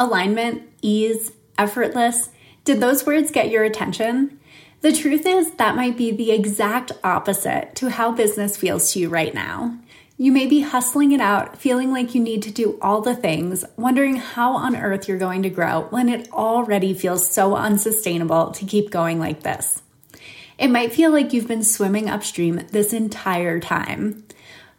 alignment, 0.00 0.62
ease, 0.80 1.30
effortless. 1.58 2.30
Did 2.64 2.80
those 2.80 3.04
words 3.06 3.30
get 3.30 3.50
your 3.50 3.62
attention? 3.62 4.40
The 4.80 4.92
truth 4.92 5.26
is, 5.26 5.52
that 5.52 5.76
might 5.76 5.98
be 5.98 6.10
the 6.10 6.32
exact 6.32 6.92
opposite 7.04 7.76
to 7.76 7.90
how 7.90 8.12
business 8.12 8.56
feels 8.56 8.92
to 8.92 8.98
you 8.98 9.10
right 9.10 9.34
now. 9.34 9.76
You 10.16 10.32
may 10.32 10.46
be 10.46 10.60
hustling 10.60 11.12
it 11.12 11.20
out, 11.20 11.58
feeling 11.58 11.92
like 11.92 12.14
you 12.14 12.20
need 12.20 12.42
to 12.42 12.50
do 12.50 12.78
all 12.80 13.02
the 13.02 13.14
things, 13.14 13.64
wondering 13.76 14.16
how 14.16 14.52
on 14.52 14.74
earth 14.74 15.06
you're 15.06 15.18
going 15.18 15.42
to 15.42 15.50
grow 15.50 15.86
when 15.90 16.08
it 16.08 16.32
already 16.32 16.94
feels 16.94 17.28
so 17.28 17.54
unsustainable 17.54 18.52
to 18.52 18.64
keep 18.64 18.90
going 18.90 19.18
like 19.18 19.42
this. 19.42 19.82
It 20.58 20.68
might 20.68 20.94
feel 20.94 21.10
like 21.10 21.32
you've 21.32 21.48
been 21.48 21.64
swimming 21.64 22.08
upstream 22.08 22.66
this 22.70 22.94
entire 22.94 23.60
time. 23.60 24.24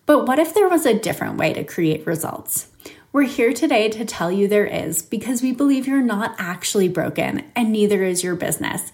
But 0.07 0.25
what 0.27 0.39
if 0.39 0.53
there 0.53 0.69
was 0.69 0.85
a 0.85 0.97
different 0.97 1.37
way 1.37 1.53
to 1.53 1.63
create 1.63 2.07
results? 2.07 2.67
We're 3.13 3.23
here 3.23 3.53
today 3.53 3.89
to 3.89 4.05
tell 4.05 4.31
you 4.31 4.47
there 4.47 4.65
is 4.65 5.01
because 5.01 5.41
we 5.41 5.51
believe 5.51 5.85
you're 5.85 6.01
not 6.01 6.35
actually 6.37 6.87
broken 6.87 7.43
and 7.55 7.71
neither 7.71 8.03
is 8.03 8.23
your 8.23 8.35
business 8.35 8.91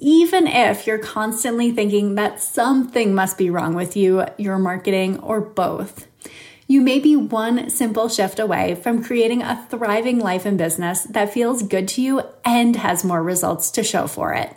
even 0.00 0.46
if 0.46 0.86
you're 0.86 0.98
constantly 0.98 1.70
thinking 1.70 2.14
that 2.14 2.40
something 2.40 3.14
must 3.14 3.36
be 3.36 3.50
wrong 3.50 3.74
with 3.74 3.96
you, 3.96 4.24
your 4.38 4.58
marketing, 4.58 5.18
or 5.20 5.40
both. 5.42 6.08
You 6.66 6.80
may 6.80 7.00
be 7.00 7.16
one 7.16 7.68
simple 7.68 8.08
shift 8.08 8.38
away 8.38 8.76
from 8.76 9.04
creating 9.04 9.42
a 9.42 9.66
thriving 9.68 10.18
life 10.18 10.46
and 10.46 10.56
business 10.56 11.02
that 11.04 11.34
feels 11.34 11.62
good 11.62 11.86
to 11.88 12.02
you 12.02 12.22
and 12.44 12.76
has 12.76 13.04
more 13.04 13.22
results 13.22 13.70
to 13.72 13.84
show 13.84 14.06
for 14.06 14.32
it. 14.32 14.56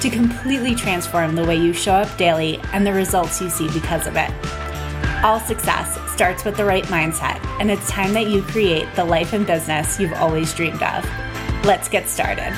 to 0.00 0.10
completely 0.10 0.74
transform 0.74 1.34
the 1.34 1.44
way 1.44 1.56
you 1.56 1.72
show 1.72 1.92
up 1.92 2.16
daily 2.16 2.58
and 2.72 2.86
the 2.86 2.92
results 2.92 3.40
you 3.40 3.50
see 3.50 3.68
because 3.72 4.06
of 4.06 4.16
it. 4.16 4.30
All 5.24 5.40
success 5.40 5.98
starts 6.12 6.44
with 6.44 6.56
the 6.56 6.64
right 6.64 6.84
mindset, 6.84 7.44
and 7.60 7.70
it's 7.70 7.90
time 7.90 8.12
that 8.12 8.28
you 8.28 8.42
create 8.42 8.86
the 8.94 9.04
life 9.04 9.32
and 9.32 9.46
business 9.46 9.98
you've 9.98 10.12
always 10.14 10.54
dreamed 10.54 10.82
of. 10.82 11.04
Let's 11.64 11.88
get 11.88 12.08
started. 12.08 12.52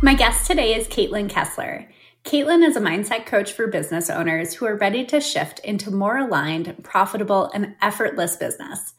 My 0.00 0.14
guest 0.14 0.46
today 0.46 0.74
is 0.74 0.88
Caitlin 0.88 1.28
Kessler. 1.28 1.88
Caitlin 2.24 2.66
is 2.66 2.76
a 2.76 2.80
mindset 2.80 3.26
coach 3.26 3.52
for 3.52 3.66
business 3.66 4.08
owners 4.08 4.54
who 4.54 4.66
are 4.66 4.76
ready 4.76 5.04
to 5.06 5.20
shift 5.20 5.58
into 5.60 5.90
more 5.90 6.16
aligned, 6.16 6.82
profitable, 6.82 7.50
and 7.52 7.74
effortless 7.82 8.36
business. 8.36 8.94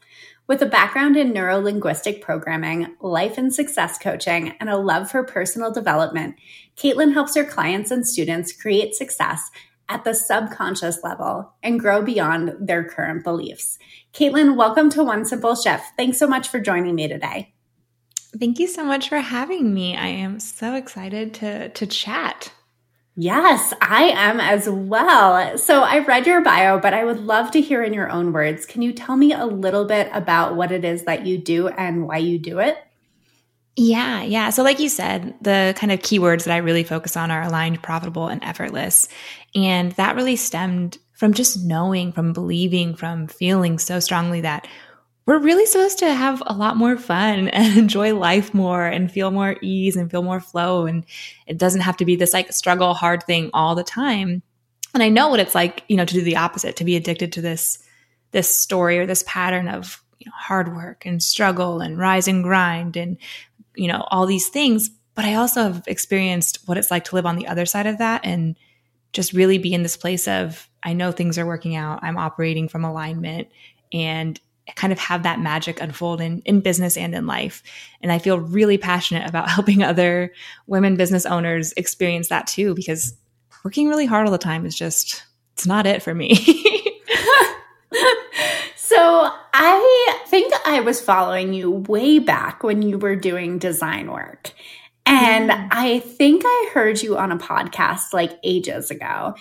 With 0.45 0.61
a 0.61 0.65
background 0.65 1.15
in 1.15 1.31
neuro 1.31 1.57
linguistic 1.57 2.21
programming, 2.21 2.97
life 2.99 3.37
and 3.37 3.53
success 3.53 3.97
coaching, 3.97 4.53
and 4.59 4.69
a 4.69 4.75
love 4.75 5.09
for 5.09 5.23
personal 5.23 5.71
development, 5.71 6.35
Caitlin 6.75 7.13
helps 7.13 7.35
her 7.35 7.45
clients 7.45 7.91
and 7.91 8.05
students 8.05 8.51
create 8.51 8.93
success 8.93 9.49
at 9.87 10.03
the 10.03 10.13
subconscious 10.13 11.01
level 11.01 11.53
and 11.63 11.79
grow 11.79 12.01
beyond 12.01 12.55
their 12.59 12.83
current 12.83 13.23
beliefs. 13.23 13.79
Caitlin, 14.11 14.57
welcome 14.57 14.89
to 14.89 15.01
One 15.01 15.23
Simple 15.23 15.55
Shift. 15.55 15.85
Thanks 15.95 16.17
so 16.17 16.27
much 16.27 16.49
for 16.49 16.59
joining 16.59 16.95
me 16.95 17.07
today. 17.07 17.53
Thank 18.37 18.59
you 18.59 18.67
so 18.67 18.83
much 18.83 19.07
for 19.07 19.19
having 19.19 19.73
me. 19.73 19.95
I 19.95 20.07
am 20.07 20.41
so 20.41 20.75
excited 20.75 21.35
to 21.35 21.69
to 21.69 21.87
chat. 21.87 22.51
Yes, 23.15 23.73
I 23.79 24.05
am 24.05 24.39
as 24.39 24.67
well. 24.67 25.57
So 25.59 25.83
I 25.83 25.99
read 25.99 26.25
your 26.25 26.41
bio, 26.41 26.79
but 26.79 26.95
I 26.95 27.05
would 27.05 27.19
love 27.19 27.51
to 27.51 27.61
hear 27.61 27.83
in 27.83 27.93
your 27.93 28.09
own 28.09 28.33
words. 28.33 28.65
Can 28.65 28.81
you 28.81 28.91
tell 28.91 29.15
me 29.15 29.33
a 29.33 29.45
little 29.45 29.85
bit 29.85 30.09
about 30.13 30.55
what 30.55 30.71
it 30.71 30.83
is 30.83 31.03
that 31.03 31.25
you 31.25 31.37
do 31.37 31.67
and 31.67 32.07
why 32.07 32.17
you 32.17 32.39
do 32.39 32.59
it? 32.59 32.77
Yeah, 33.75 34.21
yeah. 34.23 34.49
So, 34.49 34.63
like 34.63 34.79
you 34.79 34.89
said, 34.89 35.35
the 35.41 35.75
kind 35.77 35.91
of 35.91 35.99
keywords 35.99 36.45
that 36.45 36.53
I 36.53 36.57
really 36.57 36.83
focus 36.83 37.17
on 37.17 37.31
are 37.31 37.41
aligned, 37.41 37.81
profitable, 37.81 38.27
and 38.27 38.43
effortless. 38.43 39.09
And 39.55 39.91
that 39.93 40.15
really 40.15 40.35
stemmed 40.35 40.97
from 41.13 41.33
just 41.33 41.63
knowing, 41.63 42.11
from 42.11 42.33
believing, 42.33 42.95
from 42.95 43.27
feeling 43.27 43.79
so 43.79 43.99
strongly 43.99 44.41
that 44.41 44.67
we're 45.25 45.39
really 45.39 45.65
supposed 45.65 45.99
to 45.99 46.13
have 46.13 46.43
a 46.45 46.53
lot 46.53 46.77
more 46.77 46.97
fun 46.97 47.47
and 47.49 47.77
enjoy 47.77 48.15
life 48.15 48.53
more 48.53 48.85
and 48.85 49.11
feel 49.11 49.31
more 49.31 49.55
ease 49.61 49.95
and 49.95 50.11
feel 50.11 50.23
more 50.23 50.39
flow. 50.39 50.85
And 50.85 51.05
it 51.47 51.57
doesn't 51.57 51.81
have 51.81 51.97
to 51.97 52.05
be 52.05 52.15
this 52.15 52.33
like 52.33 52.51
struggle 52.51 52.93
hard 52.93 53.23
thing 53.23 53.49
all 53.53 53.75
the 53.75 53.83
time. 53.83 54.41
And 54.93 55.01
I 55.01 55.09
know 55.09 55.29
what 55.29 55.39
it's 55.39 55.55
like, 55.55 55.83
you 55.87 55.97
know, 55.97 56.05
to 56.05 56.13
do 56.13 56.21
the 56.21 56.37
opposite, 56.37 56.75
to 56.77 56.83
be 56.83 56.95
addicted 56.95 57.33
to 57.33 57.41
this, 57.41 57.79
this 58.31 58.53
story 58.53 58.99
or 58.99 59.05
this 59.05 59.23
pattern 59.25 59.67
of 59.67 60.03
you 60.19 60.29
know, 60.29 60.35
hard 60.35 60.75
work 60.75 61.05
and 61.05 61.21
struggle 61.21 61.81
and 61.81 61.97
rise 61.97 62.27
and 62.27 62.43
grind 62.43 62.95
and, 62.95 63.17
you 63.75 63.87
know, 63.87 64.05
all 64.11 64.25
these 64.25 64.49
things. 64.49 64.89
But 65.15 65.25
I 65.25 65.35
also 65.35 65.63
have 65.63 65.83
experienced 65.87 66.59
what 66.65 66.77
it's 66.77 66.91
like 66.91 67.05
to 67.05 67.15
live 67.15 67.25
on 67.25 67.35
the 67.35 67.47
other 67.47 67.65
side 67.65 67.87
of 67.87 67.99
that 67.99 68.21
and 68.23 68.55
just 69.13 69.33
really 69.33 69.57
be 69.57 69.73
in 69.73 69.83
this 69.83 69.97
place 69.97 70.27
of, 70.27 70.67
I 70.81 70.93
know 70.93 71.11
things 71.11 71.37
are 71.37 71.45
working 71.45 71.75
out. 71.75 71.99
I'm 72.03 72.17
operating 72.17 72.67
from 72.67 72.83
alignment 72.83 73.47
and 73.91 74.39
kind 74.75 74.93
of 74.93 74.99
have 74.99 75.23
that 75.23 75.39
magic 75.39 75.81
unfold 75.81 76.21
in, 76.21 76.41
in 76.45 76.61
business 76.61 76.95
and 76.97 77.13
in 77.13 77.27
life. 77.27 77.63
And 78.01 78.11
I 78.11 78.19
feel 78.19 78.39
really 78.39 78.77
passionate 78.77 79.27
about 79.27 79.49
helping 79.55 79.83
other 79.83 80.33
women 80.67 80.95
business 80.95 81.25
owners 81.25 81.73
experience 81.73 82.29
that 82.29 82.47
too, 82.47 82.73
because 82.73 83.15
working 83.63 83.87
really 83.87 84.05
hard 84.05 84.25
all 84.25 84.31
the 84.31 84.37
time 84.37 84.65
is 84.65 84.75
just, 84.75 85.23
it's 85.53 85.67
not 85.67 85.85
it 85.85 86.01
for 86.01 86.15
me. 86.15 86.35
so 88.75 89.29
I 89.53 90.19
think 90.27 90.53
I 90.65 90.79
was 90.79 91.01
following 91.01 91.53
you 91.53 91.69
way 91.69 92.19
back 92.19 92.63
when 92.63 92.81
you 92.81 92.97
were 92.97 93.15
doing 93.15 93.59
design 93.59 94.11
work. 94.11 94.51
And. 95.05 95.51
I 95.51 95.99
think 95.99 96.43
I 96.45 96.69
heard 96.73 97.01
you 97.01 97.17
on 97.17 97.31
a 97.31 97.37
podcast 97.37 98.13
like 98.13 98.39
ages 98.43 98.89
ago. 98.89 99.35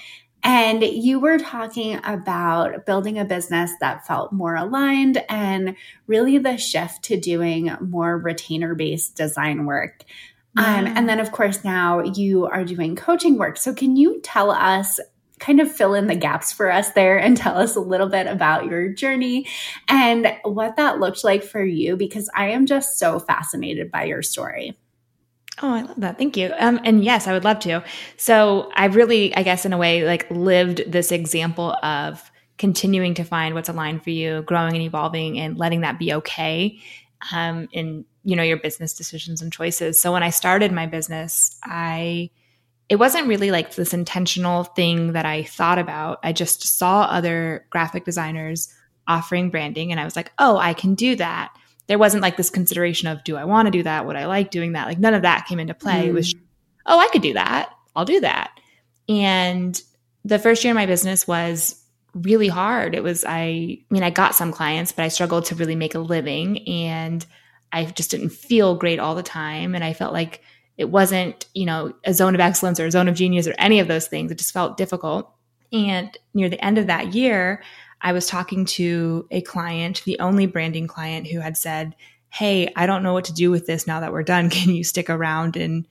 And 0.45 0.83
you 0.83 1.21
were 1.21 1.39
talking 1.39 2.01
about 2.03 2.85
building 2.85 3.19
a 3.19 3.25
business 3.25 3.71
that 3.81 4.07
felt 4.07 4.33
more 4.33 4.57
aligned 4.57 5.25
and 5.29 5.77
really 6.07 6.39
the 6.39 6.57
shift 6.57 7.05
to 7.05 7.17
doing 7.17 7.71
more 7.81 8.19
retainer 8.19 8.75
based 8.75 9.17
design 9.17 9.67
work. 9.67 10.05
Yeah. 10.57 10.79
Um, 10.79 10.87
and 10.87 11.09
then, 11.09 11.21
of 11.21 11.33
course, 11.33 11.65
now 11.65 12.01
you 12.03 12.47
are 12.47 12.65
doing 12.65 12.97
coaching 12.97 13.39
work. 13.39 13.57
So, 13.57 13.73
can 13.73 13.97
you 13.97 14.21
tell 14.21 14.51
us, 14.51 15.01
kind 15.39 15.61
of 15.61 15.73
fill 15.73 15.95
in 15.95 16.07
the 16.07 16.15
gaps 16.15 16.53
for 16.53 16.71
us 16.71 16.91
there 16.91 17.19
and 17.19 17.37
tell 17.37 17.57
us 17.57 17.75
a 17.75 17.81
little 17.81 18.09
bit 18.09 18.27
about 18.27 18.67
your 18.67 18.89
journey 18.89 19.47
and 19.89 20.33
what 20.45 20.77
that 20.77 21.01
looked 21.01 21.25
like 21.25 21.43
for 21.43 21.65
you? 21.65 21.97
Because 21.97 22.29
I 22.35 22.51
am 22.51 22.67
just 22.67 22.99
so 22.99 23.19
fascinated 23.19 23.91
by 23.91 24.05
your 24.05 24.23
story. 24.23 24.77
Oh, 25.61 25.71
I 25.71 25.83
love 25.83 26.01
that. 26.01 26.19
Thank 26.19 26.37
you. 26.37 26.53
Um, 26.59 26.81
and 26.85 27.05
yes, 27.05 27.27
I 27.27 27.33
would 27.33 27.45
love 27.45 27.59
to. 27.61 27.85
So 28.17 28.71
I 28.75 28.87
really, 28.87 29.35
I 29.35 29.43
guess, 29.43 29.65
in 29.65 29.73
a 29.73 29.79
way, 29.79 30.05
like 30.05 30.31
lived 30.31 30.83
this 30.87 31.13
example 31.13 31.73
of 31.83 32.31
continuing 32.59 33.15
to 33.15 33.25
find 33.25 33.55
what's 33.55 33.69
aligned 33.69 34.03
for 34.03 34.11
you, 34.11 34.43
growing 34.43 34.75
and 34.75 34.83
evolving, 34.83 35.39
and 35.39 35.59
letting 35.59 35.83
that 35.83 35.99
be 35.99 36.13
okay 36.15 36.81
um, 37.33 37.69
in 37.73 38.05
you 38.25 38.37
know 38.37 38.43
your 38.43 38.57
business 38.57 38.95
decisions 38.95 39.43
and 39.43 39.53
choices. 39.53 40.01
So 40.01 40.13
when 40.13 40.23
I 40.23 40.31
started 40.31 40.73
my 40.73 40.87
business, 40.87 41.59
I 41.65 42.31
it 42.89 42.97
wasn't 42.97 43.29
really 43.29 43.51
like 43.51 43.75
this 43.75 43.95
intentional 43.95 44.65
thing 44.65 45.13
that 45.13 45.27
I 45.27 45.45
thought 45.45 45.79
about. 45.79 46.19
I 46.23 46.33
just 46.33 46.79
saw 46.79 47.03
other 47.03 47.67
graphic 47.71 48.05
designers 48.05 48.73
offering 49.07 49.51
branding, 49.51 49.91
and 49.91 50.01
I 50.01 50.05
was 50.05 50.17
like, 50.17 50.33
oh, 50.39 50.57
I 50.57 50.73
can 50.75 50.95
do 50.95 51.17
that 51.17 51.53
there 51.93 51.99
wasn't 51.99 52.23
like 52.23 52.39
this 52.39 52.49
consideration 52.49 53.07
of 53.07 53.23
do 53.23 53.37
I 53.37 53.45
want 53.45 53.67
to 53.67 53.71
do 53.71 53.83
that? 53.83 54.07
Would 54.07 54.17
I 54.17 54.25
like 54.25 54.51
doing 54.51 54.73
that? 54.73 54.87
Like 54.87 54.99
none 54.99 55.13
of 55.13 55.21
that 55.23 55.45
came 55.47 55.61
into 55.61 55.75
play. 55.75 56.05
Mm. 56.05 56.07
It 56.07 56.15
was, 56.15 56.33
mm. 56.33 56.41
oh, 56.87 56.99
I 56.99 57.09
could 57.09 57.21
do 57.21 57.35
that. 57.35 57.69
I'll 57.95 58.07
do 58.07 58.21
that. 58.21 58.59
And 59.11 59.79
the 60.25 60.39
first 60.39 60.65
year 60.65 60.71
in 60.71 60.75
my 60.75 60.87
business 60.87 61.29
was 61.29 61.85
really 62.15 62.49
hard. 62.49 62.95
It 62.95 63.03
was, 63.03 63.27
I, 63.27 63.41
I 63.41 63.85
mean, 63.91 64.03
I 64.03 64.09
got 64.09 64.35
some 64.35 64.53
clients, 64.53 64.91
but 64.91 65.05
I 65.05 65.09
struggled 65.09 65.45
to 65.47 65.55
really 65.55 65.77
make 65.77 65.95
a 65.95 65.99
living 65.99 66.67
and 66.67 67.27
I 67.73 67.85
just 67.85 68.11
didn't 68.11 68.31
feel 68.31 68.75
great 68.75 68.99
all 68.99 69.15
the 69.15 69.23
time. 69.23 69.75
And 69.75 69.85
I 69.85 69.93
felt 69.93 70.15
like 70.15 70.41
it 70.79 70.87
wasn't, 70.87 71.47
you 71.53 71.67
know, 71.67 71.93
a 72.05 72.15
zone 72.15 72.35
of 72.35 72.41
excellence 72.41 72.81
or 72.81 72.87
a 72.87 72.91
zone 72.91 73.09
of 73.09 73.17
genius 73.17 73.47
or 73.47 73.55
any 73.59 73.81
of 73.81 73.89
those 73.89 74.09
things. 74.09 74.33
It 74.33 74.39
just 74.39 74.55
felt 74.55 74.79
difficult. 74.79 75.31
And 75.75 76.17
near 76.33 76.49
the 76.49 76.65
end 76.65 76.79
of 76.79 76.87
that 76.87 77.15
year, 77.15 77.63
I 78.03 78.13
was 78.13 78.27
talking 78.27 78.65
to 78.67 79.27
a 79.31 79.41
client, 79.41 80.03
the 80.05 80.19
only 80.19 80.47
branding 80.47 80.87
client 80.87 81.29
who 81.29 81.41
had 81.41 81.57
said, 81.57 81.95
Hey, 82.31 82.73
I 82.77 82.87
don't 82.87 83.03
know 83.03 83.13
what 83.13 83.27
to 83.27 83.33
do 83.33 83.51
with 83.51 83.67
this 83.67 83.87
now 83.87 84.01
that 84.01 84.13
we're 84.13 84.23
done. 84.23 84.51
Can 84.51 84.71
you 84.75 84.85
stick 84.85 85.09
around 85.09 85.57
and 85.57 85.87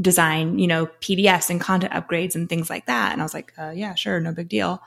design, 0.00 0.58
you 0.58 0.66
know, 0.66 0.86
PDFs 0.86 1.50
and 1.50 1.60
content 1.60 1.92
upgrades 1.92 2.34
and 2.34 2.48
things 2.48 2.68
like 2.68 2.86
that. 2.86 3.12
And 3.12 3.20
I 3.20 3.24
was 3.24 3.34
like, 3.34 3.52
uh, 3.58 3.72
yeah, 3.74 3.94
sure, 3.94 4.20
no 4.20 4.32
big 4.32 4.48
deal. 4.48 4.82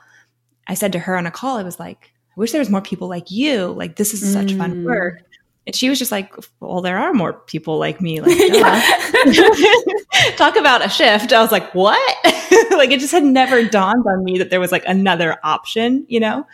I 0.66 0.74
said 0.74 0.92
to 0.92 0.98
her 1.00 1.16
on 1.16 1.26
a 1.26 1.30
call, 1.30 1.56
I 1.56 1.62
was 1.62 1.80
like, 1.80 2.12
I 2.36 2.40
wish 2.40 2.52
there 2.52 2.60
was 2.60 2.70
more 2.70 2.80
people 2.80 3.08
like 3.08 3.30
you. 3.30 3.66
Like, 3.66 3.96
this 3.96 4.14
is 4.14 4.32
such 4.32 4.52
mm. 4.52 4.58
fun 4.58 4.84
work. 4.84 5.22
And 5.66 5.76
she 5.76 5.90
was 5.90 5.98
just 5.98 6.10
like, 6.10 6.34
well, 6.58 6.80
there 6.80 6.98
are 6.98 7.12
more 7.12 7.34
people 7.34 7.78
like 7.78 8.00
me. 8.00 8.20
Like, 8.20 8.36
talk 10.36 10.56
about 10.56 10.84
a 10.84 10.88
shift. 10.88 11.32
I 11.32 11.40
was 11.40 11.52
like, 11.52 11.74
what? 11.74 12.16
like, 12.70 12.90
it 12.90 13.00
just 13.00 13.12
had 13.12 13.24
never 13.24 13.64
dawned 13.64 14.04
on 14.06 14.24
me 14.24 14.38
that 14.38 14.50
there 14.50 14.60
was 14.60 14.72
like 14.72 14.84
another 14.86 15.36
option, 15.44 16.06
you 16.08 16.18
know? 16.18 16.46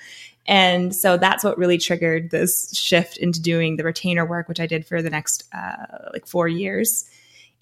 And 0.46 0.94
so 0.94 1.16
that's 1.16 1.42
what 1.42 1.58
really 1.58 1.78
triggered 1.78 2.30
this 2.30 2.76
shift 2.76 3.16
into 3.16 3.40
doing 3.40 3.76
the 3.76 3.84
retainer 3.84 4.24
work, 4.24 4.48
which 4.48 4.60
I 4.60 4.66
did 4.66 4.86
for 4.86 5.02
the 5.02 5.10
next 5.10 5.44
uh, 5.52 6.10
like 6.12 6.26
four 6.26 6.46
years. 6.46 7.08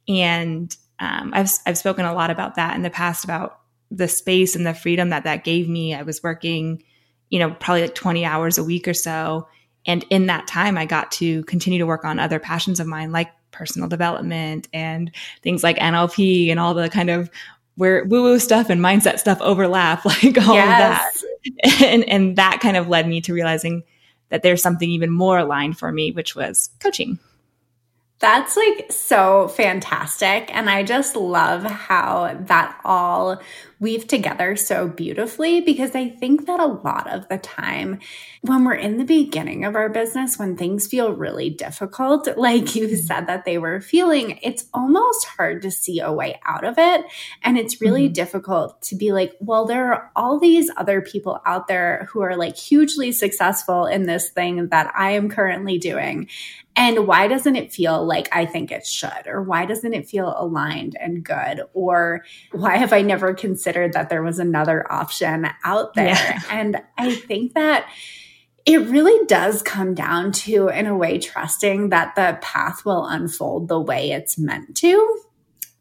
And 0.06 0.75
um, 0.99 1.32
I've 1.35 1.50
I've 1.67 1.79
spoken 1.79 2.05
a 2.05 2.14
lot 2.14 2.31
about 2.31 2.56
that 2.56 2.76
in 2.76 2.82
the 2.82 2.91
past 2.91 3.25
about 3.25 3.61
the 3.91 4.08
space 4.08 4.55
and 4.55 4.67
the 4.67 4.75
freedom 4.75 5.11
that 5.11 5.25
that 5.25 5.44
gave 5.44 5.69
me. 5.69 5.94
I 5.94 6.02
was 6.02 6.23
working, 6.23 6.82
you 7.31 7.38
know, 7.38 7.52
probably 7.52 7.82
like 7.82 7.94
20 7.94 8.25
hours 8.25 8.58
a 8.58 8.64
week 8.64 8.87
or 8.87 8.94
so. 8.94 9.49
And 9.87 10.05
in 10.11 10.27
that 10.27 10.47
time, 10.47 10.79
I 10.79 10.87
got 10.87 11.11
to 11.13 11.45
continue 11.45 11.79
to 11.79 11.87
work 11.87 12.05
on 12.05 12.19
other 12.19 12.39
passions 12.39 12.81
of 12.81 12.87
mine, 12.87 13.13
like 13.13 13.31
personal 13.51 13.89
development 13.89 14.69
and 14.73 15.11
things 15.43 15.63
like 15.63 15.77
NLP 15.77 16.51
and 16.51 16.59
all 16.59 16.75
the 16.75 16.89
kind 16.89 17.11
of 17.11 17.31
where 17.77 18.05
woo 18.05 18.23
woo 18.23 18.39
stuff 18.39 18.71
and 18.71 18.81
mindset 18.81 19.19
stuff 19.19 19.41
overlap, 19.41 20.05
like 20.05 20.39
all 20.47 20.55
yes. 20.55 21.23
of 21.23 21.29
that. 21.65 21.83
And, 21.83 22.05
and 22.09 22.37
that 22.37 22.61
kind 22.61 22.77
of 22.77 22.89
led 22.89 23.07
me 23.07 23.21
to 23.23 23.35
realizing 23.35 23.85
that 24.31 24.43
there's 24.43 24.63
something 24.63 24.89
even 24.89 25.11
more 25.11 25.39
aligned 25.39 25.79
for 25.79 25.93
me, 25.93 26.13
which 26.13 26.35
was 26.35 26.71
coaching. 26.81 27.19
That's 28.21 28.57
like 28.57 28.91
so 28.91 29.49
fantastic. 29.49 30.55
And 30.55 30.71
I 30.71 30.83
just 30.83 31.15
love 31.15 31.65
how 31.65 32.37
that 32.47 32.81
all 32.85 33.43
weave 33.85 34.09
together 34.09 34.57
so 34.57 34.89
beautifully 34.89 35.61
because 35.61 35.95
I 35.95 36.09
think 36.09 36.47
that 36.47 36.59
a 36.59 36.67
lot 36.67 37.07
of 37.13 37.29
the 37.29 37.37
time 37.37 38.01
when 38.41 38.65
we're 38.65 38.75
in 38.75 38.97
the 38.97 39.05
beginning 39.05 39.67
of 39.67 39.77
our 39.77 39.91
business, 39.91 40.39
when 40.39 40.57
things 40.57 40.87
feel 40.87 41.13
really 41.13 41.51
difficult, 41.51 42.27
like 42.39 42.75
you 42.75 42.87
mm-hmm. 42.87 42.97
said 42.97 43.27
that 43.27 43.45
they 43.45 43.59
were 43.59 43.83
feeling, 43.83 44.39
it's 44.43 44.65
almost 44.73 45.27
hard 45.27 45.61
to 45.63 45.71
see 45.71 46.01
a 46.01 46.11
way 46.11 46.41
out 46.47 46.65
of 46.65 46.79
it. 46.79 47.05
And 47.43 47.59
it's 47.59 47.83
really 47.83 48.07
mm-hmm. 48.07 48.15
difficult 48.15 48.81
to 48.83 48.97
be 48.97 49.13
like, 49.13 49.35
well, 49.39 49.67
there 49.67 49.93
are 49.93 50.11
all 50.17 50.41
these 50.41 50.71
other 50.79 51.03
people 51.03 51.43
out 51.45 51.69
there 51.69 52.09
who 52.11 52.23
are 52.23 52.37
like 52.37 52.57
hugely 52.57 53.13
successful 53.13 53.85
in 53.85 54.05
this 54.05 54.31
thing 54.31 54.69
that 54.69 54.91
I 54.97 55.11
am 55.11 55.29
currently 55.29 55.77
doing. 55.77 56.29
And 56.77 57.07
why 57.07 57.29
doesn't 57.29 57.55
it 57.55 57.73
feel 57.73 58.05
like 58.05 58.29
I 58.33 58.47
think 58.47 58.73
it 58.73 58.85
should? 58.85 59.27
Or 59.27 59.43
why 59.43 59.65
doesn't 59.65 59.95
it 59.95 60.09
feel 60.09 60.35
aligned 60.37 60.97
and 61.01 61.25
good? 61.25 61.63
Or 61.73 62.25
why 62.51 62.79
have 62.79 62.93
I 62.93 63.03
never 63.03 63.33
considered 63.33 63.74
that 63.93 64.09
there 64.09 64.23
was 64.23 64.38
another 64.38 64.91
option 64.91 65.47
out 65.65 65.94
there? 65.94 66.09
Yeah. 66.09 66.41
And 66.50 66.82
I 66.97 67.15
think 67.15 67.55
that 67.55 67.88
it 68.67 68.79
really 68.79 69.26
does 69.26 69.62
come 69.62 69.94
down 69.94 70.32
to, 70.32 70.69
in 70.69 70.87
a 70.87 70.97
way, 70.97 71.19
trusting 71.19 71.91
that 71.91 72.15
the 72.15 72.38
path 72.41 72.85
will 72.85 73.05
unfold 73.05 73.69
the 73.69 73.81
way 73.81 74.11
it's 74.12 74.38
meant 74.38 74.76
to. 74.76 75.21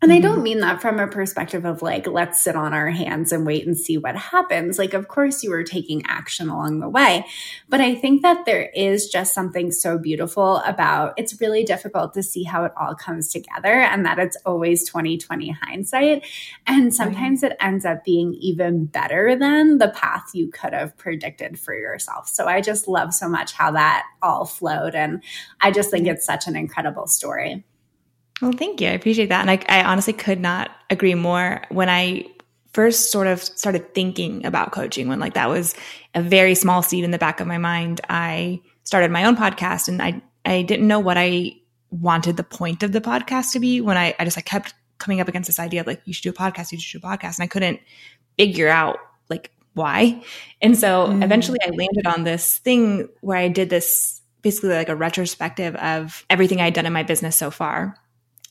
And 0.04 0.12
I 0.12 0.20
don't 0.20 0.34
mm-hmm. 0.34 0.44
mean 0.44 0.60
that 0.60 0.82
from 0.82 1.00
a 1.00 1.08
perspective 1.08 1.64
of 1.64 1.82
like, 1.82 2.08
let's 2.08 2.44
sit 2.44 2.58
on 2.58 2.74
our 2.74 2.90
hands 2.90 3.32
and 3.32 3.46
wait 3.46 3.66
and 3.66 3.78
see 3.78 3.98
what 3.98 4.18
happens. 4.18 4.78
Like, 4.78 4.94
of 4.94 5.08
course, 5.08 5.42
you 5.44 5.50
were 5.50 5.64
taking 5.64 6.04
action 6.06 6.50
along 6.50 6.82
the 6.82 6.90
way. 6.90 7.26
But 7.70 7.80
I 7.80 7.96
think 7.96 8.22
that 8.22 8.44
there 8.46 8.70
is 8.76 9.08
just 9.08 9.34
something 9.34 9.72
so 9.72 9.98
beautiful 9.98 10.58
about 10.58 11.14
it's 11.16 11.40
really 11.40 11.64
difficult 11.64 12.14
to 12.16 12.22
see 12.22 12.44
how 12.44 12.66
it 12.66 12.74
all 12.78 12.96
comes 12.96 13.30
together 13.30 13.80
and 13.80 14.06
that 14.06 14.20
it's 14.20 14.36
always 14.46 14.86
2020 14.86 15.52
hindsight. 15.52 16.26
And 16.68 16.94
sometimes 16.94 17.42
it 17.42 17.56
ends 17.62 17.86
up 17.86 18.04
being 18.04 18.34
even 18.42 18.88
better 18.88 19.38
than 19.38 19.78
the 19.78 19.88
path 19.88 20.32
you 20.34 20.50
could 20.52 20.74
have 20.74 20.98
predicted 20.98 21.58
for 21.58 21.74
yourself. 21.74 22.28
So 22.28 22.46
I 22.46 22.60
just 22.60 22.90
love 22.90 23.14
so 23.14 23.30
much 23.30 23.54
how 23.54 23.72
that 23.72 24.04
all 24.22 24.44
flowed. 24.44 24.96
And 24.96 25.24
I 25.62 25.72
just 25.72 25.92
think 25.92 26.08
it's 26.08 26.26
such 26.26 26.46
an 26.46 26.58
incredible 26.58 27.08
story. 27.08 27.64
Well, 28.44 28.52
thank 28.52 28.82
you. 28.82 28.90
I 28.90 28.92
appreciate 28.92 29.30
that. 29.30 29.48
And 29.48 29.50
I, 29.50 29.64
I 29.70 29.84
honestly 29.86 30.12
could 30.12 30.42
not 30.42 30.70
agree 30.90 31.16
more. 31.16 31.62
When 31.70 31.88
I 31.88 32.26
first 32.74 33.10
sort 33.10 33.26
of 33.26 33.42
started 33.42 33.94
thinking 33.94 34.46
about 34.46 34.74
coaching, 34.74 35.08
when 35.08 35.20
like 35.20 35.36
that 35.36 35.48
was 35.48 35.76
a 36.14 36.22
very 36.22 36.54
small 36.54 36.82
seed 36.82 37.06
in 37.06 37.12
the 37.12 37.18
back 37.18 37.40
of 37.40 37.48
my 37.48 37.58
mind, 37.58 38.02
I 38.10 38.60
started 38.84 39.12
my 39.12 39.24
own 39.24 39.38
podcast 39.38 39.88
and 39.88 40.02
I, 40.02 40.22
I 40.44 40.64
didn't 40.64 40.90
know 40.90 41.00
what 41.00 41.18
I 41.18 41.54
wanted 41.90 42.36
the 42.36 42.44
point 42.44 42.84
of 42.84 42.92
the 42.92 43.00
podcast 43.00 43.54
to 43.54 43.62
be 43.62 43.80
when 43.80 43.96
I, 43.96 44.14
I 44.20 44.26
just 44.26 44.36
like 44.36 44.46
kept 44.46 44.74
coming 44.98 45.22
up 45.22 45.30
against 45.30 45.48
this 45.48 45.60
idea 45.60 45.80
of 45.80 45.88
like, 45.88 46.02
you 46.04 46.14
should 46.14 46.24
do 46.24 46.32
a 46.32 46.34
podcast, 46.34 46.74
you 46.74 46.80
should 46.80 47.02
do 47.02 47.08
a 47.08 47.12
podcast. 47.12 47.38
And 47.38 47.44
I 47.44 47.48
couldn't 47.48 47.80
figure 48.38 48.68
out 48.68 48.98
like 49.30 49.52
why. 49.74 50.22
And 50.62 50.78
so 50.78 51.08
mm. 51.08 51.24
eventually 51.24 51.60
I 51.64 51.70
landed 51.70 52.08
on 52.08 52.26
this 52.26 52.58
thing 52.58 53.08
where 53.22 53.38
I 53.38 53.48
did 53.48 53.70
this 53.70 54.22
basically 54.42 54.72
like 54.72 54.90
a 54.90 54.96
retrospective 54.98 55.76
of 55.78 56.26
everything 56.30 56.60
I'd 56.60 56.74
done 56.74 56.86
in 56.86 56.92
my 56.92 57.04
business 57.04 57.38
so 57.38 57.50
far. 57.50 57.96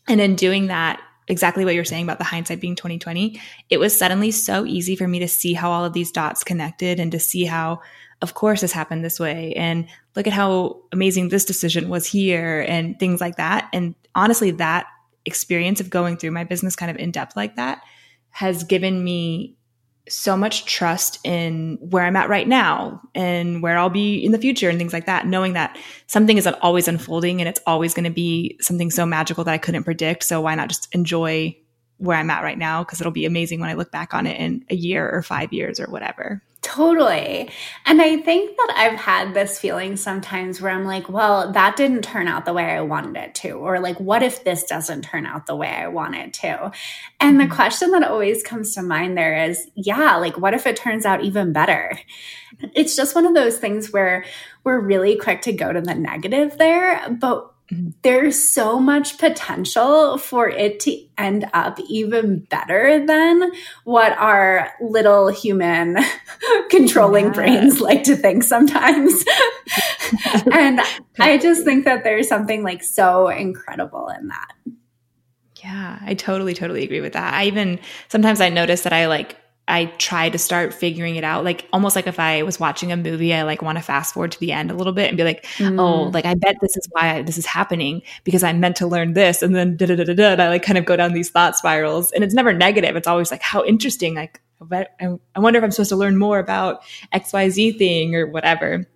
And 0.09 0.21
in 0.21 0.37
doing 0.37 0.67
that, 0.67 1.01
exactly 1.29 1.65
what 1.65 1.75
you're 1.75 1.85
saying 1.85 2.05
about 2.05 2.19
the 2.19 2.25
hindsight 2.25 2.61
being 2.61 2.77
2020, 2.77 3.41
it 3.71 3.79
was 3.79 3.97
suddenly 3.97 4.31
so 4.31 4.67
easy 4.67 4.97
for 4.97 5.07
me 5.07 5.19
to 5.21 5.29
see 5.29 5.55
how 5.55 5.71
all 5.71 5.85
of 5.85 5.93
these 5.93 6.11
dots 6.11 6.45
connected 6.45 6.99
and 6.99 7.13
to 7.13 7.19
see 7.19 7.45
how, 7.45 7.81
of 8.21 8.35
course, 8.35 8.61
this 8.61 8.73
happened 8.73 9.05
this 9.05 9.21
way. 9.21 9.53
And 9.55 9.87
look 10.17 10.27
at 10.27 10.33
how 10.33 10.81
amazing 10.93 11.29
this 11.29 11.45
decision 11.45 11.89
was 11.89 12.07
here 12.07 12.65
and 12.69 12.99
things 12.99 13.21
like 13.21 13.37
that. 13.37 13.69
And 13.73 13.95
honestly, 14.15 14.51
that 14.53 14.87
experience 15.25 15.81
of 15.81 15.91
going 15.91 16.17
through 16.17 16.33
my 16.33 16.45
business 16.45 16.77
kind 16.77 16.91
of 16.91 16.97
in 16.97 17.13
depth 17.13 17.37
like 17.37 17.57
that 17.57 17.81
has 18.31 18.65
given 18.65 19.05
me 19.05 19.57
so 20.09 20.37
much 20.37 20.65
trust 20.65 21.19
in 21.25 21.79
where 21.81 22.05
I'm 22.05 22.17
at 22.17 22.29
right 22.29 22.49
now 22.49 23.01
and 23.15 23.63
where 23.63 23.79
I'll 23.79 23.89
be 23.89 24.17
in 24.17 24.33
the 24.33 24.39
future 24.39 24.69
and 24.69 24.79
things 24.79 24.93
like 24.93 25.07
that, 25.07 25.27
knowing 25.27 25.53
that 25.53 25.79
something 26.07 26.37
is 26.37 26.47
always 26.47 26.89
unfolding 26.89 27.41
and 27.41 27.49
it's 27.49 27.61
always 27.67 27.95
going 27.95 28.05
to 28.05 28.11
be 28.11 28.59
something 28.61 28.91
so 28.91 29.07
magical 29.07 29.45
that 29.45 29.53
I 29.55 29.59
couldn't 29.59 29.85
predict. 29.85 30.25
So 30.25 30.41
why 30.41 30.55
not 30.55 30.69
just 30.69 30.93
enjoy 30.93 31.57
where 32.03 32.19
I'm 32.19 32.31
at 32.31 32.43
right 32.43 32.59
now? 32.59 32.83
Because 32.83 33.01
it'll 33.01 33.13
be 33.13 33.27
amazing 33.27 33.61
when 33.61 33.71
I 33.71 33.75
look 33.75 33.91
back 33.91 34.13
on 34.13 34.27
it 34.27 34.39
in 34.39 34.65
a 34.69 34.75
year 34.75 35.09
or 35.09 35.23
five 35.23 35.53
years 35.53 35.79
or 35.79 35.87
whatever. 35.87 36.43
Totally. 36.63 37.51
And 37.87 38.01
I 38.01 38.19
think 38.19 38.57
that 38.57 38.75
I've 38.77 38.99
had 38.99 39.35
this 39.35 39.59
feeling 39.59 39.97
sometimes 39.97 40.61
where 40.61 40.71
I'm 40.71 40.85
like, 40.85 41.09
well, 41.09 41.53
that 41.53 41.77
didn't 41.77 42.03
turn 42.03 42.29
out 42.29 42.45
the 42.45 42.53
way 42.53 42.65
I 42.65 42.81
wanted 42.81 43.17
it 43.17 43.35
to. 43.37 43.51
Or 43.53 43.81
like, 43.81 43.99
what 43.99 44.23
if 44.23 44.45
this 44.45 44.65
doesn't 44.65 45.03
turn 45.03 45.27
out 45.27 45.47
the 45.47 45.57
way 45.57 45.69
I 45.69 45.89
want 45.89 46.15
it 46.15 46.33
to? 46.35 46.71
And 47.21 47.39
the 47.39 47.45
mm-hmm. 47.45 47.53
question 47.53 47.91
that 47.91 48.05
always 48.05 48.45
comes 48.45 48.75
to 48.75 48.83
mind 48.83 49.19
there 49.19 49.45
is, 49.45 49.67
yeah, 49.75 50.17
like, 50.17 50.39
what 50.39 50.55
if 50.55 50.67
it 50.67 50.77
turns 50.77 51.05
out 51.05 51.25
even 51.25 51.53
better? 51.53 51.99
It's 52.75 52.95
just 52.95 53.17
one 53.17 53.27
of 53.27 53.35
those 53.35 53.59
things 53.59 53.93
where 53.93 54.25
we're 54.63 54.81
really 54.81 55.17
quick 55.17 55.43
to 55.43 55.53
go 55.53 55.73
to 55.73 55.81
the 55.81 55.95
negative 55.95 56.59
there. 56.59 57.09
But 57.11 57.52
Mm-hmm. 57.73 57.91
there's 58.03 58.39
so 58.39 58.79
much 58.79 59.17
potential 59.17 60.19
for 60.19 60.47
it 60.47 60.81
to 60.81 61.07
end 61.17 61.47
up 61.55 61.81
even 61.89 62.41
better 62.41 63.07
than 63.07 63.51
what 63.85 64.13
our 64.19 64.73
little 64.83 65.29
human 65.29 65.97
controlling 66.69 67.27
yeah. 67.27 67.33
brains 67.33 67.81
like 67.81 68.03
to 68.05 68.17
think 68.17 68.43
sometimes. 68.43 69.25
and 70.53 70.81
I 71.19 71.39
just 71.39 71.65
think 71.65 71.87
that 71.87 72.05
there's 72.05 72.29
something 72.29 72.63
like 72.63 72.83
so 72.83 73.29
incredible 73.29 74.09
in 74.09 74.29
that. 74.29 74.53
Yeah, 75.63 75.99
I 76.03 76.13
totally, 76.13 76.53
totally 76.53 76.85
agree 76.85 77.01
with 77.01 77.15
that. 77.15 77.33
I 77.33 77.45
even 77.47 77.79
sometimes 78.09 78.43
I 78.43 78.51
notice 78.51 78.83
that 78.83 78.93
I 78.93 79.07
like 79.07 79.37
I 79.73 79.87
try 79.97 80.29
to 80.29 80.37
start 80.37 80.75
figuring 80.75 81.17
it 81.17 81.25
out. 81.25 81.45
Like 81.45 81.67
almost 81.73 81.97
like 81.97 82.07
if 82.07 82.21
I 82.21 82.43
was 82.43 82.61
watching 82.61 82.93
a 82.93 82.97
movie, 82.97 83.33
I 83.33 83.43
like 83.43 83.63
want 83.63 83.79
to 83.79 83.83
fast 83.83 84.13
forward 84.13 84.33
to 84.33 84.39
the 84.39 84.53
end 84.53 84.71
a 84.71 84.75
little 84.75 84.93
bit 84.93 85.09
and 85.09 85.17
be 85.17 85.25
like, 85.25 85.47
oh, 85.61 85.63
mm. 85.63 85.81
oh, 85.81 86.03
like 86.11 86.27
I 86.27 86.35
bet 86.35 86.57
this 86.61 86.77
is 86.77 86.87
why 86.91 87.23
this 87.23 87.39
is 87.39 87.47
happening 87.47 88.03
because 88.25 88.43
I'm 88.43 88.61
meant 88.61 88.77
to 88.77 88.87
learn 88.87 89.15
this. 89.15 89.41
And 89.41 89.57
then 89.57 89.79
da 89.79 89.87
da 89.87 89.97
da 89.97 90.05
da 90.05 90.15
da. 90.37 90.45
I 90.45 90.49
like 90.49 90.63
kind 90.63 90.77
of 90.77 90.85
go 90.85 90.95
down 90.95 91.15
these 91.15 91.31
thought 91.31 91.57
spirals. 91.57 92.13
And 92.13 92.23
it's 92.23 92.35
never 92.35 92.53
negative. 92.53 92.97
It's 92.97 93.09
always 93.09 93.31
like, 93.31 93.41
how 93.41 93.65
interesting. 93.65 94.15
Like, 94.15 94.43
I 94.71 95.09
wonder 95.37 95.59
if 95.59 95.65
I'm 95.65 95.71
supposed 95.71 95.89
to 95.89 95.97
learn 95.97 96.19
more 96.19 96.39
about 96.39 96.83
XYZ 97.15 97.79
thing 97.79 98.15
or 98.15 98.27
whatever. 98.27 98.87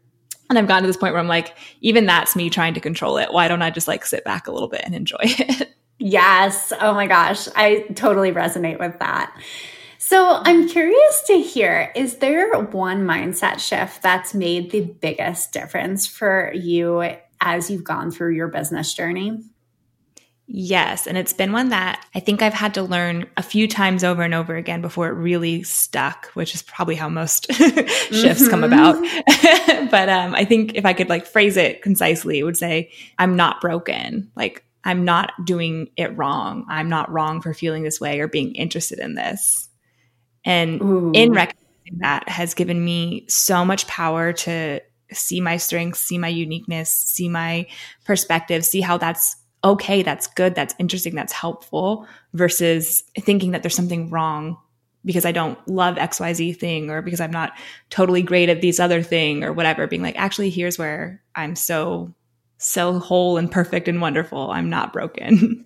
And 0.51 0.59
I've 0.59 0.69
gotten 0.69 0.83
to 0.83 0.89
this 0.89 0.99
point 0.99 1.15
where 1.15 1.21
I'm 1.21 1.27
like, 1.27 1.57
even 1.81 2.05
that's 2.05 2.37
me 2.37 2.51
trying 2.51 2.75
to 2.75 2.81
control 2.81 3.17
it. 3.17 3.33
Why 3.33 3.49
don't 3.49 3.63
I 3.63 3.71
just 3.71 3.89
like 3.89 4.05
sit 4.05 4.25
back 4.25 4.47
a 4.47 4.53
little 4.53 4.69
bit 4.69 4.83
and 4.85 4.95
enjoy 4.95 5.17
it? 5.23 5.75
Yes. 5.99 6.71
Oh 6.83 6.93
my 6.93 7.07
gosh. 7.07 7.49
I 7.57 7.87
totally 7.95 8.31
resonate 8.31 8.79
with 8.79 8.99
that. 8.99 9.35
So 10.09 10.41
I'm 10.45 10.69
curious 10.69 11.25
to 11.27 11.41
hear 11.41 11.91
is 11.97 12.19
there 12.19 12.57
one 12.61 13.05
mindset 13.05 13.59
shift 13.59 14.03
that's 14.03 14.35
made 14.35 14.71
the 14.71 14.83
biggest 14.83 15.51
difference 15.51 16.07
for 16.07 16.53
you 16.55 17.17
as 17.41 17.69
you've 17.73 17.83
gone 17.83 18.13
through 18.13 18.35
your 18.35 18.47
business 18.47 18.95
journey? 18.95 19.43
Yes. 20.47 21.09
And 21.09 21.19
it's 21.19 21.33
been 21.33 21.51
one 21.51 21.71
that 21.71 22.07
I 22.15 22.21
think 22.21 22.41
I've 22.41 22.55
had 22.55 22.75
to 22.75 22.85
learn 22.85 23.27
a 23.37 23.43
few 23.43 23.67
times 23.67 24.05
over 24.05 24.23
and 24.23 24.33
over 24.33 24.55
again 24.55 24.81
before 24.81 25.09
it 25.09 25.15
really 25.15 25.65
stuck, 25.65 26.27
which 26.35 26.55
is 26.55 26.63
probably 26.63 26.95
how 26.95 27.09
most 27.09 27.53
shifts 27.53 28.45
mm-hmm. 28.45 28.49
come 28.49 28.63
about. 28.63 28.95
but 29.91 30.09
um, 30.09 30.37
I 30.37 30.45
think 30.45 30.77
if 30.77 30.85
I 30.85 30.93
could 30.93 31.09
like 31.09 31.27
phrase 31.27 31.57
it 31.57 31.83
concisely, 31.83 32.39
it 32.39 32.45
would 32.45 32.57
say, 32.57 32.93
I'm 33.19 33.35
not 33.35 33.61
broken. 33.61 34.31
Like 34.37 34.65
I'm 34.85 35.05
not 35.05 35.33
doing 35.45 35.89
it 35.97 36.17
wrong. 36.17 36.65
I'm 36.69 36.89
not 36.89 37.11
wrong 37.11 37.43
for 37.43 37.53
feeling 37.53 37.83
this 37.83 38.01
way 38.01 38.21
or 38.21 38.29
being 38.29 38.55
interested 38.55 39.01
in 39.01 39.17
this. 39.17 39.66
And 40.47 40.81
Ooh. 40.81 41.13
in 41.13 41.33
recognizing 41.33 41.99
that 41.99 42.29
has 42.29 42.55
given 42.55 42.83
me 42.83 43.27
so 43.29 43.65
much 43.65 43.87
power 43.87 44.33
to 44.33 44.81
see 45.13 45.41
my 45.41 45.57
strengths, 45.57 46.01
see 46.01 46.19
my 46.19 46.29
uniqueness, 46.29 46.91
see 46.91 47.29
my 47.29 47.67
perspective, 48.05 48.65
see 48.65 48.81
how 48.81 48.97
that's 48.97 49.37
okay, 49.65 50.03
that's 50.03 50.29
good, 50.29 50.55
that's 50.55 50.75
interesting, 50.79 51.15
that's 51.15 51.33
helpful 51.33 52.07
versus 52.33 53.03
thinking 53.19 53.51
that 53.51 53.63
there's 53.63 53.75
something 53.75 54.09
wrong 54.11 54.57
because 55.05 55.25
I 55.25 55.33
don't 55.33 55.59
love 55.69 55.97
XYZ 55.97 56.57
thing 56.57 56.91
or 56.91 57.03
because 57.03 57.21
I'm 57.21 57.31
not 57.31 57.53
totally 57.91 58.23
great 58.23 58.49
at 58.49 58.61
these 58.61 58.81
other 58.81 59.03
thing 59.03 59.45
or 59.45 59.53
whatever, 59.53 59.87
being 59.87 60.03
like, 60.03 60.17
actually, 60.17 60.51
here's 60.51 60.79
where 60.79 61.23
I'm 61.35 61.57
so, 61.57 62.15
so 62.59 62.99
whole 62.99 63.37
and 63.37 63.51
perfect 63.51 63.89
and 63.89 64.01
wonderful. 64.01 64.51
I'm 64.51 64.71
not 64.71 64.93
broken. 64.93 65.65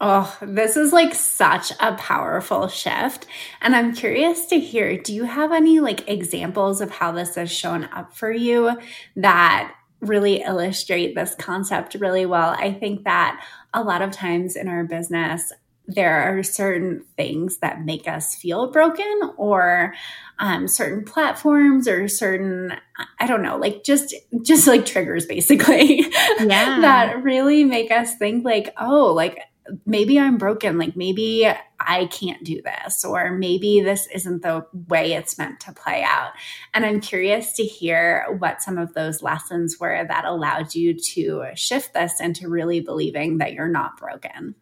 Oh, 0.00 0.38
this 0.40 0.76
is 0.76 0.92
like 0.92 1.12
such 1.12 1.72
a 1.80 1.94
powerful 1.94 2.68
shift. 2.68 3.26
And 3.60 3.74
I'm 3.74 3.94
curious 3.94 4.46
to 4.46 4.60
hear 4.60 4.96
do 4.96 5.12
you 5.12 5.24
have 5.24 5.50
any 5.50 5.80
like 5.80 6.08
examples 6.08 6.80
of 6.80 6.90
how 6.90 7.10
this 7.10 7.34
has 7.34 7.50
shown 7.50 7.84
up 7.92 8.14
for 8.14 8.30
you 8.30 8.78
that 9.16 9.74
really 10.00 10.42
illustrate 10.42 11.16
this 11.16 11.34
concept 11.34 11.96
really 11.96 12.26
well? 12.26 12.50
I 12.50 12.72
think 12.72 13.04
that 13.04 13.44
a 13.74 13.82
lot 13.82 14.02
of 14.02 14.12
times 14.12 14.54
in 14.54 14.68
our 14.68 14.84
business, 14.84 15.52
there 15.88 16.20
are 16.20 16.42
certain 16.42 17.02
things 17.16 17.58
that 17.58 17.84
make 17.84 18.06
us 18.06 18.36
feel 18.36 18.70
broken 18.70 19.32
or 19.36 19.94
um, 20.38 20.68
certain 20.68 21.02
platforms 21.02 21.88
or 21.88 22.06
certain 22.08 22.74
i 23.18 23.26
don't 23.26 23.42
know 23.42 23.56
like 23.56 23.82
just 23.84 24.14
just 24.42 24.66
like 24.66 24.84
triggers 24.84 25.24
basically 25.24 26.00
yeah. 26.40 26.80
that 26.80 27.22
really 27.22 27.64
make 27.64 27.90
us 27.90 28.14
think 28.16 28.44
like 28.44 28.72
oh 28.78 29.12
like 29.14 29.38
maybe 29.86 30.18
I'm 30.18 30.38
broken. 30.38 30.78
Like 30.78 30.96
maybe 30.96 31.50
I 31.80 32.06
can't 32.06 32.44
do 32.44 32.60
this, 32.62 33.04
or 33.04 33.30
maybe 33.32 33.80
this 33.80 34.06
isn't 34.12 34.42
the 34.42 34.66
way 34.88 35.12
it's 35.12 35.38
meant 35.38 35.60
to 35.60 35.72
play 35.72 36.02
out. 36.02 36.32
And 36.74 36.84
I'm 36.84 37.00
curious 37.00 37.52
to 37.54 37.64
hear 37.64 38.26
what 38.38 38.62
some 38.62 38.78
of 38.78 38.94
those 38.94 39.22
lessons 39.22 39.78
were 39.78 40.04
that 40.06 40.24
allowed 40.24 40.74
you 40.74 40.94
to 41.14 41.46
shift 41.54 41.94
this 41.94 42.20
into 42.20 42.48
really 42.48 42.80
believing 42.80 43.38
that 43.38 43.52
you're 43.52 43.68
not 43.68 43.96
broken. 43.98 44.54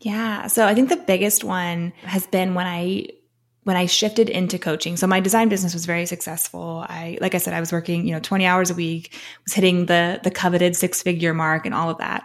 Yeah. 0.00 0.48
So 0.48 0.66
I 0.66 0.74
think 0.74 0.88
the 0.88 0.96
biggest 0.96 1.44
one 1.44 1.92
has 2.02 2.26
been 2.26 2.54
when 2.54 2.66
I 2.66 3.06
when 3.64 3.76
I 3.76 3.86
shifted 3.86 4.28
into 4.28 4.58
coaching. 4.58 4.96
So 4.96 5.06
my 5.06 5.20
design 5.20 5.48
business 5.48 5.72
was 5.72 5.86
very 5.86 6.06
successful. 6.06 6.84
I 6.88 7.18
like 7.20 7.34
I 7.34 7.38
said 7.38 7.54
I 7.54 7.60
was 7.60 7.72
working, 7.72 8.06
you 8.06 8.12
know, 8.12 8.20
20 8.20 8.44
hours 8.44 8.70
a 8.70 8.74
week, 8.74 9.16
was 9.44 9.52
hitting 9.52 9.86
the 9.86 10.20
the 10.22 10.30
coveted 10.30 10.74
six-figure 10.76 11.34
mark 11.34 11.64
and 11.64 11.74
all 11.74 11.88
of 11.88 11.98
that. 11.98 12.24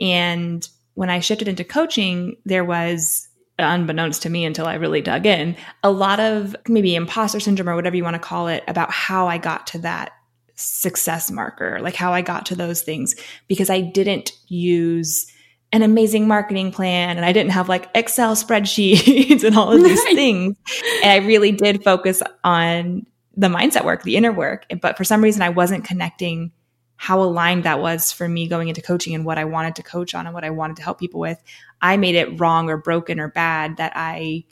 And 0.00 0.68
when 0.96 1.10
I 1.10 1.20
shifted 1.20 1.46
into 1.46 1.62
coaching, 1.62 2.36
there 2.46 2.64
was 2.64 3.28
unbeknownst 3.58 4.22
to 4.22 4.30
me 4.30 4.44
until 4.44 4.66
I 4.66 4.74
really 4.74 5.02
dug 5.02 5.26
in, 5.26 5.56
a 5.82 5.90
lot 5.90 6.20
of 6.20 6.56
maybe 6.68 6.94
imposter 6.94 7.38
syndrome 7.38 7.68
or 7.68 7.76
whatever 7.76 7.96
you 7.96 8.02
want 8.02 8.14
to 8.14 8.20
call 8.20 8.48
it 8.48 8.64
about 8.66 8.90
how 8.90 9.28
I 9.28 9.38
got 9.38 9.66
to 9.68 9.78
that 9.80 10.12
success 10.54 11.30
marker, 11.30 11.78
like 11.82 11.94
how 11.94 12.14
I 12.14 12.22
got 12.22 12.46
to 12.46 12.56
those 12.56 12.82
things, 12.82 13.14
because 13.46 13.68
I 13.68 13.82
didn't 13.82 14.32
use 14.48 15.30
an 15.70 15.82
amazing 15.82 16.26
marketing 16.26 16.72
plan 16.72 17.18
and 17.18 17.26
I 17.26 17.32
didn't 17.32 17.52
have 17.52 17.68
like 17.68 17.90
Excel 17.94 18.34
spreadsheets 18.34 19.44
and 19.44 19.56
all 19.56 19.72
of 19.72 19.84
these 19.84 20.02
things. 20.02 20.56
And 21.02 21.12
I 21.12 21.26
really 21.26 21.52
did 21.52 21.84
focus 21.84 22.22
on 22.42 23.06
the 23.36 23.48
mindset 23.48 23.84
work, 23.84 24.02
the 24.02 24.16
inner 24.16 24.32
work. 24.32 24.64
But 24.80 24.96
for 24.96 25.04
some 25.04 25.22
reason, 25.22 25.42
I 25.42 25.50
wasn't 25.50 25.84
connecting 25.84 26.52
how 26.96 27.20
aligned 27.20 27.64
that 27.64 27.80
was 27.80 28.10
for 28.12 28.28
me 28.28 28.48
going 28.48 28.68
into 28.68 28.82
coaching 28.82 29.14
and 29.14 29.24
what 29.24 29.38
I 29.38 29.44
wanted 29.44 29.76
to 29.76 29.82
coach 29.82 30.14
on 30.14 30.26
and 30.26 30.34
what 30.34 30.44
I 30.44 30.50
wanted 30.50 30.76
to 30.76 30.82
help 30.82 30.98
people 30.98 31.20
with, 31.20 31.42
I 31.80 31.96
made 31.96 32.14
it 32.14 32.40
wrong 32.40 32.70
or 32.70 32.76
broken 32.76 33.20
or 33.20 33.28
bad 33.28 33.76
that 33.76 33.92
I 33.94 34.44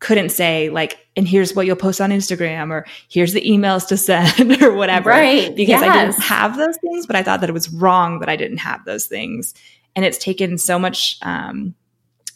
couldn't 0.00 0.28
say 0.28 0.68
like 0.68 0.96
and 1.16 1.26
here's 1.26 1.54
what 1.54 1.66
you'll 1.66 1.74
post 1.74 2.00
on 2.00 2.10
Instagram 2.10 2.70
or 2.70 2.86
here's 3.08 3.32
the 3.32 3.40
emails 3.40 3.88
to 3.88 3.96
send 3.96 4.62
or 4.62 4.74
whatever. 4.74 5.10
Right. 5.10 5.54
Because 5.54 5.80
yes. 5.80 5.82
I 5.82 6.04
didn't 6.04 6.22
have 6.22 6.56
those 6.56 6.76
things 6.76 7.06
but 7.06 7.16
I 7.16 7.22
thought 7.22 7.40
that 7.40 7.50
it 7.50 7.54
was 7.54 7.70
wrong 7.70 8.20
that 8.20 8.28
I 8.28 8.36
didn't 8.36 8.58
have 8.58 8.84
those 8.84 9.06
things. 9.06 9.54
And 9.96 10.04
it's 10.04 10.18
taken 10.18 10.58
so 10.58 10.78
much 10.78 11.18
um, 11.22 11.74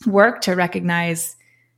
work 0.06 0.40
to 0.42 0.54
recognize 0.54 1.37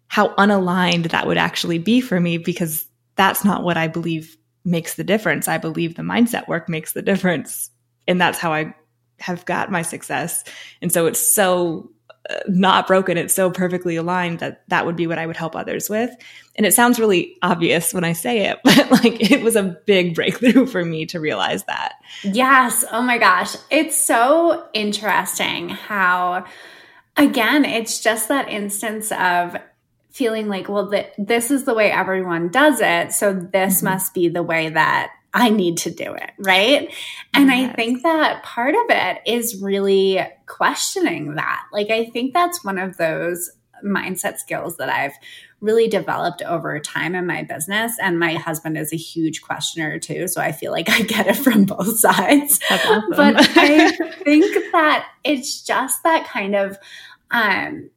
how 0.09 0.35
unaligned 0.37 1.11
that 1.11 1.27
would 1.27 1.37
actually 1.37 1.79
be 1.79 2.01
for 2.01 2.21
me 2.21 2.39
because 2.39 2.87
that's 3.17 3.45
not 3.45 3.63
what 3.63 3.77
I 3.77 3.89
believe 3.89 4.37
makes 4.65 4.95
the 4.95 5.05
difference. 5.05 5.49
I 5.49 5.59
believe 5.59 5.95
the 5.95 6.03
mindset 6.03 6.49
work 6.49 6.69
makes 6.69 6.93
the 6.93 7.03
difference. 7.03 7.71
And 8.07 8.21
that's 8.21 8.39
how 8.39 8.53
I 8.53 8.75
have 9.21 9.45
got 9.45 9.71
my 9.71 9.83
success. 9.83 10.45
And 10.83 10.93
so 10.93 11.07
it's 11.07 11.35
so 11.35 11.91
uh, 12.31 12.37
not 12.49 12.87
broken. 12.87 13.19
It's 13.19 13.35
so 13.35 13.51
perfectly 13.51 13.97
aligned 13.97 14.39
that 14.39 14.63
that 14.69 14.87
would 14.87 14.97
be 14.97 15.07
what 15.07 15.19
I 15.19 15.27
would 15.27 15.37
help 15.37 15.55
others 15.55 15.91
with. 15.91 16.11
And 16.57 16.67
it 16.67 16.73
sounds 16.73 16.99
really 16.99 17.37
obvious 17.43 17.93
when 17.93 18.05
I 18.05 18.15
say 18.15 18.47
it, 18.47 18.59
but 18.65 18.91
like 18.91 19.31
it 19.31 19.43
was 19.43 19.57
a 19.57 19.77
big 19.87 20.15
breakthrough 20.15 20.67
for 20.67 20.85
me 20.85 21.07
to 21.07 21.21
realize 21.21 21.65
that. 21.65 21.95
Yes. 22.23 22.85
Oh 22.91 23.03
my 23.03 23.19
gosh. 23.19 23.57
It's 23.71 23.97
so 23.97 24.67
interesting 24.73 25.69
how, 25.69 26.47
again, 27.17 27.65
it's 27.65 28.01
just 28.01 28.29
that 28.29 28.49
instance 28.49 29.13
of 29.13 29.57
feeling 30.15 30.47
like, 30.49 30.69
well, 30.69 30.91
that 30.91 31.13
this 31.19 31.51
is 31.51 31.65
the 31.65 31.75
way 31.75 31.91
everyone 31.91 32.49
does 32.49 32.81
it. 32.81 33.13
So 33.13 33.35
this 33.35 33.79
mm-hmm. 33.79 33.87
must 33.87 34.15
be 34.15 34.29
the 34.29 34.45
way 34.45 34.69
that 34.69 35.11
I 35.35 35.51
need 35.51 35.79
to 35.79 35.91
do 35.91 36.15
it. 36.15 36.31
Right. 36.39 36.95
And 37.35 37.49
yes. 37.51 37.73
I 37.73 37.75
think 37.75 38.05
that 38.05 38.45
part 38.45 38.77
of 38.77 38.85
it 38.91 39.19
is 39.27 39.61
really 39.61 40.21
questioning 40.47 41.35
that. 41.35 41.65
Like, 41.73 41.91
I 41.91 42.07
think 42.07 42.33
that's 42.33 42.65
one 42.65 42.79
of 42.79 42.97
those 42.97 43.51
mindset 43.85 44.39
skills 44.39 44.77
that 44.77 44.89
I've 44.89 45.15
really 45.61 45.89
developed 45.89 46.43
over 46.43 46.79
time 46.79 47.17
in 47.17 47.27
my 47.27 47.43
business. 47.43 47.97
And 48.01 48.21
my 48.21 48.35
husband 48.35 48.79
is 48.79 48.93
a 48.93 48.97
huge 48.97 49.43
questioner 49.43 49.99
too. 49.99 50.29
So 50.29 50.41
I 50.41 50.53
feel 50.53 50.71
like 50.71 50.89
I 50.91 51.03
get 51.03 51.27
it 51.27 51.37
from 51.37 51.65
both 51.65 51.99
sides. 51.99 52.61
Awesome. 52.71 53.03
but 53.11 53.35
I 53.57 53.91
think 54.23 54.55
that 54.71 55.09
it's 55.25 55.61
just 55.63 56.05
that 56.05 56.29
kind 56.29 56.55
of, 56.55 56.79
um, 57.33 57.91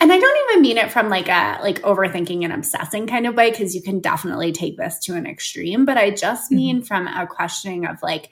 and 0.00 0.12
I 0.12 0.18
don't 0.18 0.50
even 0.50 0.62
mean 0.62 0.78
it 0.78 0.92
from 0.92 1.08
like 1.08 1.28
a 1.28 1.58
like 1.62 1.82
overthinking 1.82 2.44
and 2.44 2.52
obsessing 2.52 3.06
kind 3.06 3.26
of 3.26 3.34
way 3.34 3.50
because 3.50 3.74
you 3.74 3.82
can 3.82 4.00
definitely 4.00 4.52
take 4.52 4.76
this 4.76 4.98
to 5.00 5.14
an 5.14 5.26
extreme, 5.26 5.84
but 5.84 5.96
I 5.96 6.10
just 6.10 6.46
mm-hmm. 6.46 6.56
mean 6.56 6.76
mm-hmm. 6.76 6.84
from 6.84 7.08
a 7.08 7.26
questioning 7.26 7.86
of 7.86 8.02
like 8.02 8.30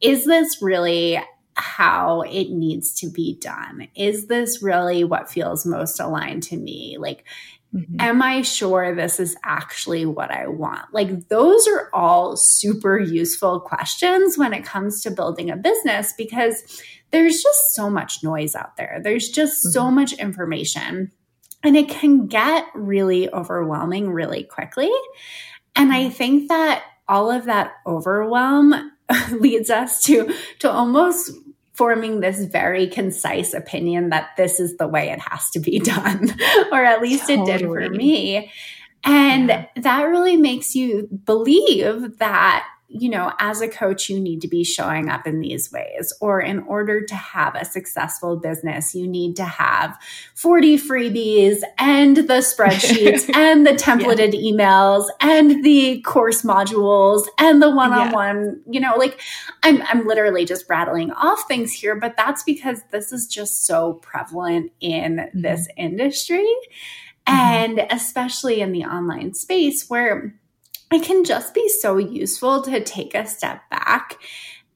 is 0.00 0.26
this 0.26 0.60
really 0.60 1.18
how 1.54 2.20
it 2.20 2.50
needs 2.50 2.92
to 3.00 3.08
be 3.08 3.38
done? 3.40 3.88
Is 3.96 4.26
this 4.26 4.62
really 4.62 5.04
what 5.04 5.30
feels 5.30 5.64
most 5.64 5.98
aligned 6.00 6.42
to 6.44 6.56
me? 6.56 6.98
Like 6.98 7.24
Mm-hmm. 7.76 8.00
Am 8.00 8.22
I 8.22 8.42
sure 8.42 8.94
this 8.94 9.20
is 9.20 9.36
actually 9.44 10.06
what 10.06 10.30
I 10.30 10.46
want? 10.46 10.86
Like, 10.92 11.28
those 11.28 11.68
are 11.68 11.90
all 11.92 12.36
super 12.36 12.98
useful 12.98 13.60
questions 13.60 14.38
when 14.38 14.54
it 14.54 14.64
comes 14.64 15.02
to 15.02 15.10
building 15.10 15.50
a 15.50 15.56
business 15.56 16.14
because 16.16 16.82
there's 17.10 17.42
just 17.42 17.74
so 17.74 17.90
much 17.90 18.22
noise 18.22 18.54
out 18.54 18.76
there. 18.76 19.00
There's 19.02 19.28
just 19.28 19.58
mm-hmm. 19.58 19.72
so 19.72 19.90
much 19.90 20.14
information, 20.14 21.12
and 21.62 21.76
it 21.76 21.88
can 21.88 22.26
get 22.26 22.64
really 22.74 23.32
overwhelming 23.32 24.10
really 24.10 24.44
quickly. 24.44 24.90
And 25.74 25.92
I 25.92 26.04
mm-hmm. 26.04 26.10
think 26.10 26.48
that 26.48 26.82
all 27.08 27.30
of 27.30 27.44
that 27.44 27.72
overwhelm 27.86 28.92
leads 29.32 29.70
us 29.70 30.02
to 30.04 30.34
to 30.60 30.70
almost 30.70 31.30
forming 31.76 32.20
this 32.20 32.44
very 32.44 32.86
concise 32.86 33.52
opinion 33.52 34.08
that 34.08 34.30
this 34.36 34.58
is 34.58 34.76
the 34.78 34.88
way 34.88 35.10
it 35.10 35.20
has 35.20 35.50
to 35.50 35.60
be 35.60 35.78
done 35.80 36.34
or 36.72 36.84
at 36.84 37.02
least 37.02 37.28
totally. 37.28 37.50
it 37.50 37.58
did 37.58 37.66
for 37.66 37.90
me 37.90 38.50
and 39.04 39.48
yeah. 39.48 39.66
that 39.76 40.02
really 40.04 40.36
makes 40.36 40.74
you 40.74 41.08
believe 41.24 42.18
that 42.18 42.66
you 43.00 43.08
know, 43.08 43.32
as 43.38 43.60
a 43.60 43.68
coach, 43.68 44.08
you 44.08 44.20
need 44.20 44.40
to 44.40 44.48
be 44.48 44.64
showing 44.64 45.08
up 45.08 45.26
in 45.26 45.40
these 45.40 45.70
ways. 45.72 46.12
Or 46.20 46.40
in 46.40 46.60
order 46.60 47.04
to 47.04 47.14
have 47.14 47.54
a 47.54 47.64
successful 47.64 48.36
business, 48.36 48.94
you 48.94 49.06
need 49.06 49.36
to 49.36 49.44
have 49.44 49.98
40 50.34 50.78
freebies 50.78 51.62
and 51.78 52.16
the 52.16 52.42
spreadsheets 52.42 53.28
and 53.34 53.66
the 53.66 53.72
templated 53.72 54.32
yeah. 54.32 54.52
emails 54.52 55.06
and 55.20 55.64
the 55.64 56.00
course 56.02 56.42
modules 56.42 57.26
and 57.38 57.62
the 57.62 57.70
one 57.70 57.92
on 57.92 58.12
one, 58.12 58.60
you 58.68 58.80
know, 58.80 58.94
like 58.96 59.20
I'm, 59.62 59.82
I'm 59.82 60.06
literally 60.06 60.44
just 60.44 60.66
rattling 60.68 61.10
off 61.12 61.46
things 61.48 61.72
here, 61.72 61.96
but 61.96 62.16
that's 62.16 62.42
because 62.42 62.80
this 62.90 63.12
is 63.12 63.26
just 63.26 63.66
so 63.66 63.94
prevalent 63.94 64.72
in 64.80 65.16
mm-hmm. 65.16 65.40
this 65.40 65.68
industry. 65.76 66.46
Mm-hmm. 67.26 67.34
And 67.34 67.86
especially 67.90 68.60
in 68.60 68.72
the 68.72 68.84
online 68.84 69.34
space 69.34 69.88
where 69.90 70.34
it 70.92 71.02
can 71.02 71.24
just 71.24 71.54
be 71.54 71.68
so 71.68 71.96
useful 71.96 72.62
to 72.62 72.80
take 72.80 73.14
a 73.14 73.26
step 73.26 73.68
back 73.70 74.18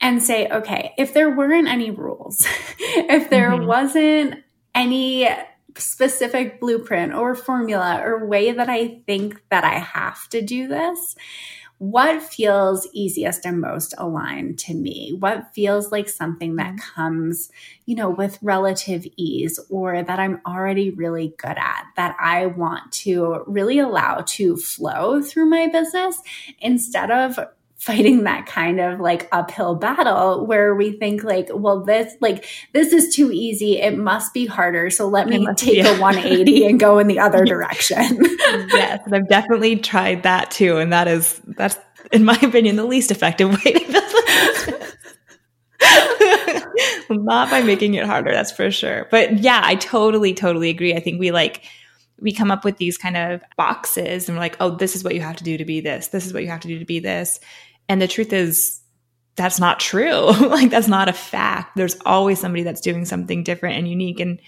and 0.00 0.22
say, 0.22 0.48
okay, 0.48 0.92
if 0.96 1.14
there 1.14 1.30
weren't 1.30 1.68
any 1.68 1.90
rules, 1.90 2.46
if 2.78 3.30
there 3.30 3.50
mm-hmm. 3.50 3.66
wasn't 3.66 4.42
any 4.74 5.28
specific 5.76 6.60
blueprint 6.60 7.14
or 7.14 7.34
formula 7.34 8.00
or 8.04 8.26
way 8.26 8.52
that 8.52 8.68
I 8.68 9.00
think 9.06 9.42
that 9.50 9.64
I 9.64 9.78
have 9.78 10.28
to 10.30 10.42
do 10.42 10.68
this, 10.68 11.16
what 11.80 12.22
feels 12.22 12.86
easiest 12.92 13.46
and 13.46 13.58
most 13.58 13.94
aligned 13.96 14.58
to 14.58 14.74
me? 14.74 15.16
What 15.18 15.54
feels 15.54 15.90
like 15.90 16.10
something 16.10 16.56
that 16.56 16.74
mm-hmm. 16.74 16.94
comes, 16.94 17.50
you 17.86 17.96
know, 17.96 18.10
with 18.10 18.38
relative 18.42 19.06
ease 19.16 19.58
or 19.70 20.02
that 20.02 20.18
I'm 20.18 20.42
already 20.46 20.90
really 20.90 21.34
good 21.38 21.56
at 21.56 21.84
that 21.96 22.18
I 22.20 22.44
want 22.44 22.92
to 22.92 23.44
really 23.46 23.78
allow 23.78 24.24
to 24.26 24.58
flow 24.58 25.22
through 25.22 25.46
my 25.46 25.68
business 25.68 26.20
instead 26.58 27.10
of 27.10 27.38
fighting 27.80 28.24
that 28.24 28.44
kind 28.44 28.78
of 28.78 29.00
like 29.00 29.26
uphill 29.32 29.74
battle 29.74 30.46
where 30.46 30.74
we 30.74 30.92
think 30.98 31.24
like 31.24 31.48
well 31.50 31.82
this 31.82 32.14
like 32.20 32.44
this 32.74 32.92
is 32.92 33.14
too 33.14 33.32
easy 33.32 33.80
it 33.80 33.96
must 33.96 34.34
be 34.34 34.44
harder 34.44 34.90
so 34.90 35.08
let 35.08 35.26
me 35.26 35.46
take 35.56 35.78
yeah. 35.78 35.96
a 35.96 35.98
180 36.00 36.66
and 36.66 36.78
go 36.78 36.98
in 36.98 37.06
the 37.06 37.18
other 37.18 37.42
direction 37.46 38.18
yes 38.68 39.00
i've 39.10 39.26
definitely 39.28 39.76
tried 39.76 40.22
that 40.24 40.50
too 40.50 40.76
and 40.76 40.92
that 40.92 41.08
is 41.08 41.40
that's 41.56 41.78
in 42.12 42.22
my 42.22 42.38
opinion 42.42 42.76
the 42.76 42.84
least 42.84 43.10
effective 43.10 43.48
way 43.64 43.72
to 43.72 43.92
build 47.08 47.24
not 47.24 47.48
by 47.50 47.62
making 47.62 47.94
it 47.94 48.04
harder 48.04 48.30
that's 48.30 48.52
for 48.52 48.70
sure 48.70 49.08
but 49.10 49.38
yeah 49.38 49.62
i 49.64 49.74
totally 49.74 50.34
totally 50.34 50.68
agree 50.68 50.94
i 50.94 51.00
think 51.00 51.18
we 51.18 51.30
like 51.30 51.64
we 52.20 52.32
come 52.32 52.50
up 52.50 52.64
with 52.64 52.76
these 52.76 52.98
kind 52.98 53.16
of 53.16 53.42
boxes 53.56 54.28
and 54.28 54.36
we're 54.36 54.42
like, 54.42 54.56
oh, 54.60 54.76
this 54.76 54.94
is 54.94 55.02
what 55.02 55.14
you 55.14 55.22
have 55.22 55.36
to 55.36 55.44
do 55.44 55.56
to 55.56 55.64
be 55.64 55.80
this. 55.80 56.08
This 56.08 56.26
is 56.26 56.34
what 56.34 56.42
you 56.42 56.50
have 56.50 56.60
to 56.60 56.68
do 56.68 56.78
to 56.78 56.84
be 56.84 56.98
this. 56.98 57.40
And 57.90 58.00
the 58.00 58.06
truth 58.06 58.32
is, 58.32 58.80
that's 59.34 59.58
not 59.58 59.80
true. 59.80 60.30
like, 60.46 60.70
that's 60.70 60.86
not 60.86 61.08
a 61.08 61.12
fact. 61.12 61.74
There's 61.74 61.96
always 62.06 62.38
somebody 62.38 62.62
that's 62.62 62.80
doing 62.80 63.04
something 63.04 63.42
different 63.42 63.78
and 63.78 63.88
unique. 63.88 64.20
And 64.20 64.40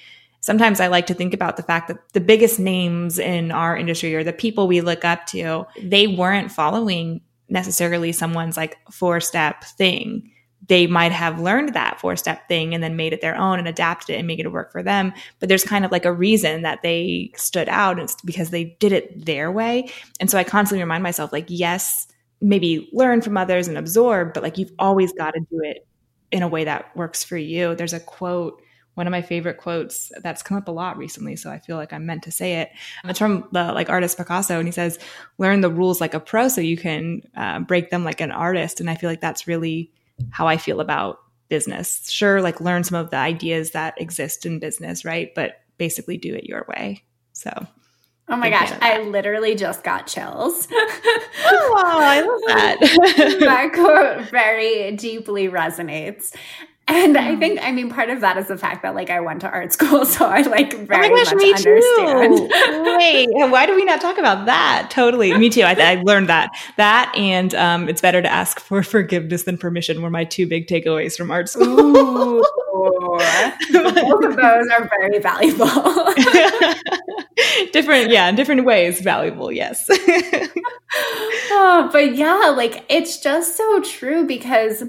sometimes 0.43 0.79
I 0.79 0.87
like 0.87 1.07
to 1.07 1.15
think 1.15 1.35
about 1.35 1.57
the 1.57 1.65
fact 1.65 1.89
that 1.89 1.99
the 2.13 2.21
biggest 2.21 2.61
names 2.61 3.19
in 3.19 3.51
our 3.51 3.77
industry 3.77 4.15
or 4.15 4.23
the 4.23 4.33
people 4.33 4.69
we 4.69 4.81
look 4.81 5.05
up 5.05 5.27
to, 5.27 5.67
they 5.83 6.07
weren't 6.07 6.53
following 6.53 7.21
necessarily 7.49 8.13
someone's 8.13 8.57
like 8.57 8.79
four 8.93 9.19
step 9.19 9.65
thing. 9.65 10.31
They 10.69 10.87
might 10.87 11.11
have 11.11 11.41
learned 11.41 11.75
that 11.75 11.99
four 11.99 12.15
step 12.15 12.47
thing 12.47 12.75
and 12.75 12.85
then 12.85 12.95
made 12.95 13.13
it 13.13 13.23
their 13.23 13.37
own 13.37 13.59
and 13.59 13.67
adapted 13.67 14.15
it 14.15 14.19
and 14.19 14.29
made 14.29 14.39
it 14.39 14.53
work 14.53 14.71
for 14.71 14.85
them. 14.85 15.13
But 15.41 15.49
there's 15.49 15.65
kind 15.65 15.85
of 15.85 15.91
like 15.91 16.05
a 16.05 16.13
reason 16.13 16.63
that 16.63 16.83
they 16.85 17.33
stood 17.35 17.69
out. 17.69 17.99
It's 17.99 18.15
because 18.23 18.51
they 18.51 18.77
did 18.79 18.93
it 18.93 19.27
their 19.27 19.51
way. 19.51 19.91
And 20.21 20.31
so 20.31 20.39
I 20.39 20.45
constantly 20.45 20.85
remind 20.85 21.03
myself, 21.03 21.33
like, 21.33 21.47
yes, 21.49 22.07
maybe 22.43 22.91
learn 22.93 23.23
from 23.23 23.37
others 23.37 23.69
and 23.69 23.79
absorb, 23.79 24.35
but 24.35 24.43
like 24.43 24.59
you've 24.59 24.73
always 24.79 25.13
got 25.13 25.33
to 25.33 25.41
do 25.41 25.61
it 25.63 25.87
in 26.31 26.43
a 26.43 26.49
way 26.49 26.65
that 26.65 26.95
works 26.97 27.23
for 27.23 27.37
you. 27.37 27.75
There's 27.75 27.93
a 27.93 28.01
quote, 28.01 28.61
one 28.95 29.07
of 29.07 29.11
my 29.11 29.23
favorite 29.23 29.57
quotes 29.57 30.13
that's 30.23 30.43
come 30.43 30.57
up 30.57 30.69
a 30.69 30.73
lot 30.73 30.99
recently, 30.99 31.37
so 31.37 31.51
I 31.51 31.61
feel 31.61 31.77
like 31.77 31.93
I'm 31.93 32.05
meant 32.05 32.25
to 32.25 32.33
say 32.33 32.61
it. 32.61 32.71
It's 33.05 33.19
from 33.19 33.49
the 33.53 33.73
like 33.73 33.89
artist 33.89 34.19
Picasso, 34.19 34.59
and 34.59 34.69
he 34.69 34.73
says, 34.73 34.99
"Learn 35.39 35.63
the 35.63 35.71
rules 35.71 36.01
like 36.01 36.13
a 36.13 36.21
pro, 36.21 36.49
so 36.49 36.61
you 36.61 36.77
can 36.77 37.23
uh, 37.35 37.61
break 37.61 37.91
them 37.91 38.05
like 38.05 38.21
an 38.21 38.33
artist." 38.33 38.81
And 38.81 38.91
I 38.91 38.97
feel 38.97 39.09
like 39.09 39.23
that's 39.23 39.47
really 39.47 39.91
how 40.31 40.47
I 40.47 40.59
feel 40.59 40.81
about 40.81 41.21
business. 41.49 42.11
Sure, 42.11 42.43
like 42.43 42.61
learn 42.61 42.85
some 42.85 42.99
of 42.99 43.11
the 43.11 43.17
ideas 43.17 43.71
that 43.71 43.99
exist 43.99 44.45
in 44.45 44.59
business, 44.59 45.07
right? 45.07 45.35
But 45.35 45.63
basically, 45.79 46.19
do 46.19 46.35
it 46.35 46.45
your 46.45 46.67
way. 46.69 47.03
So 47.33 47.51
Oh 48.33 48.37
my 48.37 48.49
gosh, 48.49 48.73
I 48.81 49.03
literally 49.03 49.55
just 49.55 49.85
got 49.85 50.07
chills. 50.07 50.67
oh, 50.73 51.75
I 51.77 52.23
love 52.23 52.41
that. 52.47 52.79
that 53.41 53.73
quote 53.75 54.31
very 54.31 54.97
deeply 54.97 55.49
resonates. 55.51 56.35
And 56.89 57.19
I 57.19 57.37
think, 57.37 57.61
I 57.63 57.73
mean, 57.73 57.91
part 57.91 58.09
of 58.09 58.23
that 58.23 58.39
is 58.39 58.49
the 58.49 58.57
fact 58.57 58.83
that 58.83 58.95
like 58.95 59.11
I 59.11 59.21
went 59.21 59.43
to 59.43 59.51
art 59.51 59.73
school, 59.75 60.07
so 60.07 60.27
I 60.27 60.41
like 60.43 60.73
very 60.73 61.09
oh 61.09 61.17
gosh, 61.17 61.27
much 61.27 61.35
me 61.35 61.53
understand. 61.53 62.37
Too. 62.39 62.97
Wait, 62.97 63.51
why 63.51 63.67
do 63.67 63.77
we 63.77 63.85
not 63.85 64.01
talk 64.01 64.17
about 64.17 64.47
that? 64.47 64.89
Totally, 64.91 65.37
me 65.37 65.51
too. 65.51 65.63
I, 65.63 65.75
I 65.75 66.03
learned 66.03 66.31
that. 66.31 66.51
That 66.79 67.15
and 67.15 67.55
um, 67.55 67.89
it's 67.89 68.01
better 68.01 68.23
to 68.23 68.29
ask 68.29 68.61
for 68.61 68.83
forgiveness 68.83 69.43
than 69.43 69.59
permission 69.59 70.01
were 70.01 70.11
my 70.11 70.25
two 70.25 70.47
big 70.47 70.69
takeaways 70.69 71.19
from 71.19 71.31
art 71.31 71.51
school. 71.51 72.43
Both 72.73 74.25
of 74.25 74.37
those 74.37 74.69
are 74.71 74.91
very 74.99 75.19
valuable. 75.19 75.67
different, 77.73 78.11
yeah, 78.11 78.29
in 78.29 78.35
different 78.35 78.65
ways, 78.65 79.01
valuable. 79.01 79.53
Yes. 79.53 79.87
oh, 81.51 81.89
but 81.93 82.15
yeah, 82.15 82.53
like 82.57 82.85
it's 82.89 83.19
just 83.21 83.57
so 83.57 83.81
true 83.83 84.27
because 84.27 84.85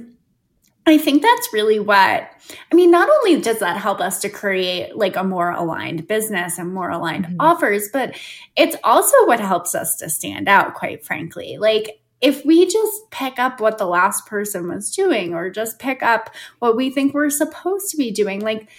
I 0.86 0.98
think 0.98 1.22
that's 1.22 1.54
really 1.54 1.80
what, 1.80 2.30
I 2.72 2.76
mean, 2.76 2.92
not 2.92 3.10
only 3.10 3.40
does 3.40 3.60
that 3.60 3.78
help 3.78 4.02
us 4.02 4.20
to 4.22 4.30
create 4.30 4.98
like 4.98 5.16
a 5.16 5.24
more 5.24 5.52
aligned 5.52 6.08
business 6.08 6.58
and 6.58 6.74
more 6.74 6.90
aligned 6.90 7.26
mm-hmm. 7.26 7.38
offers, 7.40 7.90
but 7.94 8.18
it's 8.58 8.76
also 8.84 9.16
what 9.26 9.40
helps 9.40 9.76
us 9.76 9.96
to 9.98 10.10
stand 10.10 10.50
out, 10.50 10.74
quite 10.74 11.06
frankly. 11.06 11.58
Like, 11.58 12.02
if 12.20 12.46
we 12.46 12.66
just 12.66 13.12
pick 13.12 13.38
up 13.38 13.60
what 13.60 13.78
the 13.78 13.86
last 13.86 14.26
person 14.26 14.70
was 14.70 14.94
doing 14.96 15.34
or 15.34 15.50
just 15.50 15.78
pick 15.78 16.02
up 16.02 16.30
what 16.60 16.76
we 16.76 16.90
think 16.90 17.14
we're 17.14 17.30
supposed 17.30 17.90
to 17.92 17.98
be 17.98 18.12
doing, 18.12 18.40
like, 18.40 18.70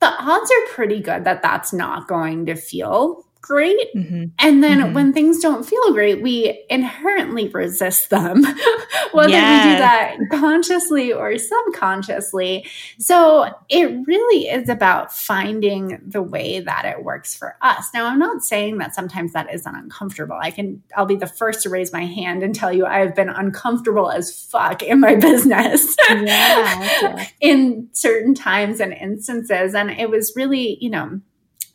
the 0.00 0.06
odds 0.06 0.50
are 0.50 0.74
pretty 0.74 1.00
good 1.00 1.24
that 1.24 1.42
that's 1.42 1.72
not 1.72 2.08
going 2.08 2.46
to 2.46 2.54
feel 2.54 3.26
great. 3.40 3.94
Mm-hmm. 3.94 4.24
And 4.38 4.62
then 4.62 4.80
mm-hmm. 4.80 4.92
when 4.92 5.12
things 5.12 5.40
don't 5.40 5.64
feel 5.64 5.92
great, 5.92 6.22
we 6.22 6.64
inherently 6.68 7.48
resist 7.48 8.10
them, 8.10 8.44
whether 9.12 9.30
yes. 9.30 9.64
we 9.64 9.72
do 9.72 9.78
that 9.78 10.40
consciously 10.40 11.12
or 11.12 11.36
subconsciously. 11.38 12.66
So 12.98 13.52
it 13.68 14.06
really 14.06 14.48
is 14.48 14.68
about 14.68 15.12
finding 15.12 16.00
the 16.06 16.22
way 16.22 16.60
that 16.60 16.84
it 16.84 17.02
works 17.02 17.34
for 17.34 17.56
us. 17.62 17.88
Now, 17.94 18.06
I'm 18.06 18.18
not 18.18 18.42
saying 18.42 18.78
that 18.78 18.94
sometimes 18.94 19.32
that 19.32 19.52
isn't 19.52 19.74
uncomfortable. 19.74 20.38
I 20.40 20.50
can, 20.50 20.82
I'll 20.96 21.06
be 21.06 21.16
the 21.16 21.26
first 21.26 21.62
to 21.62 21.70
raise 21.70 21.92
my 21.92 22.04
hand 22.04 22.42
and 22.42 22.54
tell 22.54 22.72
you 22.72 22.86
I 22.86 22.98
have 22.98 23.14
been 23.14 23.30
uncomfortable 23.30 24.10
as 24.10 24.44
fuck 24.44 24.82
in 24.82 25.00
my 25.00 25.14
business 25.20 25.96
yeah, 26.08 27.26
in 27.40 27.88
certain 27.92 28.34
times 28.34 28.80
and 28.80 28.92
instances. 28.92 29.74
And 29.74 29.90
it 29.90 30.10
was 30.10 30.32
really, 30.36 30.76
you 30.80 30.90
know, 30.90 31.20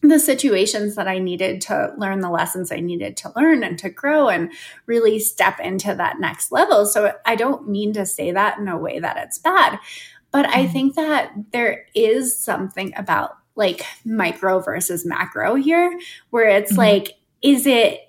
the 0.08 0.20
situations 0.20 0.96
that 0.96 1.08
I 1.08 1.20
needed 1.20 1.62
to 1.62 1.94
learn 1.98 2.20
the 2.20 2.30
lessons 2.30 2.72
I 2.72 2.80
needed 2.80 3.18
to 3.18 3.32
learn 3.36 3.64
and 3.64 3.78
to 3.80 3.90
grow 3.90 4.30
and 4.30 4.52
really 4.86 5.20
step 5.20 5.60
into 5.60 5.94
that 5.96 6.20
next 6.20 6.52
level. 6.52 6.86
So 6.86 7.14
I 7.26 7.36
don't 7.36 7.70
mean 7.70 7.94
to 7.94 8.06
say 8.06 8.32
that 8.32 8.58
in 8.58 8.68
a 8.68 8.78
way 8.78 9.00
that 9.00 9.18
it's 9.18 9.40
bad, 9.40 9.80
but 10.32 10.46
I 10.48 10.64
mm-hmm. 10.64 10.74
think 10.74 10.96
that 10.96 11.34
there 11.52 11.86
is 11.96 12.38
something 12.38 12.94
about 12.96 13.38
like 13.56 13.86
micro 14.04 14.60
versus 14.60 15.06
macro 15.06 15.56
here 15.56 15.98
where 16.30 16.50
it's 16.50 16.72
mm-hmm. 16.72 16.82
like, 16.82 17.14
is 17.42 17.66
it 17.66 18.02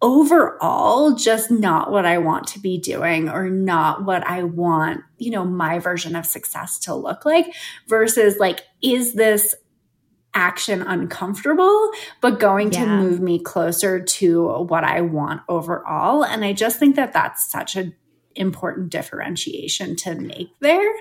overall 0.00 1.14
just 1.14 1.50
not 1.50 1.92
what 1.92 2.04
I 2.04 2.18
want 2.18 2.48
to 2.48 2.58
be 2.58 2.76
doing 2.76 3.28
or 3.28 3.48
not 3.48 4.04
what 4.04 4.26
I 4.26 4.42
want, 4.42 5.02
you 5.18 5.30
know, 5.30 5.44
my 5.44 5.78
version 5.78 6.16
of 6.16 6.26
success 6.26 6.80
to 6.80 6.94
look 6.94 7.24
like 7.24 7.54
versus 7.86 8.38
like, 8.38 8.62
is 8.82 9.14
this 9.14 9.54
action 10.34 10.82
uncomfortable, 10.82 11.90
but 12.20 12.40
going 12.40 12.72
yeah. 12.72 12.84
to 12.84 12.90
move 12.96 13.20
me 13.20 13.38
closer 13.38 14.00
to 14.02 14.48
what 14.64 14.84
I 14.84 15.00
want 15.02 15.42
overall. 15.48 16.24
And 16.24 16.44
I 16.44 16.52
just 16.52 16.78
think 16.78 16.96
that 16.96 17.12
that's 17.12 17.50
such 17.50 17.76
an 17.76 17.94
important 18.34 18.90
differentiation 18.90 19.96
to 19.96 20.14
make 20.14 20.50
there. 20.60 20.92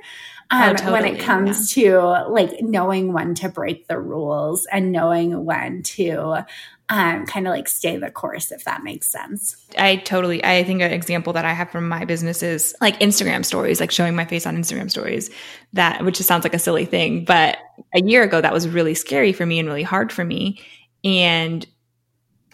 Oh, 0.52 0.58
um, 0.58 0.72
oh, 0.72 0.74
totally, 0.74 0.92
when 0.92 1.06
it 1.06 1.20
comes 1.22 1.78
yeah. 1.78 1.92
to 1.92 2.30
like 2.30 2.62
knowing 2.62 3.14
when 3.14 3.34
to 3.36 3.48
break 3.48 3.88
the 3.88 4.00
rules 4.00 4.68
and 4.72 4.92
knowing 4.92 5.46
when 5.46 5.82
to 5.84 6.46
um, 6.92 7.26
kind 7.26 7.48
of 7.48 7.52
like 7.52 7.70
stay 7.70 7.96
the 7.96 8.12
course, 8.12 8.52
if 8.52 8.66
that 8.66 8.84
makes 8.84 9.10
sense. 9.10 9.56
I 9.78 9.96
totally, 9.96 10.44
I 10.44 10.66
think 10.66 10.82
an 10.82 10.92
example 10.92 11.32
that 11.34 11.46
I 11.46 11.54
have 11.54 11.72
from 11.72 11.88
my 11.88 12.04
business 12.04 12.44
is 12.44 12.76
like 12.82 13.00
Instagram 13.00 13.46
stories, 13.46 13.80
like 13.80 13.92
showing 13.92 14.14
my 14.14 14.26
face 14.26 14.46
on 14.46 14.58
Instagram 14.58 14.92
stories, 14.92 15.30
that, 15.72 16.04
which 16.04 16.18
just 16.18 16.28
sounds 16.28 16.44
like 16.44 16.54
a 16.54 16.60
silly 16.60 16.84
thing. 16.84 17.24
But 17.24 17.58
a 17.96 18.02
year 18.02 18.24
ago, 18.24 18.42
that 18.42 18.52
was 18.52 18.68
really 18.68 18.94
scary 18.94 19.32
for 19.32 19.46
me 19.46 19.58
and 19.58 19.70
really 19.70 19.84
hard 19.84 20.12
for 20.12 20.26
me. 20.26 20.62
And 21.06 21.66